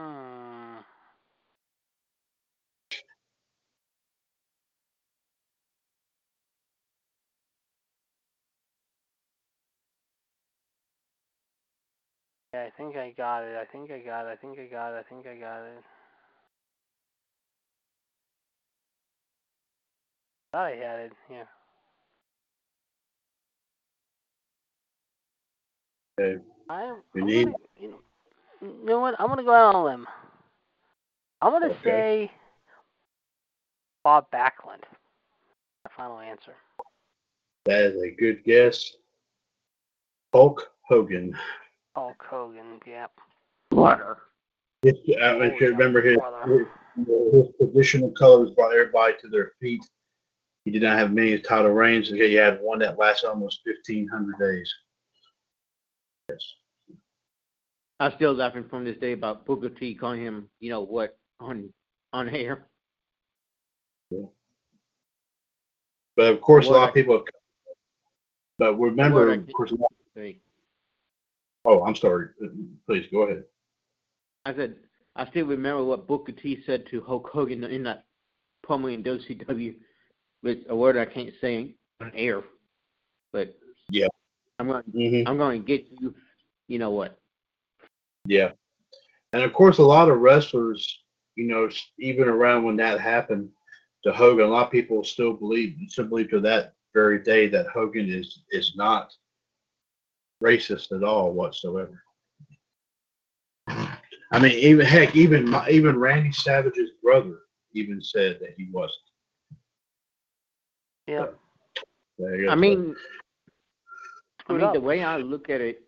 [0.00, 0.41] Hmm.
[12.54, 13.56] Yeah, I think I got it.
[13.56, 14.30] I think I got it.
[14.32, 14.98] I think I got it.
[15.06, 15.82] I think I got it.
[20.52, 21.12] Thought I had it.
[21.30, 21.44] Yeah.
[26.20, 26.42] Okay.
[26.68, 27.98] I'm, You need- gonna, you know,
[28.60, 29.18] you know what?
[29.18, 30.06] I'm gonna go out on a limb.
[31.40, 31.82] I'm gonna Okay.
[31.82, 32.30] say
[34.04, 34.82] Bob Backlund.
[35.84, 36.54] My final answer.
[37.64, 38.94] That is a good guess.
[40.34, 41.36] Hulk Hogan.
[41.94, 42.80] Hulk Hogan.
[42.86, 43.10] Yep.
[43.70, 44.18] Brother.
[44.82, 46.66] His, uh, I Oh, if yeah, you remember his, brother.
[46.96, 49.84] his, his traditional colors brought everybody to their feet.
[50.64, 52.10] He did not have many title reigns.
[52.10, 54.72] and He had one that lasted almost 1,500 days.
[56.28, 56.38] Yes.
[58.00, 61.72] I'm still laughing from this day about Booker T calling him, you know what, on
[62.12, 62.66] on air.
[66.16, 67.22] But of course, a lot I- of people.
[68.58, 69.72] But remember, Word I of can- course.
[71.64, 72.28] Oh, I'm sorry.
[72.86, 73.44] Please go ahead.
[74.44, 74.76] I said
[75.14, 78.04] I still remember what Booker T said to Hulk Hogan in that
[78.66, 79.74] promo in WCW
[80.42, 82.42] with a word I can't say on air.
[83.32, 83.54] But
[83.90, 84.08] Yeah.
[84.58, 86.14] I'm going hmm I'm going to get you.
[86.68, 87.18] You know what?
[88.26, 88.52] Yeah.
[89.32, 91.00] And of course, a lot of wrestlers,
[91.36, 91.68] you know,
[91.98, 93.48] even around when that happened
[94.04, 97.66] to Hogan, a lot of people still believe, still believe to that very day that
[97.68, 99.12] Hogan is is not
[100.42, 102.02] racist at all whatsoever.
[103.68, 107.38] I mean, even heck, even my, even Randy Savage's brother
[107.74, 108.96] even said that he wasn't.
[111.06, 111.38] Yep.
[112.18, 112.48] There.
[112.48, 112.94] I mean,
[114.48, 115.82] I mean the way I look at it,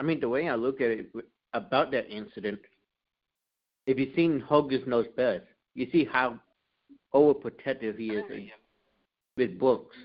[0.00, 1.10] I mean the way I look at it
[1.52, 2.60] about that incident.
[3.86, 5.44] If you've seen Hogan's Knows Best,
[5.74, 6.38] you see how
[7.14, 8.50] overprotective he is in-
[9.36, 9.96] with books.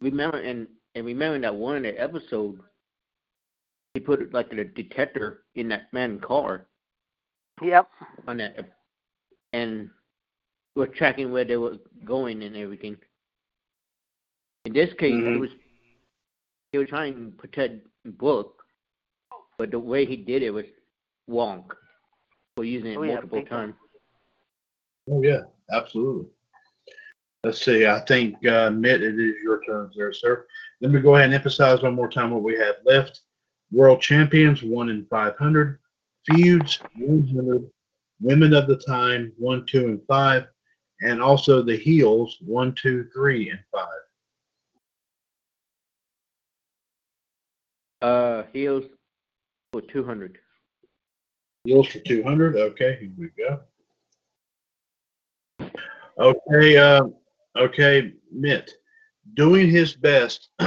[0.00, 2.60] Remember and and remember that one in episode,
[3.94, 6.66] he put like a detector in that man's car
[7.62, 7.88] Yep.
[8.26, 8.76] on that,
[9.52, 9.90] and
[10.74, 12.96] was tracking where they were going and everything.
[14.64, 15.34] In this case, Mhm.
[15.36, 15.50] it was
[16.72, 18.64] he was trying to protect Brooke,
[19.58, 20.66] but the way he did it was
[21.28, 21.70] wrong
[22.56, 23.72] for using it Oh, multiple big time.
[23.72, 23.80] times.
[25.08, 26.28] Oh yeah, absolutely.
[27.44, 27.86] Let's see.
[27.86, 30.46] I think uh, Mitt, it is your turn there, sir.
[30.80, 33.20] Let me go ahead and emphasize one more time what we have left.
[33.72, 35.78] World champions, one in five hundred.
[36.26, 37.70] Feuds, one hundred.
[38.20, 40.46] Women of the time, one, two, and five,
[41.00, 43.88] and also the heels, one, two, three, and five.
[48.00, 48.84] Uh, heels
[49.72, 50.38] for two hundred.
[51.64, 52.56] Heels for two hundred.
[52.56, 53.60] Okay, here we go.
[56.18, 57.06] Okay, uh,
[57.56, 58.70] okay, Mitt.
[59.32, 60.50] Doing his best,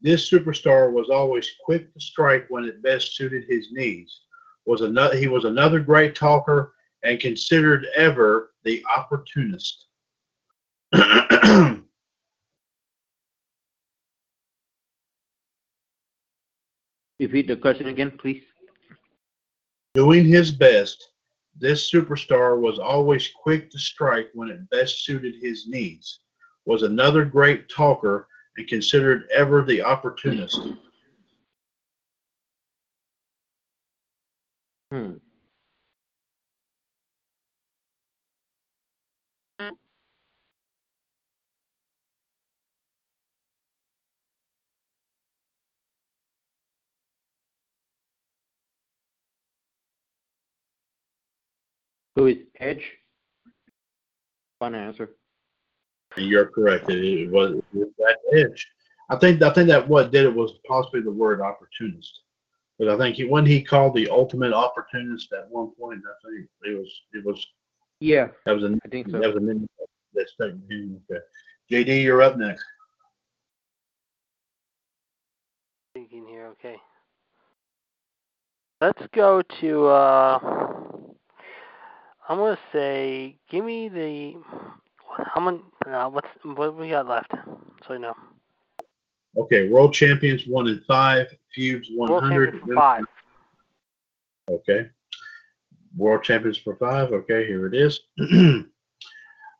[0.00, 4.22] this superstar was always quick to strike when it best suited his needs.
[4.64, 9.86] Was another he was another great talker and considered ever the opportunist.
[17.20, 18.42] Repeat the question again, please.
[19.94, 21.10] Doing his best,
[21.56, 26.21] this superstar was always quick to strike when it best suited his needs.
[26.64, 30.60] Was another great talker and considered ever the opportunist.
[34.90, 35.12] Hmm.
[52.16, 52.92] Who is Edge?
[54.58, 55.10] Fun answer.
[56.16, 56.90] And you're correct.
[56.90, 58.68] It, it was it was that edge.
[59.08, 62.20] I think I think that what did it was possibly the word opportunist.
[62.78, 66.48] But I think he when he called the ultimate opportunist at one point, I think
[66.64, 67.46] it was it was
[68.00, 69.18] Yeah, that was a I think so.
[69.20, 69.68] that was a name
[70.14, 71.00] that stuck in him.
[71.10, 71.20] Okay.
[71.70, 72.64] JD, you're up next.
[75.94, 76.46] Thinking here.
[76.46, 76.76] Okay.
[78.80, 79.86] Let's go to.
[79.86, 80.38] uh
[82.28, 84.36] I'm gonna say, give me the.
[85.16, 85.60] How many?
[85.86, 87.32] Uh, what's what we got left?
[87.86, 88.14] So you know.
[89.36, 92.60] Okay, world champions one and five, feuds one hundred.
[92.74, 93.04] five.
[94.50, 94.88] Okay.
[95.96, 97.12] World champions for five.
[97.12, 98.00] Okay, here it is.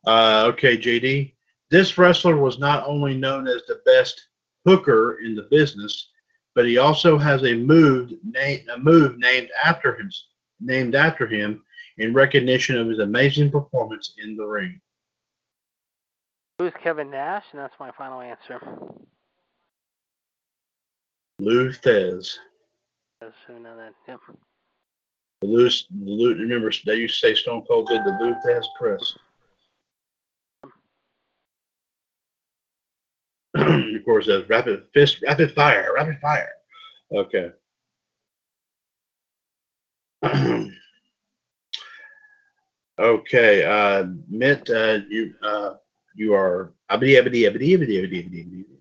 [0.06, 1.32] uh, okay, JD.
[1.70, 4.28] This wrestler was not only known as the best
[4.66, 6.08] hooker in the business,
[6.54, 10.10] but he also has a move named a move named after him,
[10.60, 11.62] named after him
[11.98, 14.80] in recognition of his amazing performance in the ring.
[16.62, 17.42] Who's Kevin Nash?
[17.50, 18.60] And that's my final answer.
[23.20, 23.94] As soon that.
[24.06, 24.20] Yep.
[25.40, 29.12] The the remember they used to say Stone Cold did the Lou Thesz press.
[33.96, 36.52] of course, that's rapid fist, rapid fire, rapid fire.
[37.12, 37.50] Okay.
[43.00, 45.72] okay, uh, Mitt, uh, you uh,
[46.14, 46.72] you are.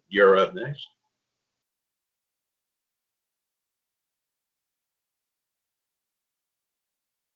[0.10, 0.86] You're up next.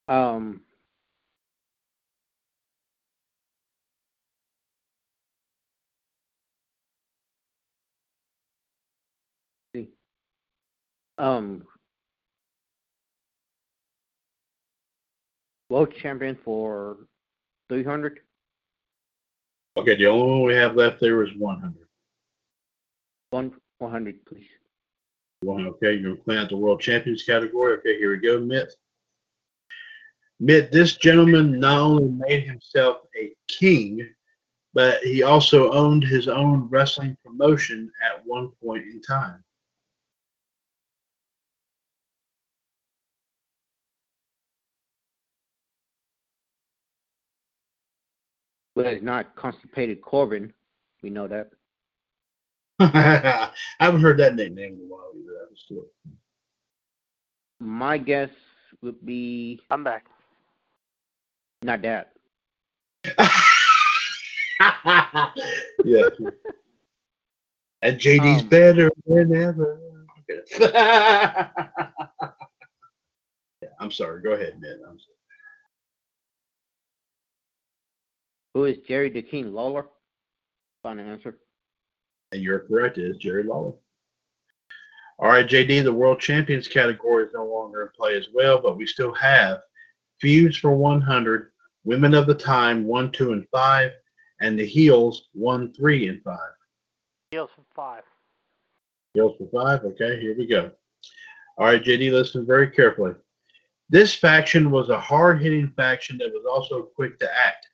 [0.08, 0.62] Um.
[11.18, 11.64] Um,
[15.70, 16.98] world champion for
[17.70, 18.20] 300.
[19.78, 21.74] Okay, the only one we have left there is 100.
[23.32, 24.48] One 100, please.
[25.42, 27.78] One, okay, you're playing out the world champions category.
[27.78, 28.74] Okay, here we go, Mitt.
[30.40, 34.08] Mitt, this gentleman not only made himself a king,
[34.74, 39.44] but he also owned his own wrestling promotion at one point in time.
[48.76, 50.52] Well, it's not constipated Corbin.
[51.02, 51.50] We know that.
[52.80, 55.32] I haven't heard that nickname in a while either.
[55.40, 55.86] That was cool.
[57.60, 58.30] My guess
[58.82, 60.06] would be I'm back.
[61.64, 62.12] not that.
[65.86, 66.10] yeah.
[67.82, 69.80] And JD's Um, better than ever.
[70.60, 71.48] yeah,
[73.80, 74.22] I'm sorry.
[74.22, 74.80] Go ahead, Mitt.
[74.88, 75.16] I'm sorry.
[78.56, 79.86] Who is Jerry the King Lawler?
[80.82, 81.38] Final answer.
[82.32, 82.98] And you're correct.
[82.98, 83.74] It is Jerry Lawler.
[85.20, 88.78] All right, JD, the World Champions category is no longer in play as well, but
[88.78, 89.60] we still have
[90.22, 91.52] Feuds for 100,
[91.84, 93.92] Women of the Time 1, 2, and 5,
[94.40, 96.40] and the Heels 1, 3, and 5.
[97.32, 98.04] Heels for five.
[99.14, 99.84] Heels for 5.
[99.84, 100.72] Okay, here we go.
[101.58, 103.16] All right, JD, listen very carefully.
[103.90, 107.68] This faction was a hard hitting faction that was also quick to act.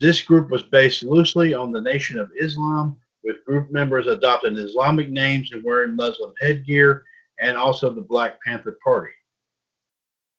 [0.00, 5.08] This group was based loosely on the Nation of Islam, with group members adopting Islamic
[5.08, 7.02] names and wearing Muslim headgear,
[7.40, 9.12] and also the Black Panther Party.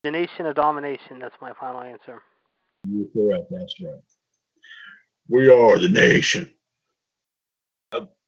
[0.04, 1.20] The Nation of Domination.
[1.20, 2.22] That's my final answer.
[2.88, 3.52] You're correct.
[3.52, 3.96] That's right.
[5.28, 6.50] We are the nation.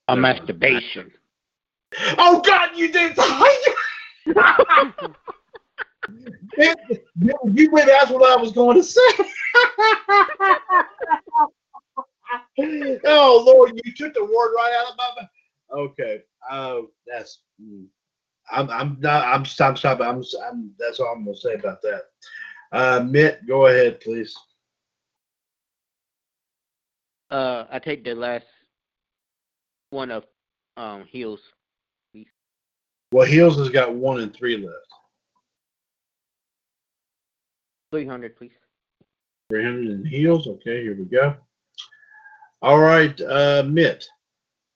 [0.10, 1.12] A masturbation.
[2.18, 3.16] Oh God, you did!
[6.58, 7.88] you went.
[7.88, 9.02] That's what I was going to say.
[13.06, 15.30] oh Lord, you took the word right out of my mouth.
[15.72, 16.22] Okay.
[16.50, 17.40] Uh, that's.
[17.62, 17.86] mm,
[18.52, 18.70] I'm.
[18.70, 19.26] I'm not.
[19.26, 19.46] I'm.
[19.46, 19.78] Stop.
[19.78, 20.02] Stop.
[20.02, 20.24] I'm.
[20.46, 20.72] I'm.
[20.80, 22.04] That's all I'm gonna say about that.
[22.72, 24.36] Uh, Mitt, go ahead, please.
[27.32, 28.46] Uh, I take the last
[29.92, 30.26] one of
[30.78, 31.42] um heels.
[33.12, 34.86] Well, Heels has got one and three left.
[37.92, 38.52] 300, please.
[39.50, 40.48] 300 in heels.
[40.48, 41.36] Okay, here we go.
[42.62, 44.06] All right, uh, Mitt.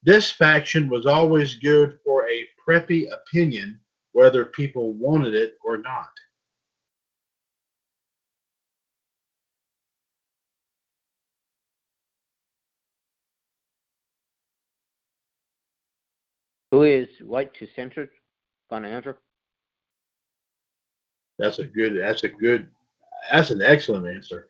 [0.03, 3.79] This faction was always good for a preppy opinion,
[4.11, 6.09] whether people wanted it or not.
[16.71, 18.09] Who is Right to Censor?
[18.69, 19.17] Final answer.
[21.37, 21.97] That's a good.
[21.99, 22.67] That's a good.
[23.31, 24.47] That's an excellent answer.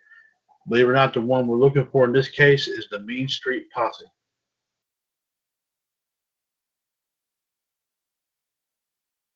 [0.68, 3.28] Believe it or not, the one we're looking for in this case is the Mean
[3.28, 4.06] Street Posse.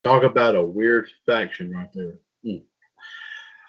[0.03, 2.13] Talk about a weird faction right there.
[2.43, 2.57] Hmm.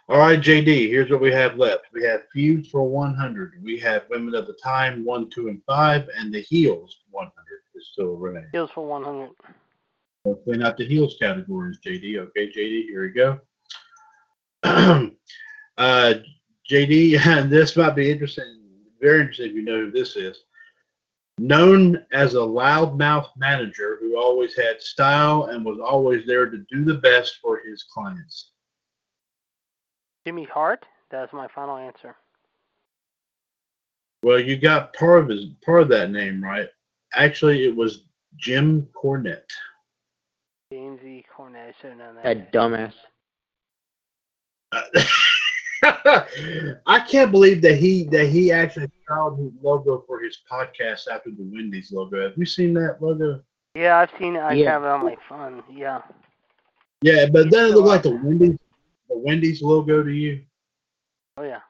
[0.09, 1.86] All right, JD, here's what we have left.
[1.93, 3.55] We have Feuds for 100.
[3.62, 7.32] We have Women of the Time 1, 2, and 5, and the Heels 100
[7.74, 8.49] is still remaining.
[8.53, 9.31] Heels for 100.
[10.24, 12.19] We'll clean out the Heels categories, JD.
[12.19, 13.40] Okay, JD, here we go.
[15.79, 16.15] uh,
[16.71, 18.45] JD, and this might be interesting,
[19.01, 20.37] very interesting if you know who this is.
[21.39, 26.85] Known as a loudmouth manager who always had style and was always there to do
[26.85, 28.51] the best for his clients.
[30.27, 30.85] Jimmy Hart.
[31.11, 32.17] That's my final answer.
[34.23, 36.69] Well, you got part of his part of that name right.
[37.15, 38.03] Actually, it was
[38.37, 39.49] Jim Cornette.
[40.73, 41.25] James E.
[41.35, 41.69] Cornette.
[41.69, 42.25] I should have known that.
[42.25, 42.93] That dumbass.
[46.87, 51.31] I can't believe that he that he actually styled his logo for his podcast after
[51.31, 52.23] the Wendy's logo.
[52.23, 53.43] Have you seen that logo?
[53.75, 54.41] Yeah, I've seen it.
[54.41, 54.73] I Yeah.
[54.73, 55.63] have it on my phone.
[55.71, 56.03] Yeah.
[57.03, 58.59] Yeah, but He's doesn't it still look like the Wendy's
[59.09, 60.43] the Wendy's logo to you?
[61.37, 61.61] Oh yeah.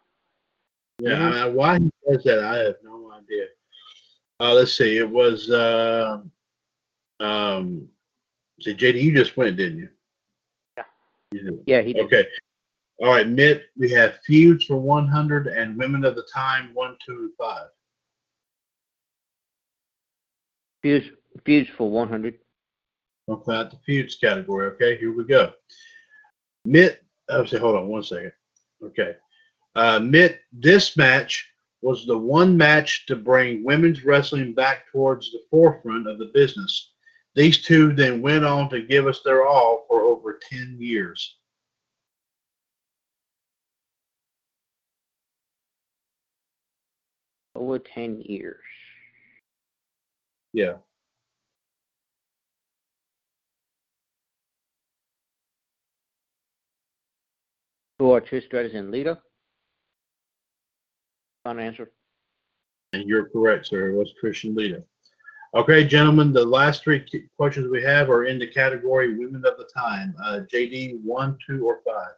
[1.00, 1.32] Yeah, Mhm.
[1.32, 3.46] I mean, why he does that, I have no idea.
[4.40, 4.96] Uh, let's see.
[4.96, 6.22] It was uh,
[7.20, 7.88] um,
[8.60, 9.88] see, JD, you just went, didn't you?
[10.76, 10.84] Yeah.
[11.32, 11.62] You did.
[11.66, 12.04] Yeah, he did.
[12.06, 12.26] Okay.
[13.00, 13.66] All right, Mitt.
[13.76, 17.68] We have feuds for 100 and women of the time one, two, and five.
[20.82, 21.06] Feuds,
[21.44, 22.38] fuse for 100.
[23.26, 24.68] We'll out the feuds category.
[24.68, 25.52] Okay, here we go.
[26.64, 28.32] Mitt, oh, say, hold on one second.
[28.82, 29.14] Okay.
[29.76, 31.48] Uh, Mitt, this match
[31.82, 36.90] was the one match to bring women's wrestling back towards the forefront of the business.
[37.34, 41.37] These two then went on to give us their all for over 10 years.
[47.58, 48.60] Over 10 years.
[50.52, 50.74] Yeah.
[57.98, 59.18] Who are Trish Stratus and Lita?
[61.42, 61.90] Final answer.
[62.92, 63.90] And you're correct, sir.
[63.90, 64.84] It was Christian Lita.
[65.54, 67.04] Okay, gentlemen, the last three
[67.36, 70.14] questions we have are in the category Women of the Time.
[70.24, 72.12] Uh, JD, one, two, or five?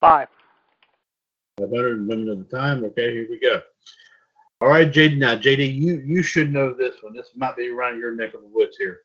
[0.00, 0.28] Five.
[1.58, 2.84] 500 women of the time.
[2.84, 3.60] Okay, here we go.
[4.60, 5.18] All right, JD.
[5.18, 7.14] Now, JD, you you should know this one.
[7.14, 9.00] This might be around your neck of the woods here.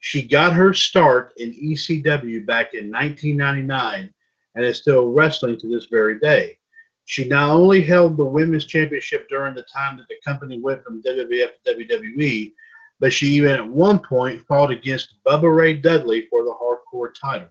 [0.00, 4.12] She got her start in ECW back in 1999
[4.54, 6.58] and is still wrestling to this very day.
[7.04, 11.02] She not only held the women's championship during the time that the company went from
[11.02, 12.52] WWF to WWE,
[13.00, 17.48] but she even at one point fought against Bubba Ray Dudley for the hardcore title.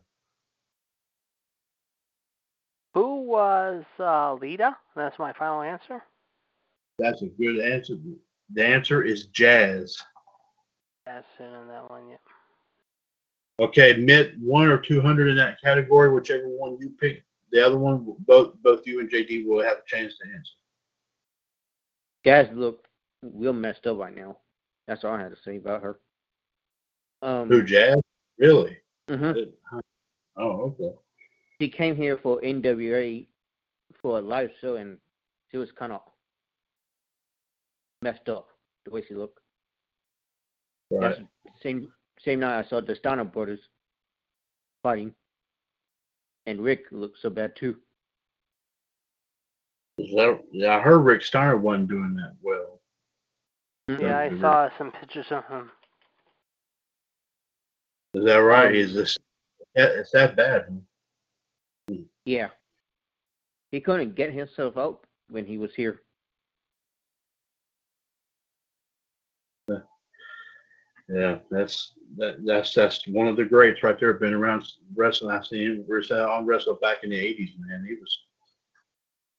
[2.98, 4.76] Who was uh, Lita?
[4.96, 6.02] That's my final answer.
[6.98, 7.94] That's a good answer.
[8.56, 9.96] The answer is Jazz.
[11.06, 12.10] That's it on that one.
[12.10, 13.64] Yeah.
[13.64, 17.24] Okay, admit one or two hundred in that category, whichever one you pick.
[17.52, 20.54] The other one, both both you and JD will have a chance to answer.
[22.26, 22.88] Jazz looked
[23.22, 24.38] real messed up right now.
[24.88, 26.00] That's all I had to say about her.
[27.22, 28.02] Um, Who, Jazz?
[28.40, 28.76] Really?
[29.08, 29.54] mhm.
[30.36, 30.96] Oh, okay.
[31.60, 33.26] She came here for NWA
[34.02, 34.98] for a live show, and
[35.52, 36.02] she was kind of
[38.02, 38.48] messed up
[38.86, 39.40] the way she looked.
[40.92, 41.16] Right.
[41.18, 41.22] That's
[41.62, 41.92] same
[42.24, 43.60] same night I saw the Steiner brothers
[44.84, 45.14] fighting,
[46.46, 47.76] and Rick looked so bad too.
[49.98, 52.80] That, yeah, I heard Rick Steiner wasn't doing that well.
[54.00, 55.72] Yeah, I saw some pictures of him.
[58.14, 58.68] Is that right?
[58.68, 59.18] Um, Is this?
[59.76, 60.82] Yeah, it's that bad.
[62.28, 62.50] Yeah,
[63.72, 66.02] he couldn't get himself out when he was here.
[71.08, 74.12] Yeah, that's that, that's that's one of the greats right there.
[74.12, 75.32] Been around wrestling.
[75.32, 77.54] I've seen him on wrestle back in the '80s.
[77.60, 78.20] Man, he was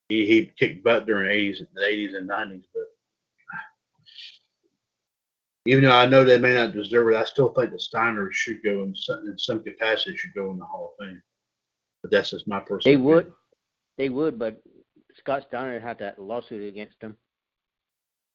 [0.09, 2.65] he he kicked butt during '80s, the '80s and '90s.
[2.73, 2.85] But
[5.67, 8.63] even though I know they may not deserve it, I still think the Steiners should
[8.65, 11.21] go in some in some capacity should go in the Hall of Fame.
[12.03, 12.97] But that's just my personal.
[12.97, 13.33] They would,
[13.97, 14.63] they would, but
[15.19, 17.17] Scott Steiner had that lawsuit against him.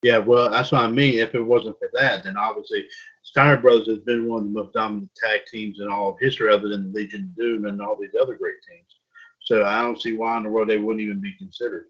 [0.04, 1.18] Yeah, well, that's what I mean.
[1.20, 2.86] If it wasn't for that, then obviously
[3.24, 6.54] Steiner Brothers has been one of the most dominant tag teams in all of history,
[6.54, 8.86] other than the Legion of Doom and all these other great teams.
[9.44, 11.86] So I don't see why in the world they wouldn't even be considered.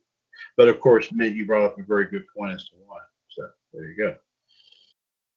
[0.58, 3.00] But of course, Mitt, you brought up a very good point as to why.
[3.30, 4.16] So there you go.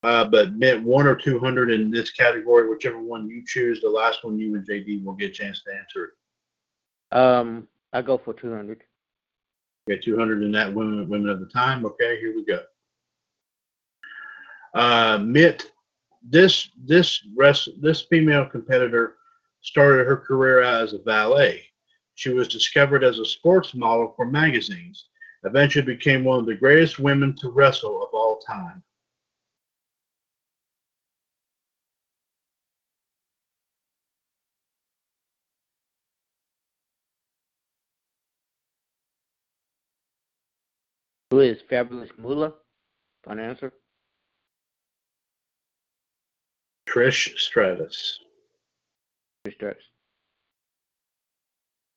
[0.03, 3.89] Uh, but Mitt, one or two hundred in this category, whichever one you choose, the
[3.89, 6.13] last one you and JD will get a chance to answer.
[7.13, 8.83] Um, I go for two hundred.
[9.89, 11.87] Okay, 200 in that women women of the time.
[11.87, 12.61] Okay, here we go.
[14.75, 15.71] Uh, Mitt,
[16.23, 19.15] this this rest this female competitor
[19.63, 21.63] started her career out as a valet.
[22.15, 25.07] She was discovered as a sports model for magazines.
[25.45, 28.83] Eventually became one of the greatest women to wrestle of all time.
[41.31, 42.55] Who is Fabulous Moolah?
[43.25, 43.73] Final answer.
[46.89, 48.21] Trish Stratus.
[49.47, 49.83] Trish Stratus.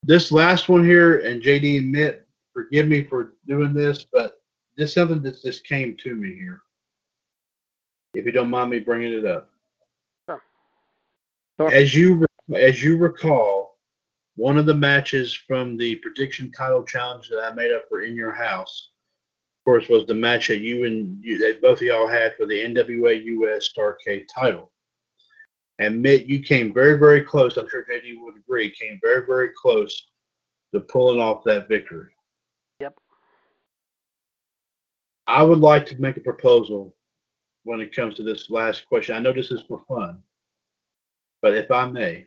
[0.04, 4.42] This last one here, and JD admit, forgive me for doing this, but
[4.76, 6.62] this is something that just came to me here.
[8.16, 9.50] If you don't mind me bringing it up.
[10.28, 10.42] Sure.
[11.60, 11.72] Sure.
[11.72, 12.26] As you
[12.56, 13.78] as you recall,
[14.36, 18.16] one of the matches from the prediction title challenge that I made up for In
[18.16, 18.90] Your House,
[19.66, 22.56] course, was the match that you and you, that both of y'all had for the
[22.56, 24.72] NWA US Starcade title.
[25.80, 27.56] And Mitt, you came very, very close.
[27.56, 28.70] I'm sure JD would agree.
[28.72, 30.08] Came very, very close
[30.74, 32.10] to pulling off that victory.
[32.82, 32.96] Yep.
[35.28, 36.94] I would like to make a proposal
[37.64, 39.16] when it comes to this last question.
[39.16, 40.22] I know this is for fun,
[41.42, 42.26] but if I may,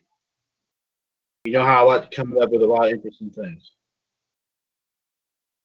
[1.45, 3.73] you know how I like to come up with a lot of interesting things.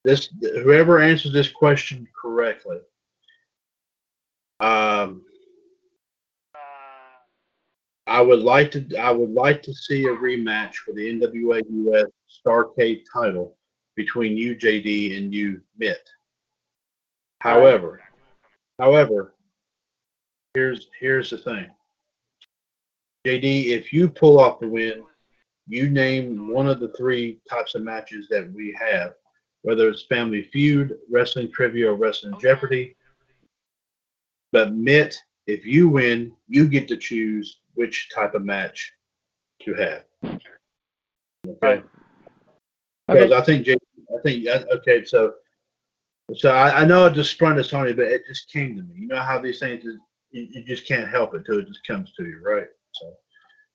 [0.08, 2.78] This whoever answers this question correctly,
[4.62, 5.26] um,
[8.08, 12.08] I would like to I would like to see a rematch for the NWA US
[12.40, 13.58] Starcade title
[13.98, 16.10] between you, JD, and you, Mitt.
[17.42, 18.02] However,
[18.80, 19.36] however,
[20.54, 21.70] here's here's the thing.
[23.26, 25.04] JD, if you pull off the win,
[25.68, 29.12] you name one of the three types of matches that we have,
[29.68, 32.96] whether it's Family Feud, Wrestling Trivia, or Wrestling Jeopardy.
[34.54, 38.94] But Mitt, if you win, you get to choose which type of match
[39.64, 40.04] to have.
[40.24, 41.58] Okay.
[41.62, 41.86] Right.
[43.10, 43.36] Because Okay.
[43.36, 43.78] I think JD,
[44.18, 45.34] I think okay, so
[46.34, 48.84] so I, I know it just sprung this on you, but it just came to
[48.84, 48.96] me.
[48.96, 49.98] You know how these things is,
[50.32, 52.68] you, you just can't help it till it just comes to you, right?
[52.94, 53.14] So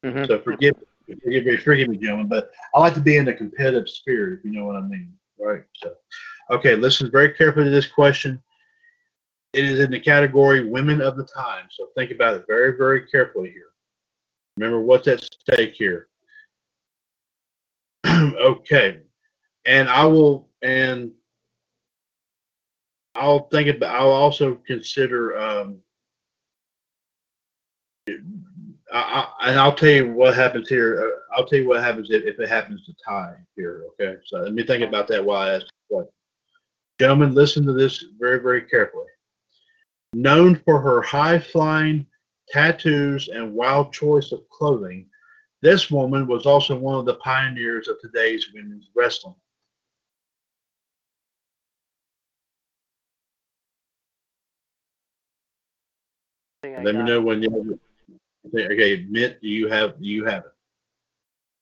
[0.07, 0.27] Mhm.
[0.27, 0.75] so forgive
[1.23, 4.45] forgive me, forgive me, gentlemen, but I like to be in a competitive spirit, if
[4.47, 5.13] you know what I mean,
[5.43, 5.65] right?
[5.75, 5.95] So
[6.51, 8.43] okay, listen very carefully to this question.
[9.53, 13.07] It is in the category women of the time, so think about it very, very
[13.07, 13.73] carefully here.
[14.57, 16.09] Remember what's at stake here.
[18.07, 18.99] okay,
[19.67, 21.13] and I will and
[23.15, 23.95] I'll think about.
[23.95, 25.39] I'll also consider.
[25.39, 25.79] Um,
[28.93, 31.01] I, I, and I'll tell you what happens here.
[31.01, 33.85] Uh, I'll tell you what happens if, if it happens to tie here.
[33.93, 36.13] Okay, so let me think about that while I ask question.
[37.01, 39.07] Gentlemen, listen to this very, very carefully.
[40.13, 42.07] Known for her high flying
[42.49, 45.07] tattoos and wild choice of clothing,
[45.63, 49.35] this woman was also one of the pioneers of today's women's wrestling.
[56.65, 57.81] Let me know when you.
[58.47, 60.53] Okay, admit do you have do you have it?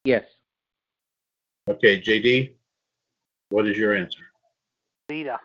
[0.04, 0.24] Yes.
[1.68, 2.52] Okay, JD,
[3.50, 4.22] what is your answer?
[5.08, 5.38] Lita.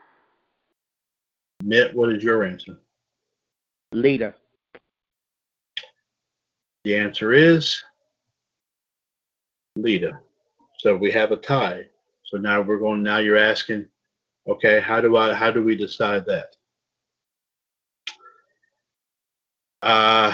[1.64, 2.80] Mitt, what is your answer?
[3.92, 4.34] Lita.
[6.84, 7.84] The answer is
[9.76, 10.20] Lita.
[10.80, 11.86] So we have a tie.
[12.26, 13.04] So now we're going.
[13.04, 13.86] Now you're asking,
[14.48, 15.34] okay, how do I?
[15.34, 16.56] How do we decide that?
[19.82, 20.34] Uh,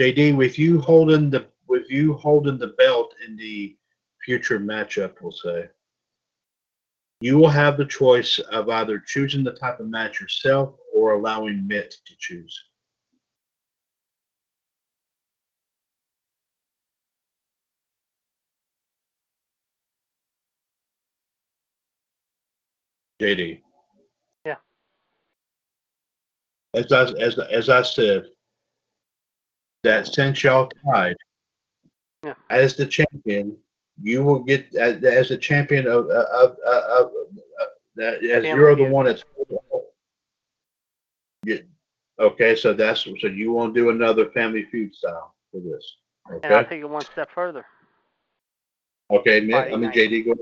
[0.00, 3.76] JD, with you holding the with you holding the belt in the
[4.24, 5.68] future matchup, we'll say,
[7.20, 11.68] you will have the choice of either choosing the type of match yourself or allowing
[11.68, 12.58] Mitt to choose.
[23.20, 23.60] JD.
[24.46, 24.56] Yeah.
[26.72, 28.30] As I as as I said,
[29.82, 31.16] that since y'all tied,
[32.22, 32.34] Yeah.
[32.50, 33.56] as the champion,
[34.02, 37.26] you will get as, as the champion of uh, of, uh, of, of,
[37.60, 38.92] of that as Family you're the Feud.
[38.92, 39.24] one that's.
[41.44, 41.64] You,
[42.18, 45.96] okay, so that's so you won't do another Family Feud style for this.
[46.28, 46.68] And I'll Okay.
[46.68, 47.64] take it one step further.
[49.10, 49.54] Okay, Mitt.
[49.54, 49.94] I Friday mean night.
[49.96, 50.24] JD.
[50.26, 50.34] Go.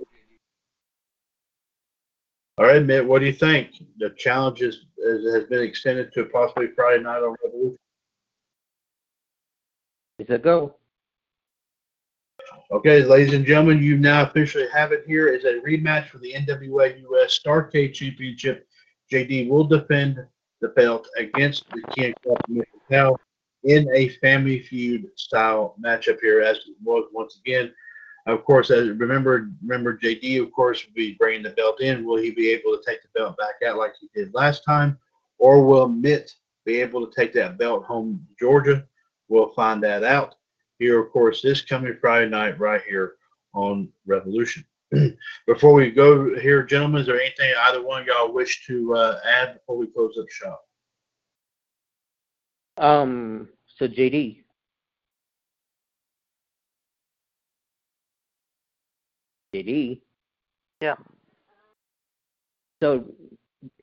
[2.58, 3.06] All right, Mitt.
[3.06, 3.70] What do you think?
[3.98, 7.78] The challenge is, is has been extended to possibly Friday night on Revolution.
[10.18, 10.74] It's a go.
[12.72, 16.34] Okay, ladies and gentlemen, you now officially have it here as a rematch for the
[16.34, 18.66] NWA US Starcade Championship.
[19.12, 20.18] JD will defend
[20.60, 22.36] the belt against the King of
[22.88, 23.18] Patel
[23.62, 27.72] in a family feud style matchup here, as it was once again.
[28.26, 32.04] Of course, as remember, remember JD, of course, will be bringing the belt in.
[32.04, 34.98] Will he be able to take the belt back out like he did last time,
[35.38, 36.34] or will Mitt
[36.66, 38.84] be able to take that belt home to Georgia?
[39.28, 40.34] We'll find that out
[40.78, 43.14] here, of course, this coming Friday night right here
[43.54, 44.64] on Revolution.
[45.46, 49.20] before we go here, gentlemen, is there anything either one of y'all wish to uh,
[49.26, 50.64] add before we close up shop?
[52.78, 54.44] Um, so JD.
[59.54, 60.00] JD.
[60.80, 60.94] Yeah.
[62.80, 63.04] So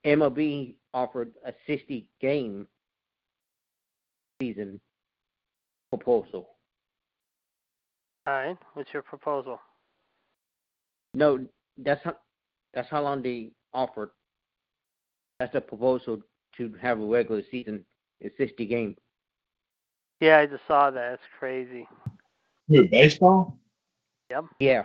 [0.06, 2.68] MLB offered a 60 game
[4.42, 4.80] season
[5.98, 6.50] proposal.
[8.28, 8.58] All right.
[8.74, 9.60] What's your proposal?
[11.14, 11.46] No,
[11.78, 12.16] that's how
[12.74, 14.10] that's how long they offered.
[15.40, 16.22] That's a proposal
[16.58, 17.86] to have a regular season.
[18.20, 18.98] It's 60 games.
[20.22, 21.14] Yeah, I just saw that.
[21.14, 21.88] It's crazy.
[22.70, 23.58] Who, baseball?
[24.30, 24.46] Yep.
[24.60, 24.84] Yeah.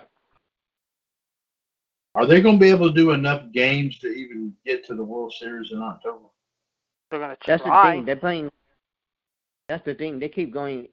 [2.16, 5.04] Are they going to be able to do enough games to even get to the
[5.04, 6.26] World Series in October?
[7.10, 7.56] They're gonna try.
[7.56, 8.04] That's the thing.
[8.04, 8.50] They're playing.
[9.68, 10.18] That's the thing.
[10.18, 10.88] They keep going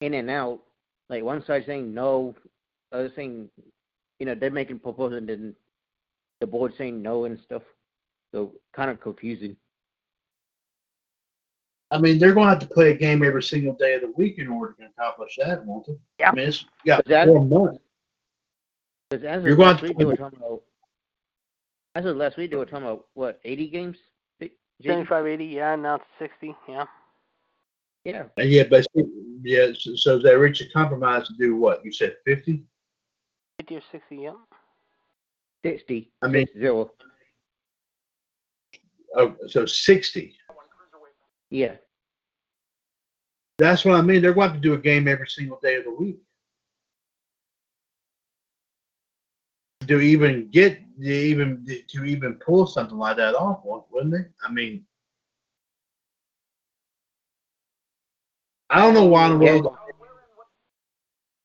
[0.00, 0.60] in and out.
[1.08, 2.34] Like one side saying no,
[2.92, 3.48] other saying,
[4.18, 5.54] you know, they're making proposals and then
[6.40, 7.62] the board saying no and stuff.
[8.32, 9.56] So kind of confusing.
[11.90, 14.12] I mean, they're going to have to play a game every single day of the
[14.16, 15.96] week in order to accomplish that, won't they?
[16.20, 16.30] Yeah.
[16.30, 17.78] I mean, it's you got that- four months.
[19.10, 20.62] Because as You're of going last to week, they were talking about.
[21.94, 23.96] As of last week, they were talking about what 80 games.
[24.38, 24.52] J-
[24.82, 24.86] JD?
[24.86, 25.44] 75, 80.
[25.46, 26.54] Yeah, now it's 60.
[26.68, 26.84] Yeah.
[28.08, 28.22] Yeah.
[28.38, 28.86] And yeah, but
[29.42, 31.84] yeah, so, so they reach a compromise to do what?
[31.84, 32.64] You said 50?
[33.60, 34.16] 50 or 60.
[34.16, 34.32] Yeah.
[35.62, 36.10] 60.
[36.22, 36.90] I mean- six zero.
[39.14, 40.34] Oh, so 60.
[41.50, 41.74] Yeah.
[43.58, 44.22] That's what I mean.
[44.22, 46.16] They're going to have to do a game every single day of the week.
[49.86, 54.46] To even get, to even to even pull something like that off, wouldn't they?
[54.46, 54.84] I mean,
[58.70, 59.76] I don't know why in the world.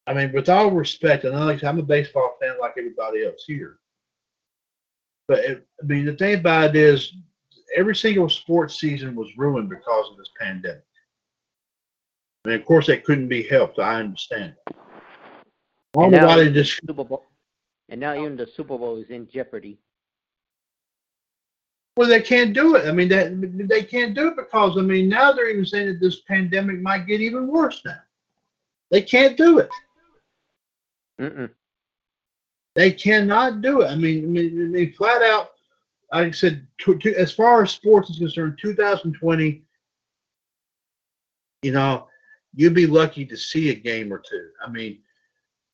[0.06, 3.26] I mean, with all respect, and like I said, I'm a baseball fan like everybody
[3.26, 3.80] else here.
[5.28, 7.14] But it, I mean, the thing about it is,
[7.76, 10.84] every single sports season was ruined because of this pandemic.
[12.44, 13.80] I mean, of course, that couldn't be helped.
[13.80, 14.56] I understand.
[14.68, 16.80] I And now why just.
[16.86, 17.26] Super Bowl.
[17.88, 19.80] And now even the Super Bowl is in jeopardy.
[21.95, 22.88] Well, they can't do it.
[22.88, 25.99] I mean, that they can't do it because I mean now they're even saying that
[25.99, 27.99] this pandemic might get even worse now.
[28.90, 29.70] They can't do it.
[31.22, 31.49] Mm-mm.
[32.76, 33.88] They cannot do it.
[33.88, 35.52] I mean, I mean, I mean flat out.
[36.11, 39.64] Like I said, to, to, as far as sports is concerned, 2020.
[41.61, 42.07] You know,
[42.56, 44.49] you'd be lucky to see a game or two.
[44.65, 44.99] I mean,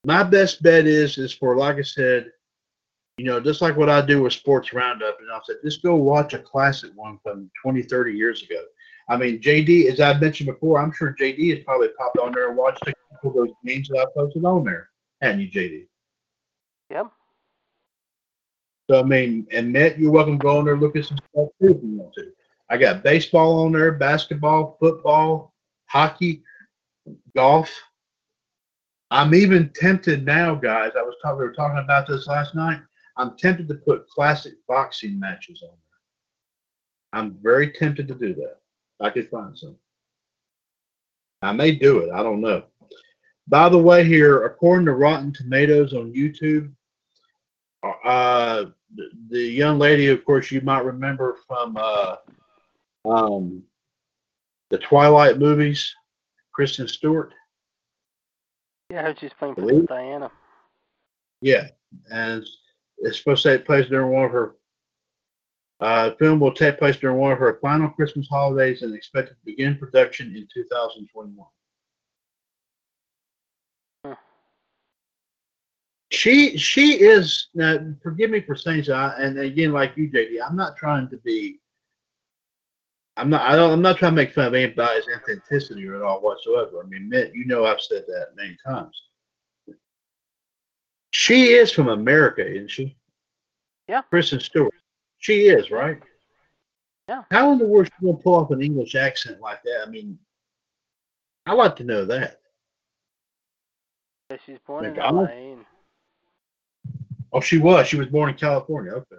[0.05, 2.31] my best bet is is for like I said,
[3.19, 5.95] you know, just like what I do with Sports Roundup, and I said, just go
[5.95, 8.61] watch a classic one from 20, 30 years ago.
[9.09, 12.47] I mean, JD, as I mentioned before, I'm sure JD has probably popped on there
[12.47, 14.89] and watched a couple of those games that I posted on there.
[15.21, 15.87] Hadn't you, JD?
[16.91, 17.11] Yep.
[18.89, 21.17] So I mean, and Matt, you're welcome to go on there and look at some
[21.17, 22.31] stuff too if you want to.
[22.69, 25.53] I got baseball on there, basketball, football,
[25.87, 26.41] hockey,
[27.35, 27.69] golf.
[29.11, 30.91] I'm even tempted now, guys.
[30.97, 31.39] I was talking.
[31.39, 32.79] We were talking about this last night.
[33.19, 37.19] I'm tempted to put classic boxing matches on there.
[37.21, 38.57] I'm very tempted to do that.
[39.01, 39.75] I could find some.
[41.41, 42.11] I may do it.
[42.11, 42.63] I don't know.
[43.49, 46.71] By the way, here, according to Rotten Tomatoes on YouTube,
[48.05, 48.65] uh,
[48.95, 52.15] the, the young lady, of course, you might remember from uh,
[53.05, 53.63] um,
[54.69, 55.93] the Twilight movies,
[56.53, 57.33] Kristen Stewart.
[58.91, 60.31] Yeah, she's playing Princess Diana.
[61.41, 61.67] Yeah,
[62.11, 62.45] and
[63.01, 64.55] it's supposed to take place during one of her.
[65.80, 69.45] Uh, film will take place during one of her final Christmas holidays and expected to
[69.45, 71.47] begin production in 2021.
[74.03, 74.13] Hmm.
[76.11, 77.77] She she is now.
[78.03, 81.59] Forgive me for saying I- and again, like you, JD, I'm not trying to be.
[83.15, 83.41] I'm not.
[83.49, 83.71] I don't.
[83.71, 86.84] I'm not trying to make fun of anybody's authenticity or at all whatsoever.
[86.84, 89.01] I mean, you know, I've said that many times.
[91.11, 92.95] She is from America, isn't she?
[93.88, 94.02] Yeah.
[94.03, 94.73] Kristen Stewart.
[95.18, 95.99] She is, right?
[97.07, 97.23] Yeah.
[97.31, 99.84] How in the world she gonna pull off an English accent like that?
[99.86, 100.18] I mean,
[101.48, 102.40] I'd like to know that.
[104.30, 105.27] Yeah, she's born in McDonald?
[105.30, 105.36] LA.
[105.53, 105.65] and-
[107.31, 107.88] Oh, she was.
[107.88, 108.91] She was born in California.
[108.91, 109.15] Okay.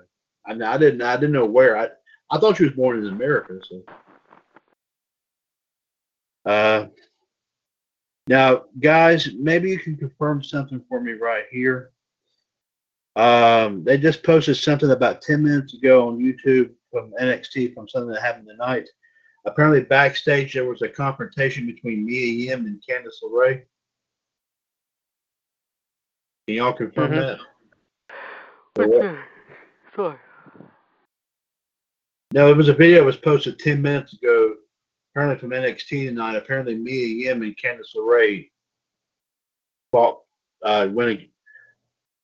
[0.46, 1.02] I, I didn't.
[1.02, 1.76] I didn't know where.
[1.76, 1.88] I
[2.30, 3.58] I thought she was born in America.
[3.62, 3.82] So.
[6.44, 6.86] Uh.
[8.30, 11.90] Now, guys, maybe you can confirm something for me right here.
[13.16, 18.12] Um, they just posted something about 10 minutes ago on YouTube from NXT from something
[18.12, 18.88] that happened tonight.
[19.46, 23.64] Apparently, backstage there was a confrontation between Mia Yim and Candice LeRae.
[26.46, 27.16] Can y'all confirm Mhm.
[27.16, 27.38] that?
[28.76, 29.20] So what- Okay.
[29.96, 30.18] Sorry.
[32.32, 34.56] No, it was a video that was posted 10 minutes ago,
[35.20, 36.36] apparently from NXT tonight.
[36.36, 38.48] Apparently, Mia Yim and Candice LeRae
[39.92, 40.22] fought,
[40.64, 41.28] uh, winning,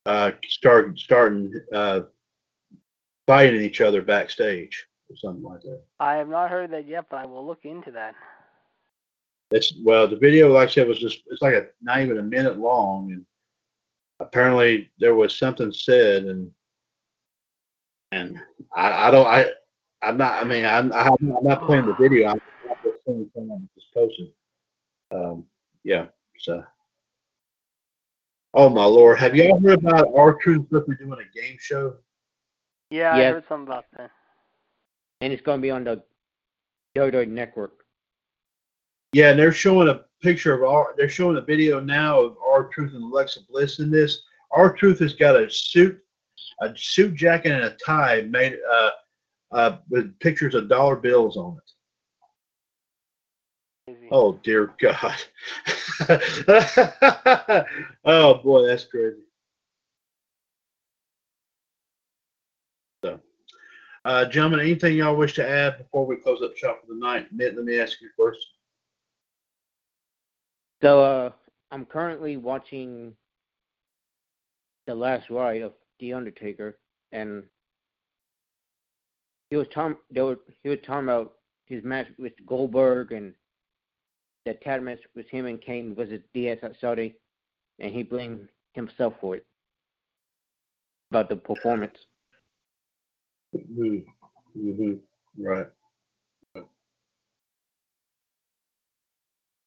[0.07, 2.01] uh, start, starting, uh,
[3.27, 5.83] fighting each other backstage or something like that.
[6.01, 8.15] I have not heard that yet, but I will look into that.
[9.51, 12.23] It's, well, the video, like I said, was just, it's like a, not even a
[12.23, 13.13] minute long.
[13.13, 13.27] And
[14.21, 16.51] apparently, there was something said, and,
[18.13, 18.39] and
[18.75, 19.51] I, I don't, I,
[20.03, 20.43] I'm not.
[20.43, 22.29] I mean, I'm, I'm not playing the video.
[22.29, 22.41] I'm
[23.17, 24.29] not just saying something just posted.
[25.15, 25.45] Um,
[25.85, 26.07] yeah.
[26.39, 26.65] So.
[28.55, 29.19] Oh my lord!
[29.19, 31.97] Have you all heard about R-Truth supposed to be doing a game show?
[32.91, 34.11] Yeah, I heard something about that.
[35.21, 36.03] and it's going to be on the
[36.97, 37.85] WWE Network.
[39.13, 40.95] Yeah, and they're showing a picture of our.
[40.97, 44.23] They're showing a video now of R-Truth and Alexa Bliss in this.
[44.53, 45.99] R-Truth has got a suit,
[46.63, 48.91] a suit jacket, and a tie made uh,
[49.53, 51.71] uh, with pictures of dollar bills on it.
[54.11, 55.15] Oh dear God.
[58.05, 59.21] oh boy, that's crazy.
[63.05, 63.21] So,
[64.05, 67.29] uh, gentlemen, anything y'all wish to add before we close up shop for the night?
[67.33, 68.45] Mitt, let me ask you first.
[70.83, 71.31] So uh,
[71.71, 73.15] I'm currently watching
[74.87, 76.77] the last ride of The Undertaker,
[77.13, 77.45] and
[79.51, 79.97] he was talking.
[80.11, 81.35] They were he was talking about
[81.67, 83.33] his match with Goldberg and
[84.47, 87.17] the tag match with him and Kane versus DX at Saudi,
[87.81, 89.45] and he blamed himself for it
[91.11, 91.97] about the performance.
[93.53, 93.99] hmm
[94.55, 94.93] hmm
[95.39, 95.67] Right.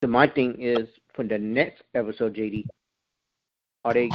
[0.02, 2.66] So my thing is for the next episode, JD,
[3.84, 4.10] are they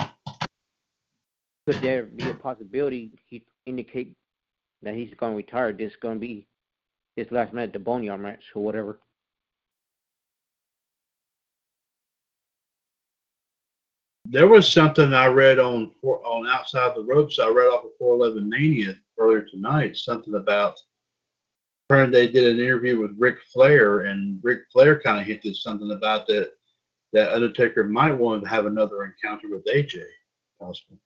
[1.66, 4.14] could there be a possibility he indicate
[4.82, 5.72] that he's going to retire?
[5.72, 6.46] This is going to be
[7.16, 8.98] his last match, the Boneyard match or whatever.
[14.35, 17.39] There was something I read on on outside the ropes.
[17.39, 19.97] I read off of 411 Mania earlier tonight.
[19.97, 20.77] Something about
[21.89, 26.27] they did an interview with Ric Flair, and Ric Flair kind of hinted something about
[26.27, 26.51] that
[27.12, 30.02] that Undertaker might want to have another encounter with AJ,
[30.61, 30.98] possibly.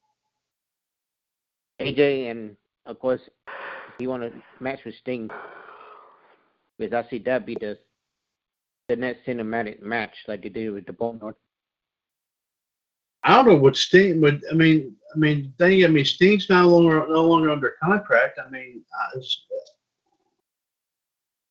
[1.83, 2.57] AJ and
[2.87, 3.21] of course
[3.99, 5.29] he want to match with Sting
[6.79, 7.79] because I see that be the
[8.89, 11.35] the next cinematic match like they did with the Boneyard.
[13.29, 14.43] I don't know what Sting would.
[14.51, 15.85] I mean, I mean, thing.
[15.85, 18.41] I mean, Sting's no longer no longer under contract.
[18.43, 19.21] I mean, I,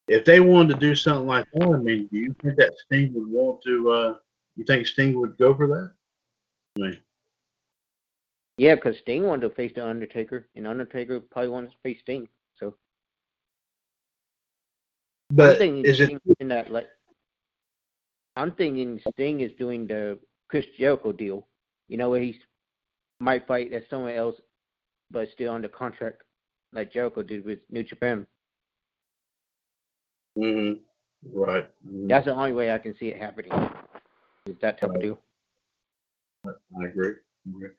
[0.08, 3.14] if they wanted to do something like that, I mean, do you think that Sting
[3.14, 3.92] would want to?
[3.92, 4.16] uh
[4.56, 5.92] You think Sting would go for that?
[6.78, 6.98] I mean,
[8.58, 12.28] Yeah, because Sting wanted to face the Undertaker, and Undertaker probably wants to face Sting.
[12.60, 12.74] So
[15.30, 16.20] but is it?
[16.40, 16.88] In that like
[18.36, 20.18] I'm thinking Sting is doing the
[20.48, 21.48] Chris Jericho deal.
[21.88, 22.40] You know where he
[23.20, 24.36] might fight at someone else
[25.12, 26.24] but still under contract
[26.74, 28.28] like Jericho did with New Japan.
[30.36, 30.74] hmm
[31.34, 31.68] Right.
[31.86, 32.08] Mhm.
[32.10, 33.52] That's the only way I can see it happening.
[34.46, 35.20] Is that type of deal.
[36.46, 37.16] I agree.
[37.48, 37.70] I agree.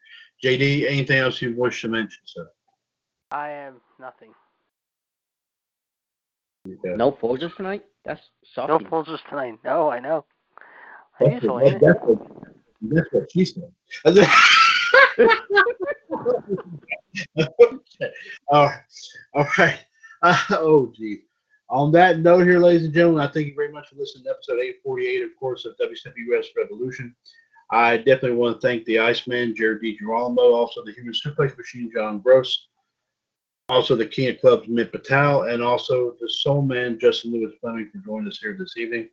[0.42, 2.50] JD, anything else you wish to mention, sir?
[3.30, 4.34] I am nothing.
[6.66, 6.96] Okay.
[6.96, 7.84] No Folgers tonight?
[8.04, 8.20] That's
[8.54, 8.68] soft.
[8.68, 8.88] No shocking.
[8.88, 9.58] Folgers tonight.
[9.64, 10.24] No, I know.
[11.20, 12.37] I That's usually what, that's, what,
[12.82, 13.72] that's what she said.
[14.06, 14.26] okay.
[18.50, 18.80] All right.
[19.34, 19.78] All right.
[20.22, 21.22] Uh, oh, gee.
[21.70, 24.30] On that note here, ladies and gentlemen, I thank you very much for listening to
[24.30, 27.14] episode 848, of course, of WCWUS Revolution.
[27.70, 32.20] I definitely want to thank the Iceman, Jared DiGirolamo, also the Human Suplex Machine, John
[32.20, 32.68] Gross,
[33.68, 37.90] also the King of Clubs, Mitt Patel, and also the Soul Man, Justin Lewis Fleming,
[37.92, 39.10] for joining us here this evening.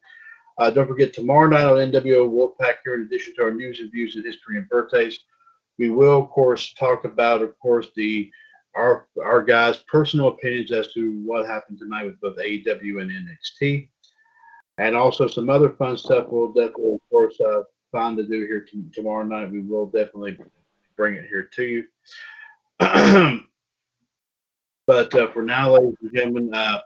[0.57, 3.91] Uh, don't forget, tomorrow night on NWO Wolfpack here, in addition to our news and
[3.91, 5.19] views and history and birthdays,
[5.77, 8.31] we will, of course, talk about, of course, the
[8.75, 13.87] our our guys' personal opinions as to what happened tonight with both AEW and NXT,
[14.77, 16.27] and also some other fun stuff.
[16.29, 19.51] We'll definitely, of course, uh, find to do here t- tomorrow night.
[19.51, 20.37] We will definitely
[20.97, 21.83] bring it here to you.
[24.87, 26.79] but uh, for now, ladies and gentlemen, uh,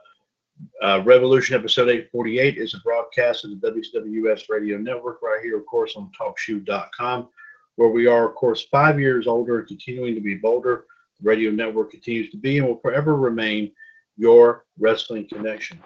[0.82, 5.66] uh, Revolution episode 848 is a broadcast of the WCWUS Radio Network right here, of
[5.66, 7.28] course, on TalkShoe.com,
[7.76, 10.84] where we are, of course, five years older continuing to be bolder.
[11.20, 13.72] The radio network continues to be and will forever remain
[14.16, 15.78] your wrestling connection.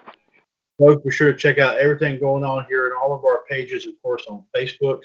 [0.77, 3.85] Folks, be sure to check out everything going on here in all of our pages,
[3.85, 4.99] of course, on Facebook,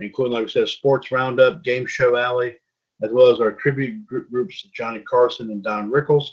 [0.00, 2.56] including, like I said, Sports Roundup, Game Show Alley,
[3.02, 6.28] as well as our tribute group groups Johnny Carson and Don Rickles.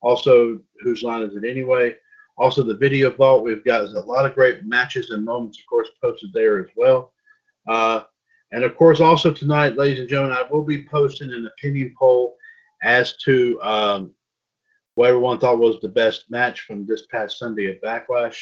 [0.00, 1.94] Also, whose line is it anyway?
[2.38, 3.44] Also, the video vault.
[3.44, 7.12] We've got a lot of great matches and moments, of course, posted there as well.
[7.66, 8.02] Uh,
[8.52, 12.36] and of course, also tonight, ladies and gentlemen, I will be posting an opinion poll
[12.82, 14.14] as to um,
[14.94, 18.36] what everyone thought was the best match from this past Sunday at Backlash.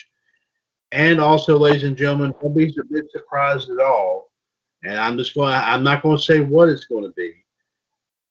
[0.93, 4.31] And also, ladies and gentlemen, don't be a bit surprised at all.
[4.85, 5.53] And I'm just going.
[5.53, 7.33] I'm not going to say what it's going to be,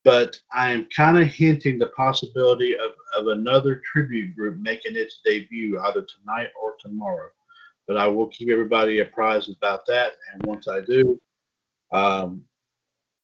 [0.03, 5.21] but I am kind of hinting the possibility of, of another tribute group making its
[5.23, 7.29] debut either tonight or tomorrow.
[7.87, 10.13] But I will keep everybody apprised about that.
[10.33, 11.19] And once I do,
[11.91, 12.43] um,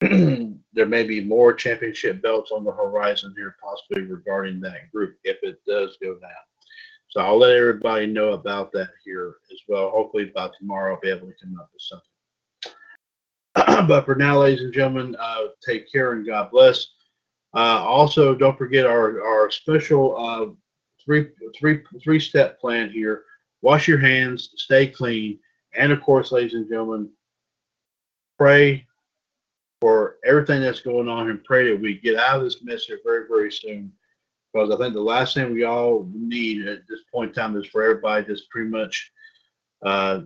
[0.00, 5.38] there may be more championship belts on the horizon here, possibly regarding that group if
[5.42, 6.30] it does go down.
[7.10, 9.90] So I'll let everybody know about that here as well.
[9.90, 12.09] Hopefully by tomorrow I'll be able to come up with something.
[13.86, 16.88] But for now, ladies and gentlemen, uh, take care and God bless.
[17.54, 20.46] Uh, also, don't forget our our special uh,
[21.04, 21.28] three
[21.58, 23.24] three three step plan here.
[23.62, 25.38] Wash your hands, stay clean,
[25.74, 27.10] and of course, ladies and gentlemen,
[28.38, 28.86] pray
[29.80, 33.00] for everything that's going on and pray that we get out of this mess here
[33.04, 33.92] very very soon.
[34.52, 37.66] Because I think the last thing we all need at this point in time is
[37.66, 39.12] for everybody just pretty much
[39.84, 40.20] uh,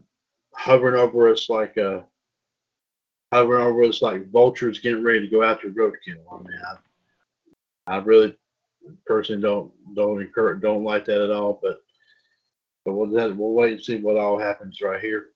[0.55, 2.01] hovering over us like uh,
[3.41, 6.25] over us like vultures getting ready to go after roadkill.
[6.33, 6.61] I mean,
[7.87, 8.37] I, I really
[9.07, 11.59] personally don't don't encourage don't like that at all.
[11.63, 11.83] But
[12.85, 15.29] but we'll we'll wait and see what all happens right here.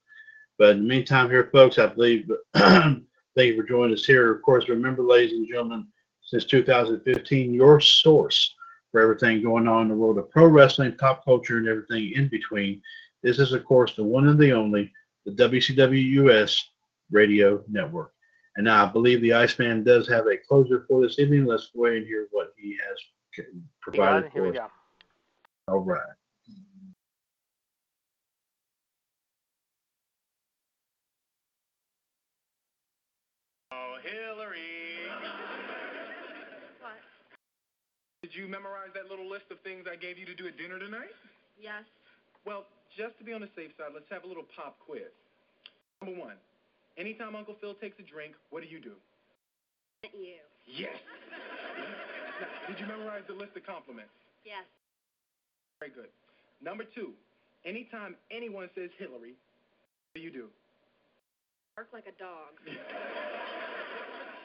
[0.59, 2.31] But in the meantime, here, folks, I believe.
[3.39, 4.33] thank you for joining us here.
[4.33, 5.87] Of course, remember, ladies and gentlemen,
[6.23, 8.55] since 2015, your source
[8.91, 12.27] for everything going on in the world of pro wrestling, pop culture, and everything in
[12.29, 12.83] between.
[13.23, 14.93] This is, of course, the one and the only,
[15.25, 16.69] the WCW US
[17.11, 18.13] Radio Network.
[18.57, 21.47] And now I believe the Iceman does have a closer for this evening.
[21.47, 23.47] Let's go ahead and hear what he has
[23.81, 24.71] provided Here we for us.
[25.67, 25.73] go.
[25.75, 26.03] All right.
[33.73, 35.13] Oh, Hillary.
[36.81, 36.99] What?
[38.23, 40.79] Did you memorize that little list of things I gave you to do at dinner
[40.79, 41.13] tonight?
[41.61, 41.85] Yes.
[42.47, 42.65] Well,
[42.97, 45.13] just to be on the safe side, let's have a little pop quiz.
[46.01, 46.35] Number one,
[46.99, 48.93] anytime Uncle Phil takes a drink, what do you do?
[50.03, 50.43] You.
[50.67, 50.95] Yes.
[52.43, 54.13] now, did you memorize the list of compliments?
[54.45, 54.67] Yes.
[55.81, 56.11] Very good.
[56.63, 57.15] Number two,
[57.65, 60.47] anytime anyone says Hillary, what do you do?
[61.75, 62.59] Bark like a dog.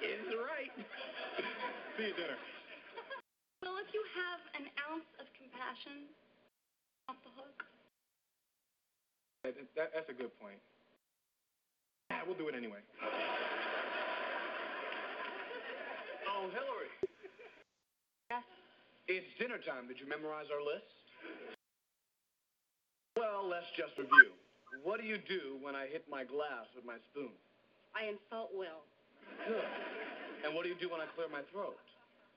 [0.04, 0.74] Is right.
[1.98, 2.38] See you dinner.
[3.64, 6.12] Well, if you have an ounce of compassion,
[7.08, 7.64] off the hook.
[9.48, 10.60] That, that, that's a good point.
[12.24, 12.80] Yeah, we'll do it anyway.
[16.34, 16.92] Oh, Hillary.
[18.28, 18.44] Yes.
[19.08, 19.88] It's dinner time.
[19.88, 20.92] Did you memorize our list?
[23.16, 24.36] Well, let's just review.
[24.84, 27.32] What do you do when I hit my glass with my spoon?
[27.96, 28.84] I insult Will.
[29.48, 29.64] Good.
[30.44, 31.80] And what do you do when I clear my throat?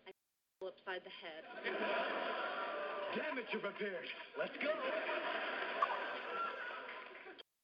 [0.06, 0.14] I
[0.62, 1.42] Will upside the head.
[3.18, 4.06] Damn it, you're prepared.
[4.38, 4.70] Let's go.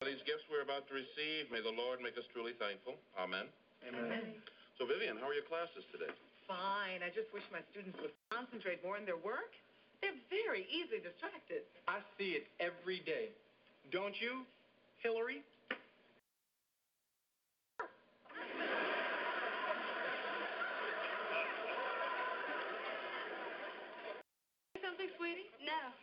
[0.03, 2.99] These gifts we're about to receive, may the Lord make us truly thankful.
[3.17, 3.47] Amen.
[3.87, 4.35] Amen.
[4.77, 6.11] So, Vivian, how are your classes today?
[6.45, 7.07] Fine.
[7.07, 9.55] I just wish my students would concentrate more in their work.
[10.03, 11.63] They're very easily distracted.
[11.87, 13.31] I see it every day.
[13.95, 14.43] Don't you,
[15.01, 15.47] Hillary?
[24.83, 25.49] Something, sweetie?
[25.63, 25.95] No.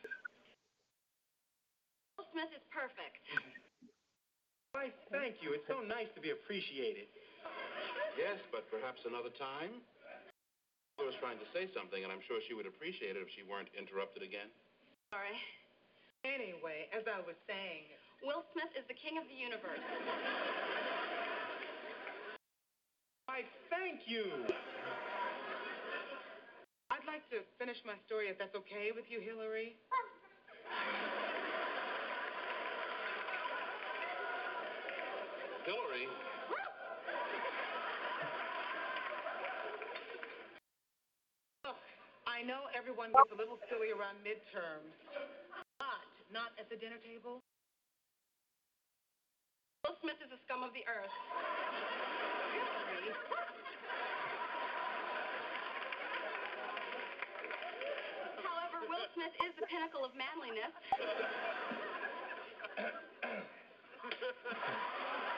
[2.18, 3.20] Will Smith is perfect.
[3.28, 3.59] Mm-hmm.
[4.80, 5.52] Why, thank you.
[5.52, 7.12] It's so nice to be appreciated.
[8.16, 9.84] Yes, but perhaps another time?
[10.96, 13.44] I was trying to say something, and I'm sure she would appreciate it if she
[13.44, 14.48] weren't interrupted again.
[15.12, 15.36] Sorry.
[16.24, 17.92] Anyway, as I was saying,
[18.24, 19.84] Will Smith is the king of the universe.
[23.28, 24.32] Why, thank you.
[26.88, 29.76] I'd like to finish my story if that's okay with you, Hillary.
[35.70, 36.08] Hillary?
[41.64, 41.78] Look,
[42.40, 44.96] I know everyone gets a little silly around midterms,
[45.76, 47.44] but not at the dinner table.
[49.84, 51.12] Will Smith is the scum of the earth.
[58.40, 60.72] However, Will Smith is the pinnacle of manliness.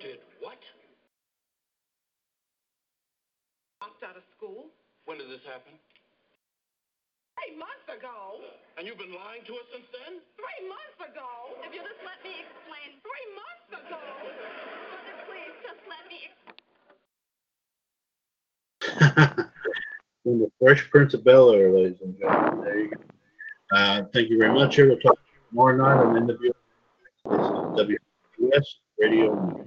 [0.00, 0.58] did what?
[3.80, 4.66] Dropped out of school
[5.04, 5.72] When did this happen?
[7.36, 8.40] three months ago.
[8.78, 10.20] And you've been lying to us since then?
[10.36, 11.28] Three months ago.
[11.64, 12.96] If you'll just let me explain.
[13.04, 14.00] Three months ago.
[14.00, 16.56] Mother, please, just let me explain.
[20.24, 22.64] From the Fresh Prince of Bel Air, ladies and gentlemen.
[22.64, 22.96] There you go.
[23.76, 24.74] Uh, thank you very much.
[24.76, 25.18] Here we'll talk
[25.50, 26.54] tomorrow night on NWS.
[27.24, 28.00] This is
[28.38, 29.66] WS Radio.